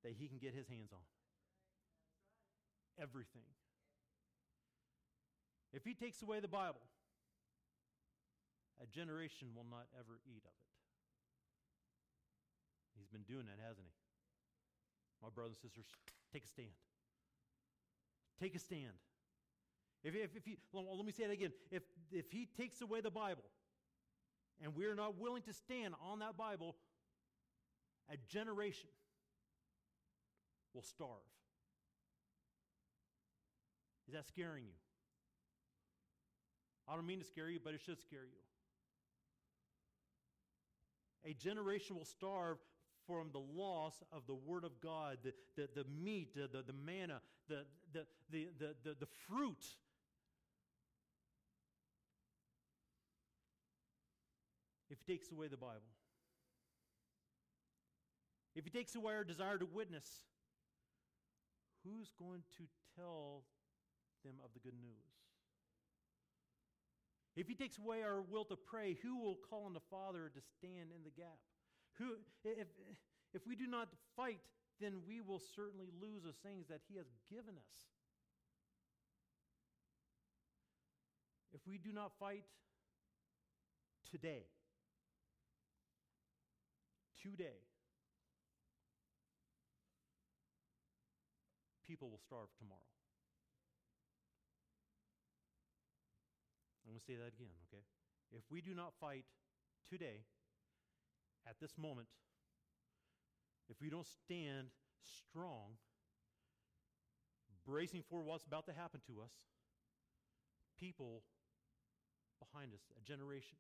that 0.03 0.13
he 0.17 0.27
can 0.27 0.37
get 0.37 0.53
his 0.53 0.67
hands 0.67 0.91
on. 0.93 0.99
Everything. 3.01 3.43
If 5.73 5.83
he 5.83 5.93
takes 5.93 6.21
away 6.21 6.39
the 6.39 6.47
Bible, 6.47 6.81
a 8.81 8.85
generation 8.85 9.49
will 9.55 9.65
not 9.69 9.87
ever 9.97 10.19
eat 10.25 10.43
of 10.45 10.53
it. 10.53 10.69
He's 12.97 13.07
been 13.07 13.23
doing 13.23 13.45
that, 13.45 13.59
hasn't 13.59 13.87
he? 13.87 13.93
My 15.21 15.29
brothers 15.33 15.57
and 15.61 15.71
sisters, 15.71 15.85
take 16.31 16.43
a 16.43 16.47
stand. 16.47 16.77
Take 18.39 18.55
a 18.55 18.59
stand. 18.59 18.93
If, 20.03 20.15
if, 20.15 20.35
if 20.35 20.45
he, 20.45 20.57
let 20.73 21.05
me 21.05 21.11
say 21.11 21.23
it 21.23 21.31
again. 21.31 21.51
If, 21.71 21.83
if 22.11 22.29
he 22.31 22.47
takes 22.57 22.81
away 22.81 23.01
the 23.01 23.09
Bible 23.09 23.43
and 24.61 24.75
we're 24.75 24.95
not 24.95 25.19
willing 25.19 25.41
to 25.43 25.53
stand 25.53 25.95
on 26.03 26.19
that 26.19 26.37
Bible, 26.37 26.75
a 28.11 28.17
generation 28.29 28.89
will 30.73 30.81
starve. 30.81 31.09
Is 34.07 34.13
that 34.13 34.27
scaring 34.27 34.65
you? 34.65 34.82
I 36.87 36.95
don't 36.95 37.05
mean 37.05 37.19
to 37.19 37.25
scare 37.25 37.49
you, 37.49 37.59
but 37.63 37.73
it 37.73 37.81
should 37.85 38.01
scare 38.01 38.25
you. 38.25 38.39
A 41.25 41.33
generation 41.33 41.95
will 41.95 42.05
starve 42.05 42.57
from 43.07 43.29
the 43.31 43.39
loss 43.39 44.01
of 44.11 44.27
the 44.27 44.35
Word 44.35 44.63
of 44.63 44.79
God, 44.81 45.17
the, 45.23 45.33
the, 45.55 45.69
the 45.73 45.89
meat, 45.89 46.35
the, 46.35 46.49
the, 46.51 46.63
the 46.63 46.73
manna, 46.73 47.21
the, 47.47 47.65
the, 47.93 48.05
the, 48.29 48.47
the, 48.59 48.75
the, 48.83 48.95
the 48.99 49.07
fruit. 49.27 49.65
If 54.89 54.97
he 55.05 55.13
takes 55.13 55.31
away 55.31 55.47
the 55.47 55.57
Bible. 55.57 55.81
If 58.55 58.65
he 58.65 58.69
takes 58.69 58.95
away 58.95 59.15
our 59.15 59.23
desire 59.23 59.57
to 59.57 59.65
witness, 59.65 60.07
who's 61.83 62.11
going 62.19 62.43
to 62.57 62.63
tell 62.95 63.43
them 64.23 64.35
of 64.43 64.53
the 64.53 64.59
good 64.59 64.75
news? 64.79 65.22
If 67.35 67.47
he 67.47 67.55
takes 67.55 67.79
away 67.79 68.03
our 68.03 68.21
will 68.21 68.45
to 68.45 68.55
pray, 68.55 68.97
who 69.01 69.19
will 69.19 69.37
call 69.49 69.65
on 69.65 69.73
the 69.73 69.85
Father 69.89 70.31
to 70.33 70.41
stand 70.57 70.91
in 70.95 71.03
the 71.03 71.09
gap? 71.09 71.39
Who, 71.97 72.13
if, 72.45 72.67
if 73.33 73.47
we 73.47 73.55
do 73.55 73.65
not 73.65 73.89
fight, 74.15 74.39
then 74.79 75.01
we 75.07 75.21
will 75.21 75.41
certainly 75.55 75.89
lose 75.99 76.23
the 76.23 76.33
things 76.47 76.67
that 76.67 76.81
he 76.87 76.97
has 76.97 77.07
given 77.29 77.55
us. 77.55 77.79
If 81.53 81.61
we 81.67 81.77
do 81.77 81.91
not 81.91 82.11
fight 82.19 82.43
today, 84.09 84.45
today, 87.21 87.61
people 91.87 92.09
will 92.09 92.19
starve 92.19 92.49
tomorrow. 92.57 92.92
Going 96.93 97.01
to 97.01 97.09
say 97.09 97.17
that 97.17 97.33
again, 97.33 97.57
okay? 97.73 97.81
If 98.29 98.43
we 98.53 98.61
do 98.61 98.77
not 98.77 98.93
fight 99.01 99.25
today, 99.89 100.21
at 101.49 101.57
this 101.59 101.73
moment, 101.75 102.07
if 103.67 103.81
we 103.81 103.89
don't 103.89 104.05
stand 104.05 104.67
strong, 105.01 105.81
bracing 107.65 108.03
for 108.09 108.21
what's 108.21 108.45
about 108.45 108.67
to 108.67 108.73
happen 108.73 109.01
to 109.07 109.25
us, 109.25 109.33
people 110.79 111.23
behind 112.37 112.73
us, 112.73 112.81
a 112.93 113.01
generation, 113.01 113.57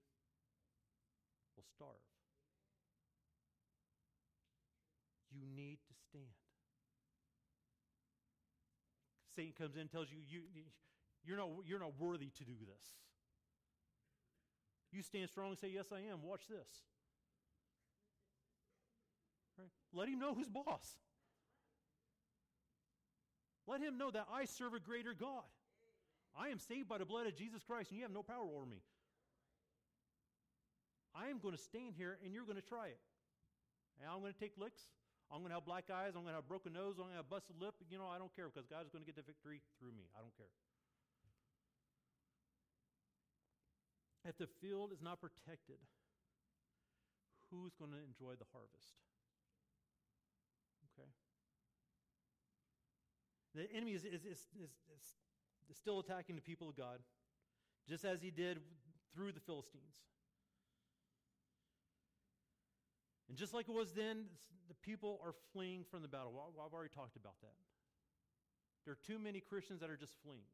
will 1.57 1.65
starve. 1.73 2.05
You 5.31 5.41
need 5.55 5.79
to 5.89 5.93
stand. 6.09 6.37
Satan 9.35 9.53
comes 9.57 9.73
in 9.73 9.81
and 9.81 9.91
tells 9.91 10.11
you, 10.11 10.19
you 10.21 10.41
you're, 11.25 11.37
not, 11.37 11.49
you're 11.65 11.79
not 11.79 11.97
worthy 11.97 12.29
to 12.37 12.43
do 12.43 12.53
this. 12.53 12.85
You 14.93 15.01
stand 15.01 15.29
strong 15.29 15.49
and 15.49 15.57
say, 15.57 15.71
Yes, 15.73 15.87
I 15.91 16.11
am. 16.11 16.21
Watch 16.23 16.47
this. 16.47 16.67
Right? 19.57 19.69
Let 19.93 20.07
him 20.07 20.19
know 20.19 20.33
who's 20.33 20.47
boss. 20.47 20.95
Let 23.65 23.81
him 23.81 23.97
know 23.97 24.11
that 24.11 24.27
I 24.31 24.45
serve 24.45 24.73
a 24.73 24.79
greater 24.79 25.13
God. 25.13 25.47
I 26.37 26.49
am 26.49 26.59
saved 26.59 26.89
by 26.89 26.97
the 26.97 27.05
blood 27.05 27.27
of 27.27 27.35
Jesus 27.35 27.63
Christ, 27.63 27.91
and 27.91 27.97
you 27.97 28.03
have 28.03 28.11
no 28.11 28.23
power 28.23 28.43
over 28.43 28.65
me. 28.65 28.81
I 31.15 31.29
am 31.29 31.37
going 31.37 31.55
to 31.55 31.61
stand 31.61 31.93
here, 31.95 32.17
and 32.25 32.33
you're 32.33 32.45
going 32.45 32.57
to 32.57 32.65
try 32.65 32.87
it. 32.87 32.97
And 34.01 34.09
I'm 34.09 34.19
going 34.19 34.33
to 34.33 34.39
take 34.39 34.57
licks. 34.57 34.81
I'm 35.31 35.39
going 35.39 35.53
to 35.53 35.57
have 35.61 35.65
black 35.65 35.93
eyes. 35.93 36.17
I'm 36.17 36.25
going 36.25 36.33
to 36.33 36.41
have 36.41 36.49
broken 36.49 36.73
nose. 36.73 36.97
I'm 36.97 37.05
going 37.05 37.17
to 37.17 37.21
have 37.21 37.29
busted 37.29 37.55
lip. 37.61 37.77
You 37.89 37.97
know, 37.97 38.09
I 38.09 38.17
don't 38.17 38.33
care 38.33 38.49
because 38.49 38.65
God 38.65 38.83
is 38.85 38.89
going 38.89 39.05
to 39.05 39.09
get 39.09 39.15
the 39.15 39.25
victory 39.25 39.61
through 39.77 39.93
me. 39.93 40.09
I 40.17 40.21
don't 40.21 40.33
care. 40.35 40.49
If 44.25 44.37
the 44.37 44.47
field 44.61 44.91
is 44.93 45.01
not 45.01 45.19
protected, 45.19 45.77
who's 47.51 47.73
going 47.75 47.91
to 47.91 47.97
enjoy 47.97 48.35
the 48.39 48.47
harvest? 48.51 48.95
Okay. 50.93 51.09
The 53.55 53.75
enemy 53.75 53.93
is, 53.93 54.05
is, 54.05 54.23
is, 54.25 54.47
is, 54.57 55.03
is 55.69 55.77
still 55.77 55.99
attacking 55.99 56.35
the 56.35 56.41
people 56.41 56.69
of 56.69 56.77
God, 56.77 56.99
just 57.87 58.05
as 58.05 58.21
he 58.21 58.31
did 58.31 58.59
through 59.13 59.33
the 59.33 59.41
Philistines. 59.41 59.99
And 63.27 63.37
just 63.37 63.53
like 63.53 63.67
it 63.67 63.75
was 63.75 63.91
then, 63.91 64.25
the 64.69 64.75
people 64.75 65.19
are 65.23 65.33
fleeing 65.51 65.83
from 65.89 66.01
the 66.01 66.07
battle. 66.07 66.33
I've 66.63 66.73
already 66.73 66.93
talked 66.93 67.17
about 67.17 67.35
that. 67.41 67.55
There 68.85 68.93
are 68.93 69.03
too 69.05 69.19
many 69.19 69.39
Christians 69.39 69.81
that 69.81 69.89
are 69.89 69.97
just 69.97 70.13
fleeing, 70.23 70.47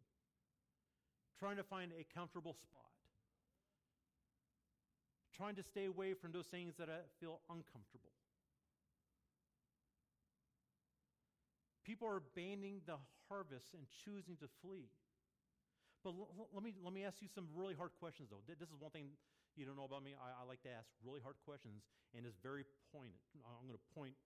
trying 1.38 1.58
to 1.58 1.64
find 1.64 1.92
a 1.94 2.06
comfortable 2.16 2.54
spot 2.54 2.89
trying 5.40 5.56
to 5.56 5.64
stay 5.64 5.86
away 5.88 6.12
from 6.14 6.36
those 6.36 6.52
things 6.52 6.76
that 6.76 6.92
I 6.92 7.00
feel 7.24 7.40
uncomfortable. 7.48 8.12
People 11.88 12.12
are 12.12 12.20
abandoning 12.20 12.84
the 12.84 13.00
harvest 13.32 13.72
and 13.72 13.88
choosing 14.04 14.36
to 14.44 14.52
flee. 14.60 14.92
But 16.04 16.12
l- 16.12 16.28
l- 16.36 16.52
let, 16.52 16.60
me, 16.60 16.76
let 16.84 16.92
me 16.92 17.08
ask 17.08 17.24
you 17.24 17.32
some 17.32 17.48
really 17.56 17.74
hard 17.74 17.96
questions, 18.04 18.28
though. 18.28 18.44
This 18.52 18.68
is 18.68 18.76
one 18.84 18.92
thing 18.92 19.16
you 19.56 19.64
don't 19.64 19.80
know 19.80 19.88
about 19.88 20.04
me. 20.04 20.12
I, 20.12 20.44
I 20.44 20.46
like 20.46 20.60
to 20.68 20.72
ask 20.76 20.92
really 21.08 21.24
hard 21.24 21.40
questions, 21.48 21.88
and 22.12 22.28
it's 22.28 22.36
very 22.44 22.68
pointed. 22.92 23.24
I'm 23.40 23.64
going 23.64 23.80
to 23.80 23.88
point, 23.96 24.20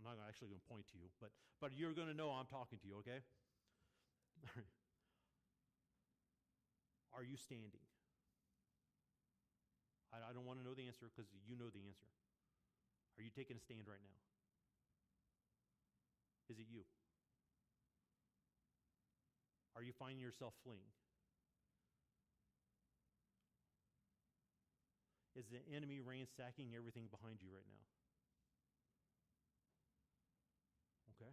I'm 0.00 0.04
not 0.04 0.16
actually 0.24 0.48
going 0.48 0.64
to 0.64 0.68
point 0.72 0.88
to 0.96 0.98
you, 0.98 1.12
but, 1.20 1.28
but 1.60 1.76
you're 1.76 1.92
going 1.92 2.08
to 2.08 2.16
know 2.16 2.32
I'm 2.32 2.48
talking 2.48 2.80
to 2.80 2.86
you, 2.88 3.04
okay? 3.04 3.20
Are 7.12 7.22
you 7.24 7.36
standing? 7.36 7.84
I, 10.12 10.30
I 10.30 10.30
don't 10.36 10.44
want 10.44 10.60
to 10.60 10.64
know 10.64 10.76
the 10.76 10.84
answer 10.84 11.08
because 11.08 11.26
you 11.48 11.56
know 11.56 11.72
the 11.72 11.82
answer. 11.88 12.08
Are 13.16 13.24
you 13.24 13.32
taking 13.32 13.56
a 13.56 13.62
stand 13.64 13.88
right 13.88 14.00
now? 14.00 14.18
Is 16.52 16.60
it 16.60 16.68
you? 16.68 16.84
Are 19.72 19.82
you 19.82 19.92
finding 19.96 20.20
yourself 20.20 20.52
fleeing? 20.64 20.92
Is 25.32 25.48
the 25.48 25.64
enemy 25.72 26.00
ransacking 26.04 26.76
everything 26.76 27.08
behind 27.08 27.40
you 27.40 27.48
right 27.48 27.64
now? 27.64 27.84
Okay? 31.16 31.32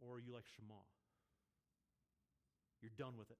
Or 0.00 0.16
are 0.16 0.20
you 0.20 0.32
like 0.32 0.48
Shammah? 0.56 0.88
You're 2.80 2.96
done 2.96 3.20
with 3.20 3.30
it. 3.30 3.36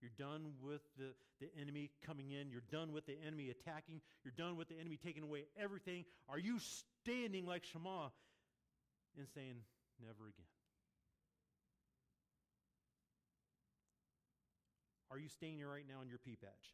You're 0.00 0.16
done 0.18 0.52
with 0.62 0.80
the, 0.96 1.12
the 1.40 1.48
enemy 1.60 1.90
coming 2.06 2.30
in. 2.30 2.50
You're 2.50 2.62
done 2.72 2.92
with 2.92 3.06
the 3.06 3.16
enemy 3.26 3.50
attacking. 3.50 4.00
You're 4.24 4.34
done 4.36 4.56
with 4.56 4.68
the 4.68 4.78
enemy 4.80 4.98
taking 5.02 5.22
away 5.22 5.44
everything. 5.60 6.04
Are 6.28 6.38
you 6.38 6.58
standing 7.02 7.44
like 7.44 7.64
Shammah 7.64 8.10
and 9.18 9.26
saying, 9.34 9.56
never 10.00 10.28
again? 10.28 10.46
Are 15.10 15.18
you 15.18 15.28
here 15.40 15.68
right 15.68 15.84
now 15.88 16.02
in 16.02 16.08
your 16.08 16.18
pea 16.18 16.36
patch? 16.40 16.70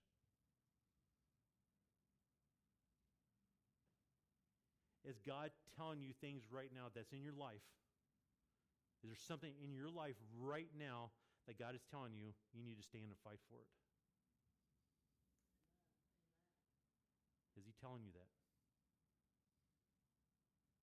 Is 5.08 5.16
God 5.26 5.50
telling 5.78 6.02
you 6.02 6.12
things 6.20 6.42
right 6.50 6.70
now 6.74 6.90
that's 6.94 7.12
in 7.12 7.22
your 7.22 7.32
life? 7.32 7.62
Is 9.02 9.10
there 9.10 9.16
something 9.28 9.52
in 9.62 9.72
your 9.72 9.88
life 9.88 10.16
right 10.42 10.68
now 10.78 11.10
that 11.46 11.58
God 11.58 11.74
is 11.74 11.82
telling 11.90 12.12
you, 12.18 12.34
you 12.52 12.62
need 12.62 12.76
to 12.76 12.86
stand 12.86 13.06
and 13.06 13.18
fight 13.22 13.38
for 13.48 13.62
it? 13.62 13.70
Is 17.56 17.64
He 17.64 17.72
telling 17.80 18.02
you 18.04 18.12
that? 18.12 18.30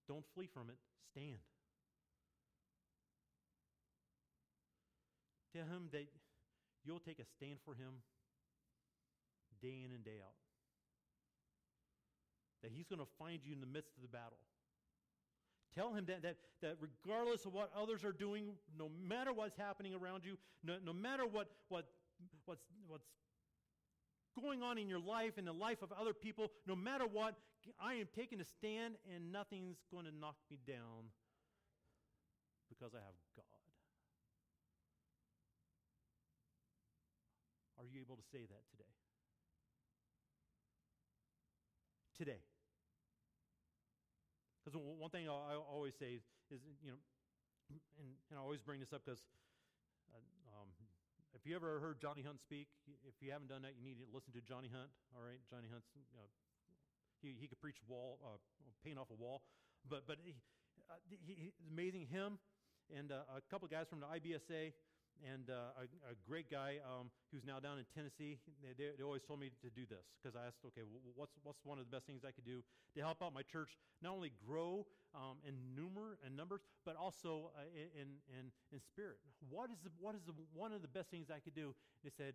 Don't 0.08 0.26
flee 0.34 0.48
from 0.48 0.70
it, 0.70 0.80
stand. 1.12 1.44
Tell 5.56 5.68
Him 5.68 5.90
that 5.92 6.08
you'll 6.84 7.04
take 7.04 7.20
a 7.20 7.28
stand 7.38 7.60
for 7.64 7.76
Him 7.76 8.02
day 9.62 9.84
in 9.86 9.92
and 9.94 10.04
day 10.04 10.20
out. 10.24 10.40
That 12.64 12.72
He's 12.72 12.88
going 12.88 13.00
to 13.00 13.12
find 13.20 13.40
you 13.44 13.54
in 13.54 13.62
the 13.62 13.68
midst 13.70 13.96
of 13.96 14.02
the 14.02 14.10
battle. 14.10 14.40
Tell 15.76 15.94
him 15.94 16.06
that, 16.06 16.22
that, 16.22 16.36
that 16.62 16.78
regardless 16.80 17.46
of 17.46 17.54
what 17.54 17.72
others 17.76 18.04
are 18.04 18.12
doing, 18.12 18.54
no 18.78 18.90
matter 19.08 19.34
what's 19.34 19.58
happening 19.58 19.96
around 19.96 20.24
you, 20.24 20.38
no, 20.64 20.76
no 20.86 20.94
matter 20.94 21.26
what, 21.26 21.50
what, 21.70 21.86
what's, 22.46 22.64
what's 22.88 23.08
going 24.40 24.62
on 24.62 24.78
in 24.78 24.88
your 24.88 25.00
life 25.00 25.34
and 25.38 25.48
the 25.48 25.54
life 25.54 25.82
of 25.82 25.92
other 25.92 26.14
people, 26.14 26.52
no 26.68 26.76
matter 26.76 27.06
what, 27.06 27.36
I 27.82 27.96
am 27.96 28.08
taking 28.16 28.40
a 28.40 28.46
stand 28.46 28.96
and 29.14 29.32
nothing's 29.32 29.78
going 29.92 30.06
to 30.06 30.12
knock 30.12 30.36
me 30.52 30.60
down 30.68 31.10
because 32.70 32.94
I 32.94 32.98
have 32.98 33.16
God. 33.36 33.46
Are 37.80 37.86
you 37.86 38.00
able 38.02 38.16
to 38.16 38.24
say 38.32 38.40
that 38.40 38.64
today? 38.72 38.84
Today. 42.18 42.53
Because 44.74 44.90
one 44.98 45.14
thing 45.14 45.30
I 45.30 45.54
always 45.54 45.94
say 46.02 46.18
is, 46.18 46.26
you 46.82 46.90
know, 46.90 46.98
and, 47.70 48.10
and 48.30 48.34
I 48.34 48.42
always 48.42 48.66
bring 48.66 48.82
this 48.82 48.90
up 48.90 49.06
because 49.06 49.22
uh, 50.10 50.18
um, 50.50 50.74
if 51.38 51.46
you 51.46 51.54
ever 51.54 51.78
heard 51.78 52.02
Johnny 52.02 52.26
Hunt 52.26 52.42
speak, 52.42 52.66
if 53.06 53.14
you 53.22 53.30
haven't 53.30 53.54
done 53.54 53.62
that, 53.62 53.78
you 53.78 53.86
need 53.86 54.02
to 54.02 54.10
listen 54.10 54.34
to 54.34 54.42
Johnny 54.42 54.74
Hunt. 54.74 54.90
All 55.14 55.22
right, 55.22 55.38
Johnny 55.46 55.70
Hunt's, 55.70 55.86
you 55.94 56.18
know, 56.18 56.26
he, 57.22 57.38
he 57.38 57.46
could 57.46 57.62
preach 57.62 57.78
wall, 57.86 58.18
uh, 58.26 58.42
paint 58.82 58.98
off 58.98 59.14
a 59.14 59.18
wall, 59.22 59.46
but 59.86 60.10
but 60.10 60.18
he, 60.26 60.34
uh, 60.90 60.98
he, 61.06 61.54
amazing 61.70 62.10
him 62.10 62.42
and 62.90 63.14
uh, 63.14 63.30
a 63.38 63.46
couple 63.54 63.70
guys 63.70 63.86
from 63.86 64.02
the 64.02 64.10
IBSA. 64.10 64.74
And 65.22 65.50
uh, 65.50 65.78
a, 65.78 65.86
a 66.12 66.16
great 66.26 66.50
guy 66.50 66.82
um, 66.84 67.14
who's 67.32 67.46
now 67.46 67.60
down 67.60 67.78
in 67.78 67.86
Tennessee. 67.94 68.40
They, 68.62 68.92
they, 68.98 69.04
always 69.04 69.24
told 69.24 69.40
me 69.40 69.52
to 69.62 69.70
do 69.70 69.86
this 69.86 70.04
because 70.18 70.36
I 70.36 70.48
asked, 70.48 70.66
okay, 70.74 70.82
what's 71.16 71.38
what's 71.44 71.62
one 71.64 71.78
of 71.78 71.86
the 71.86 71.94
best 71.94 72.08
things 72.08 72.24
I 72.26 72.32
could 72.32 72.46
do 72.46 72.64
to 72.96 73.00
help 73.02 73.22
out 73.22 73.34
my 73.34 73.44
church 73.44 73.78
not 74.02 74.14
only 74.14 74.32
grow 74.46 74.86
um, 75.14 75.40
in 75.48 75.54
numer 75.78 76.18
and 76.26 76.36
numbers, 76.36 76.62
but 76.86 76.96
also 76.96 77.52
uh, 77.56 77.68
in, 77.74 78.20
in 78.32 78.50
in 78.72 78.80
spirit. 78.82 79.22
What 79.50 79.70
is 79.70 79.78
the, 79.84 79.92
what 80.00 80.16
is 80.16 80.24
the, 80.26 80.34
one 80.54 80.74
of 80.74 80.82
the 80.82 80.92
best 80.92 81.12
things 81.12 81.30
I 81.30 81.40
could 81.40 81.56
do? 81.56 81.76
They 82.04 82.12
said, 82.16 82.34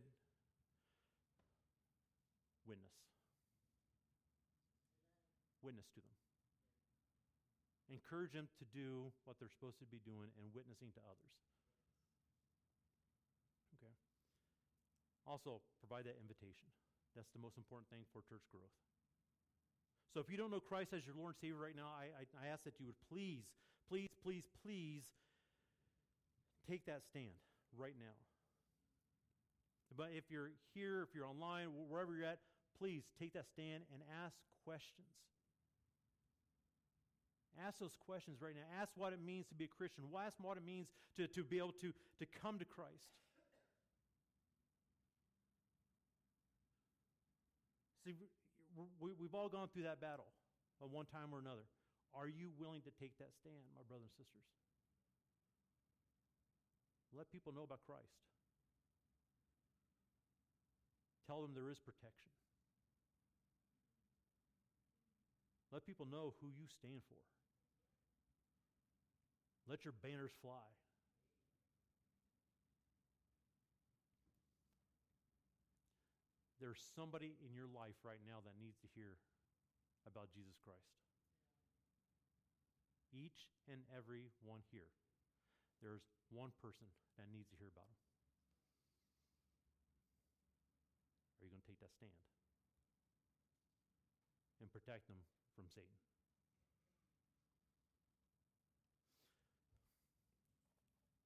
witness. 2.69 2.93
Witness 5.65 5.89
to 5.97 6.01
them. 6.01 6.17
Encourage 7.89 8.37
them 8.37 8.53
to 8.61 8.65
do 8.69 9.09
what 9.25 9.41
they're 9.41 9.49
supposed 9.49 9.81
to 9.81 9.89
be 9.89 9.99
doing 10.05 10.29
and 10.37 10.53
witnessing 10.53 10.93
to 10.93 11.01
others. 11.09 11.33
Also, 15.29 15.61
provide 15.85 16.09
that 16.09 16.17
invitation. 16.17 16.73
That's 17.13 17.29
the 17.37 17.43
most 17.43 17.61
important 17.61 17.93
thing 17.93 18.09
for 18.17 18.25
church 18.25 18.49
growth. 18.49 18.73
So 20.17 20.25
if 20.25 20.33
you 20.33 20.41
don't 20.41 20.49
know 20.49 20.65
Christ 20.65 20.97
as 20.97 21.05
your 21.05 21.13
Lord 21.13 21.37
and 21.37 21.41
Savior 21.45 21.61
right 21.61 21.77
now, 21.77 21.93
I, 21.93 22.09
I, 22.17 22.25
I 22.41 22.45
ask 22.49 22.65
that 22.65 22.81
you 22.81 22.89
would 22.89 22.97
please, 23.13 23.45
please, 23.93 24.09
please, 24.25 24.49
please 24.65 25.05
take 26.65 26.89
that 26.89 27.05
stand 27.13 27.37
right 27.77 27.93
now. 28.01 28.17
But 29.97 30.17
if 30.17 30.25
you're 30.33 30.57
here, 30.73 31.05
if 31.05 31.13
you're 31.13 31.29
online, 31.29 31.69
wherever 31.93 32.17
you're 32.17 32.29
at, 32.29 32.41
please 32.81 33.05
take 33.21 33.37
that 33.37 33.45
stand 33.53 33.85
and 33.93 34.01
ask 34.25 34.37
questions. 34.65 35.13
Ask 37.67 37.81
those 37.81 37.97
questions 38.07 38.39
right 38.41 38.55
now. 38.55 38.65
Ask 38.81 38.93
what 38.97 39.13
it 39.13 39.21
means 39.25 39.49
to 39.49 39.55
be 39.55 39.65
a 39.65 39.73
Christian. 39.73 40.05
Ask 40.15 40.37
what 40.41 40.57
it 40.57 40.65
means 40.65 40.87
to, 41.17 41.27
to 41.27 41.43
be 41.43 41.59
able 41.59 41.75
to, 41.83 41.93
to 42.21 42.27
come 42.41 42.59
to 42.59 42.65
Christ. 42.65 43.11
See, 48.09 48.17
we, 49.05 49.13
we've 49.21 49.37
all 49.37 49.53
gone 49.53 49.69
through 49.69 49.85
that 49.85 50.01
battle 50.01 50.33
at 50.81 50.89
one 50.89 51.05
time 51.05 51.29
or 51.29 51.45
another. 51.45 51.69
Are 52.17 52.25
you 52.25 52.49
willing 52.57 52.81
to 52.89 52.93
take 52.97 53.13
that 53.21 53.37
stand, 53.37 53.69
my 53.77 53.85
brothers 53.85 54.09
and 54.09 54.17
sisters? 54.17 54.49
Let 57.13 57.29
people 57.29 57.53
know 57.53 57.69
about 57.69 57.85
Christ. 57.85 58.17
Tell 61.29 61.45
them 61.45 61.53
there 61.53 61.69
is 61.69 61.77
protection. 61.77 62.33
Let 65.69 65.85
people 65.85 66.09
know 66.09 66.33
who 66.41 66.49
you 66.49 66.65
stand 66.81 67.05
for. 67.13 67.21
Let 69.69 69.85
your 69.85 69.93
banners 70.01 70.33
fly. 70.41 70.65
There's 76.59 76.83
somebody 76.99 77.39
in 77.39 77.55
your 77.55 77.71
life 77.71 77.95
right 78.03 78.23
now 78.27 78.43
that 78.43 78.59
needs 78.59 78.79
to 78.83 78.91
hear 78.95 79.19
about 80.07 80.35
Jesus 80.35 80.59
Christ. 80.59 80.99
Each 83.15 83.47
and 83.71 83.87
every 83.95 84.35
one 84.43 84.67
here. 84.75 84.91
There's 85.79 86.03
one 86.35 86.51
person 86.59 86.91
that 87.17 87.31
needs 87.31 87.47
to 87.55 87.57
hear 87.57 87.71
about 87.71 87.87
him. 87.87 88.03
Are 91.39 91.47
you 91.47 91.55
going 91.55 91.63
to 91.63 91.71
take 91.71 91.79
that 91.79 91.95
stand 91.95 92.19
and 94.59 94.67
protect 94.75 95.07
them 95.07 95.23
from 95.55 95.71
Satan? 95.71 95.95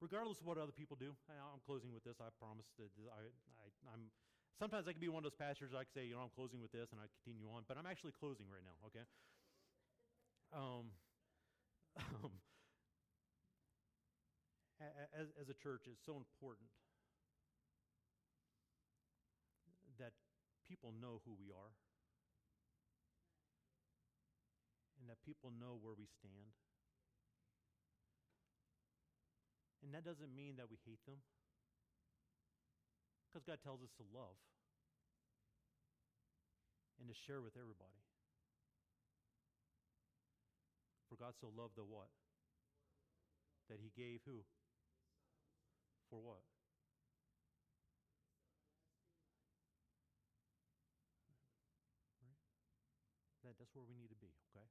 regardless 0.02 0.42
of 0.42 0.46
what 0.50 0.58
other 0.58 0.74
people 0.74 0.98
do. 0.98 1.14
I, 1.30 1.38
am 1.38 1.62
closing 1.62 1.94
with 1.94 2.02
this. 2.02 2.18
I 2.18 2.26
promise 2.42 2.66
that 2.82 2.90
I, 3.14 3.30
I, 3.62 3.94
am 3.94 4.10
Sometimes 4.58 4.86
I 4.86 4.92
can 4.92 5.00
be 5.00 5.08
one 5.08 5.24
of 5.24 5.30
those 5.30 5.40
pastors. 5.40 5.72
I 5.74 5.84
can 5.84 5.92
say, 5.92 6.04
you 6.06 6.14
know, 6.14 6.22
I'm 6.22 6.34
closing 6.34 6.62
with 6.62 6.70
this, 6.70 6.92
and 6.92 7.00
I 7.00 7.08
continue 7.20 7.48
on. 7.50 7.64
But 7.66 7.76
I'm 7.78 7.88
actually 7.88 8.12
closing 8.14 8.46
right 8.46 8.62
now. 8.62 8.78
Okay. 8.92 9.06
Um, 10.52 10.92
um, 12.24 12.32
as, 15.16 15.28
as 15.40 15.48
a 15.48 15.56
church, 15.56 15.86
it's 15.86 16.04
so 16.04 16.16
important 16.16 16.68
that 19.98 20.12
people 20.68 20.92
know 21.00 21.20
who 21.24 21.36
we 21.38 21.52
are 21.52 21.72
and 24.98 25.10
that 25.10 25.18
people 25.26 25.50
know 25.50 25.78
where 25.80 25.94
we 25.98 26.06
stand. 26.06 26.54
And 29.82 29.90
that 29.94 30.06
doesn't 30.06 30.30
mean 30.30 30.56
that 30.62 30.70
we 30.70 30.78
hate 30.86 31.02
them. 31.06 31.18
Because 33.32 33.48
God 33.48 33.64
tells 33.64 33.80
us 33.80 33.88
to 33.96 34.04
love 34.12 34.36
and 37.00 37.08
to 37.08 37.16
share 37.16 37.40
with 37.40 37.56
everybody. 37.56 38.04
For 41.08 41.16
God 41.16 41.32
so 41.40 41.48
loved 41.48 41.80
the 41.80 41.88
what? 41.88 42.12
That 43.72 43.80
he 43.80 43.88
gave 43.96 44.20
who? 44.28 44.44
For 46.12 46.20
what? 46.20 46.44
Right? 52.20 52.36
That, 53.48 53.56
that's 53.56 53.72
where 53.72 53.88
we 53.88 53.96
need 53.96 54.12
be, 54.20 54.28
okay? 54.52 54.68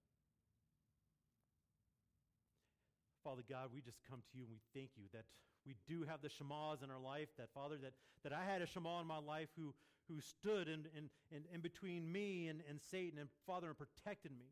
Father 3.23 3.43
God, 3.47 3.69
we 3.73 3.81
just 3.81 3.99
come 4.09 4.19
to 4.19 4.37
you 4.37 4.43
and 4.43 4.51
we 4.51 4.61
thank 4.73 4.91
you 4.95 5.05
that 5.13 5.25
we 5.65 5.75
do 5.87 6.03
have 6.03 6.21
the 6.21 6.29
Shammah's 6.29 6.81
in 6.81 6.89
our 6.89 6.99
life, 6.99 7.29
that 7.37 7.49
Father, 7.53 7.77
that, 7.83 7.93
that 8.23 8.33
I 8.33 8.43
had 8.43 8.61
a 8.61 8.65
Shammah 8.65 9.01
in 9.01 9.07
my 9.07 9.19
life 9.19 9.49
who, 9.55 9.73
who 10.09 10.19
stood 10.19 10.67
in, 10.67 10.85
in, 10.97 11.09
in, 11.29 11.43
in 11.53 11.61
between 11.61 12.11
me 12.11 12.47
and, 12.47 12.61
and 12.69 12.79
Satan, 12.89 13.19
and 13.19 13.29
Father, 13.45 13.67
and 13.67 13.77
protected 13.77 14.31
me. 14.31 14.47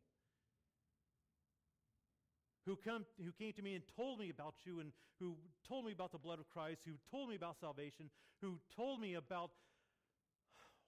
Who, 2.65 2.75
come, 2.75 3.05
who 3.23 3.31
came 3.31 3.53
to 3.53 3.61
me 3.63 3.73
and 3.73 3.83
told 3.95 4.19
me 4.19 4.29
about 4.29 4.55
you, 4.63 4.79
and 4.79 4.91
who 5.19 5.35
told 5.67 5.85
me 5.85 5.91
about 5.91 6.11
the 6.11 6.19
blood 6.19 6.39
of 6.39 6.49
Christ, 6.49 6.81
who 6.85 6.93
told 7.09 7.29
me 7.29 7.35
about 7.35 7.59
salvation, 7.59 8.09
who 8.41 8.59
told 8.75 9.01
me 9.01 9.15
about 9.15 9.49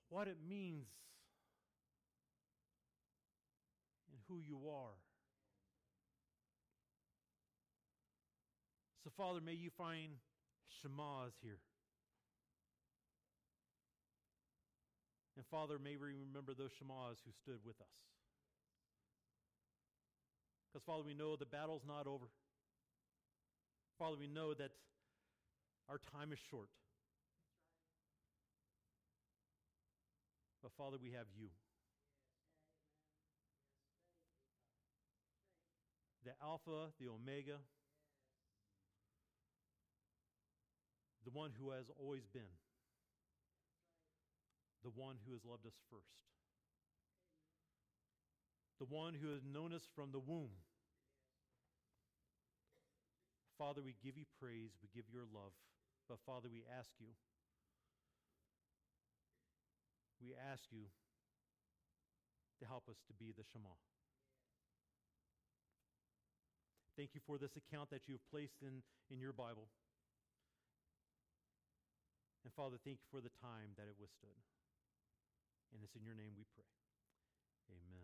what 0.10 0.28
it 0.28 0.38
means 0.48 0.86
and 4.12 4.20
who 4.28 4.40
you 4.40 4.70
are. 4.70 4.94
So, 9.04 9.10
Father, 9.18 9.40
may 9.44 9.54
you 9.54 9.72
find 9.78 10.14
Shammah's 10.70 11.34
here. 11.42 11.58
And 15.36 15.46
Father, 15.50 15.80
may 15.80 15.98
we 15.98 16.14
remember 16.22 16.54
those 16.54 16.70
Shammah's 16.78 17.18
who 17.26 17.32
stood 17.42 17.66
with 17.66 17.82
us. 17.82 17.98
Because, 20.68 20.86
Father, 20.86 21.04
we 21.04 21.16
know 21.16 21.36
the 21.36 21.46
battle's 21.48 21.82
not 21.88 22.06
over. 22.06 22.26
Father, 23.98 24.18
we 24.20 24.28
know 24.28 24.54
that 24.54 24.72
our 25.90 26.00
time 26.14 26.32
is 26.32 26.40
short. 26.50 26.70
But, 30.62 30.72
Father, 30.78 30.98
we 31.02 31.12
have 31.12 31.26
you. 31.36 31.50
The 36.24 36.32
Alpha, 36.42 36.94
the 37.00 37.08
Omega, 37.10 37.58
the 41.32 41.40
one 41.40 41.52
who 41.60 41.72
has 41.72 41.86
always 42.00 42.28
been, 42.34 42.52
the 44.84 44.92
one 44.96 45.16
who 45.26 45.32
has 45.32 45.42
loved 45.46 45.66
us 45.66 45.80
first, 45.90 46.28
the 48.80 48.86
one 48.86 49.14
who 49.14 49.32
has 49.32 49.42
known 49.46 49.74
us 49.74 49.88
from 49.96 50.12
the 50.12 50.20
womb. 50.20 50.52
Father, 53.58 53.82
we 53.82 53.96
give 54.04 54.18
you 54.18 54.26
praise, 54.40 54.72
we 54.82 54.90
give 54.94 55.06
your 55.12 55.24
love, 55.32 55.54
but 56.10 56.18
Father, 56.26 56.50
we 56.52 56.64
ask 56.68 56.90
you, 57.00 57.14
we 60.20 60.34
ask 60.52 60.64
you 60.72 60.90
to 62.60 62.66
help 62.68 62.90
us 62.90 62.98
to 63.08 63.14
be 63.14 63.32
the 63.38 63.46
Shammah. 63.54 63.80
Thank 66.98 67.12
you 67.14 67.22
for 67.26 67.38
this 67.38 67.56
account 67.56 67.90
that 67.92 68.08
you 68.08 68.16
have 68.16 68.26
placed 68.30 68.62
in, 68.62 68.84
in 69.10 69.22
your 69.22 69.34
Bible. 69.34 69.70
And 72.44 72.54
Father, 72.54 72.78
thank 72.82 73.04
you 73.04 73.10
for 73.12 73.22
the 73.22 73.34
time 73.42 73.76
that 73.78 73.86
it 73.86 74.00
withstood. 74.00 74.42
And 75.74 75.84
it's 75.84 75.96
in 75.96 76.06
your 76.06 76.16
name 76.16 76.34
we 76.36 76.46
pray. 76.56 76.72
Amen. 77.70 78.00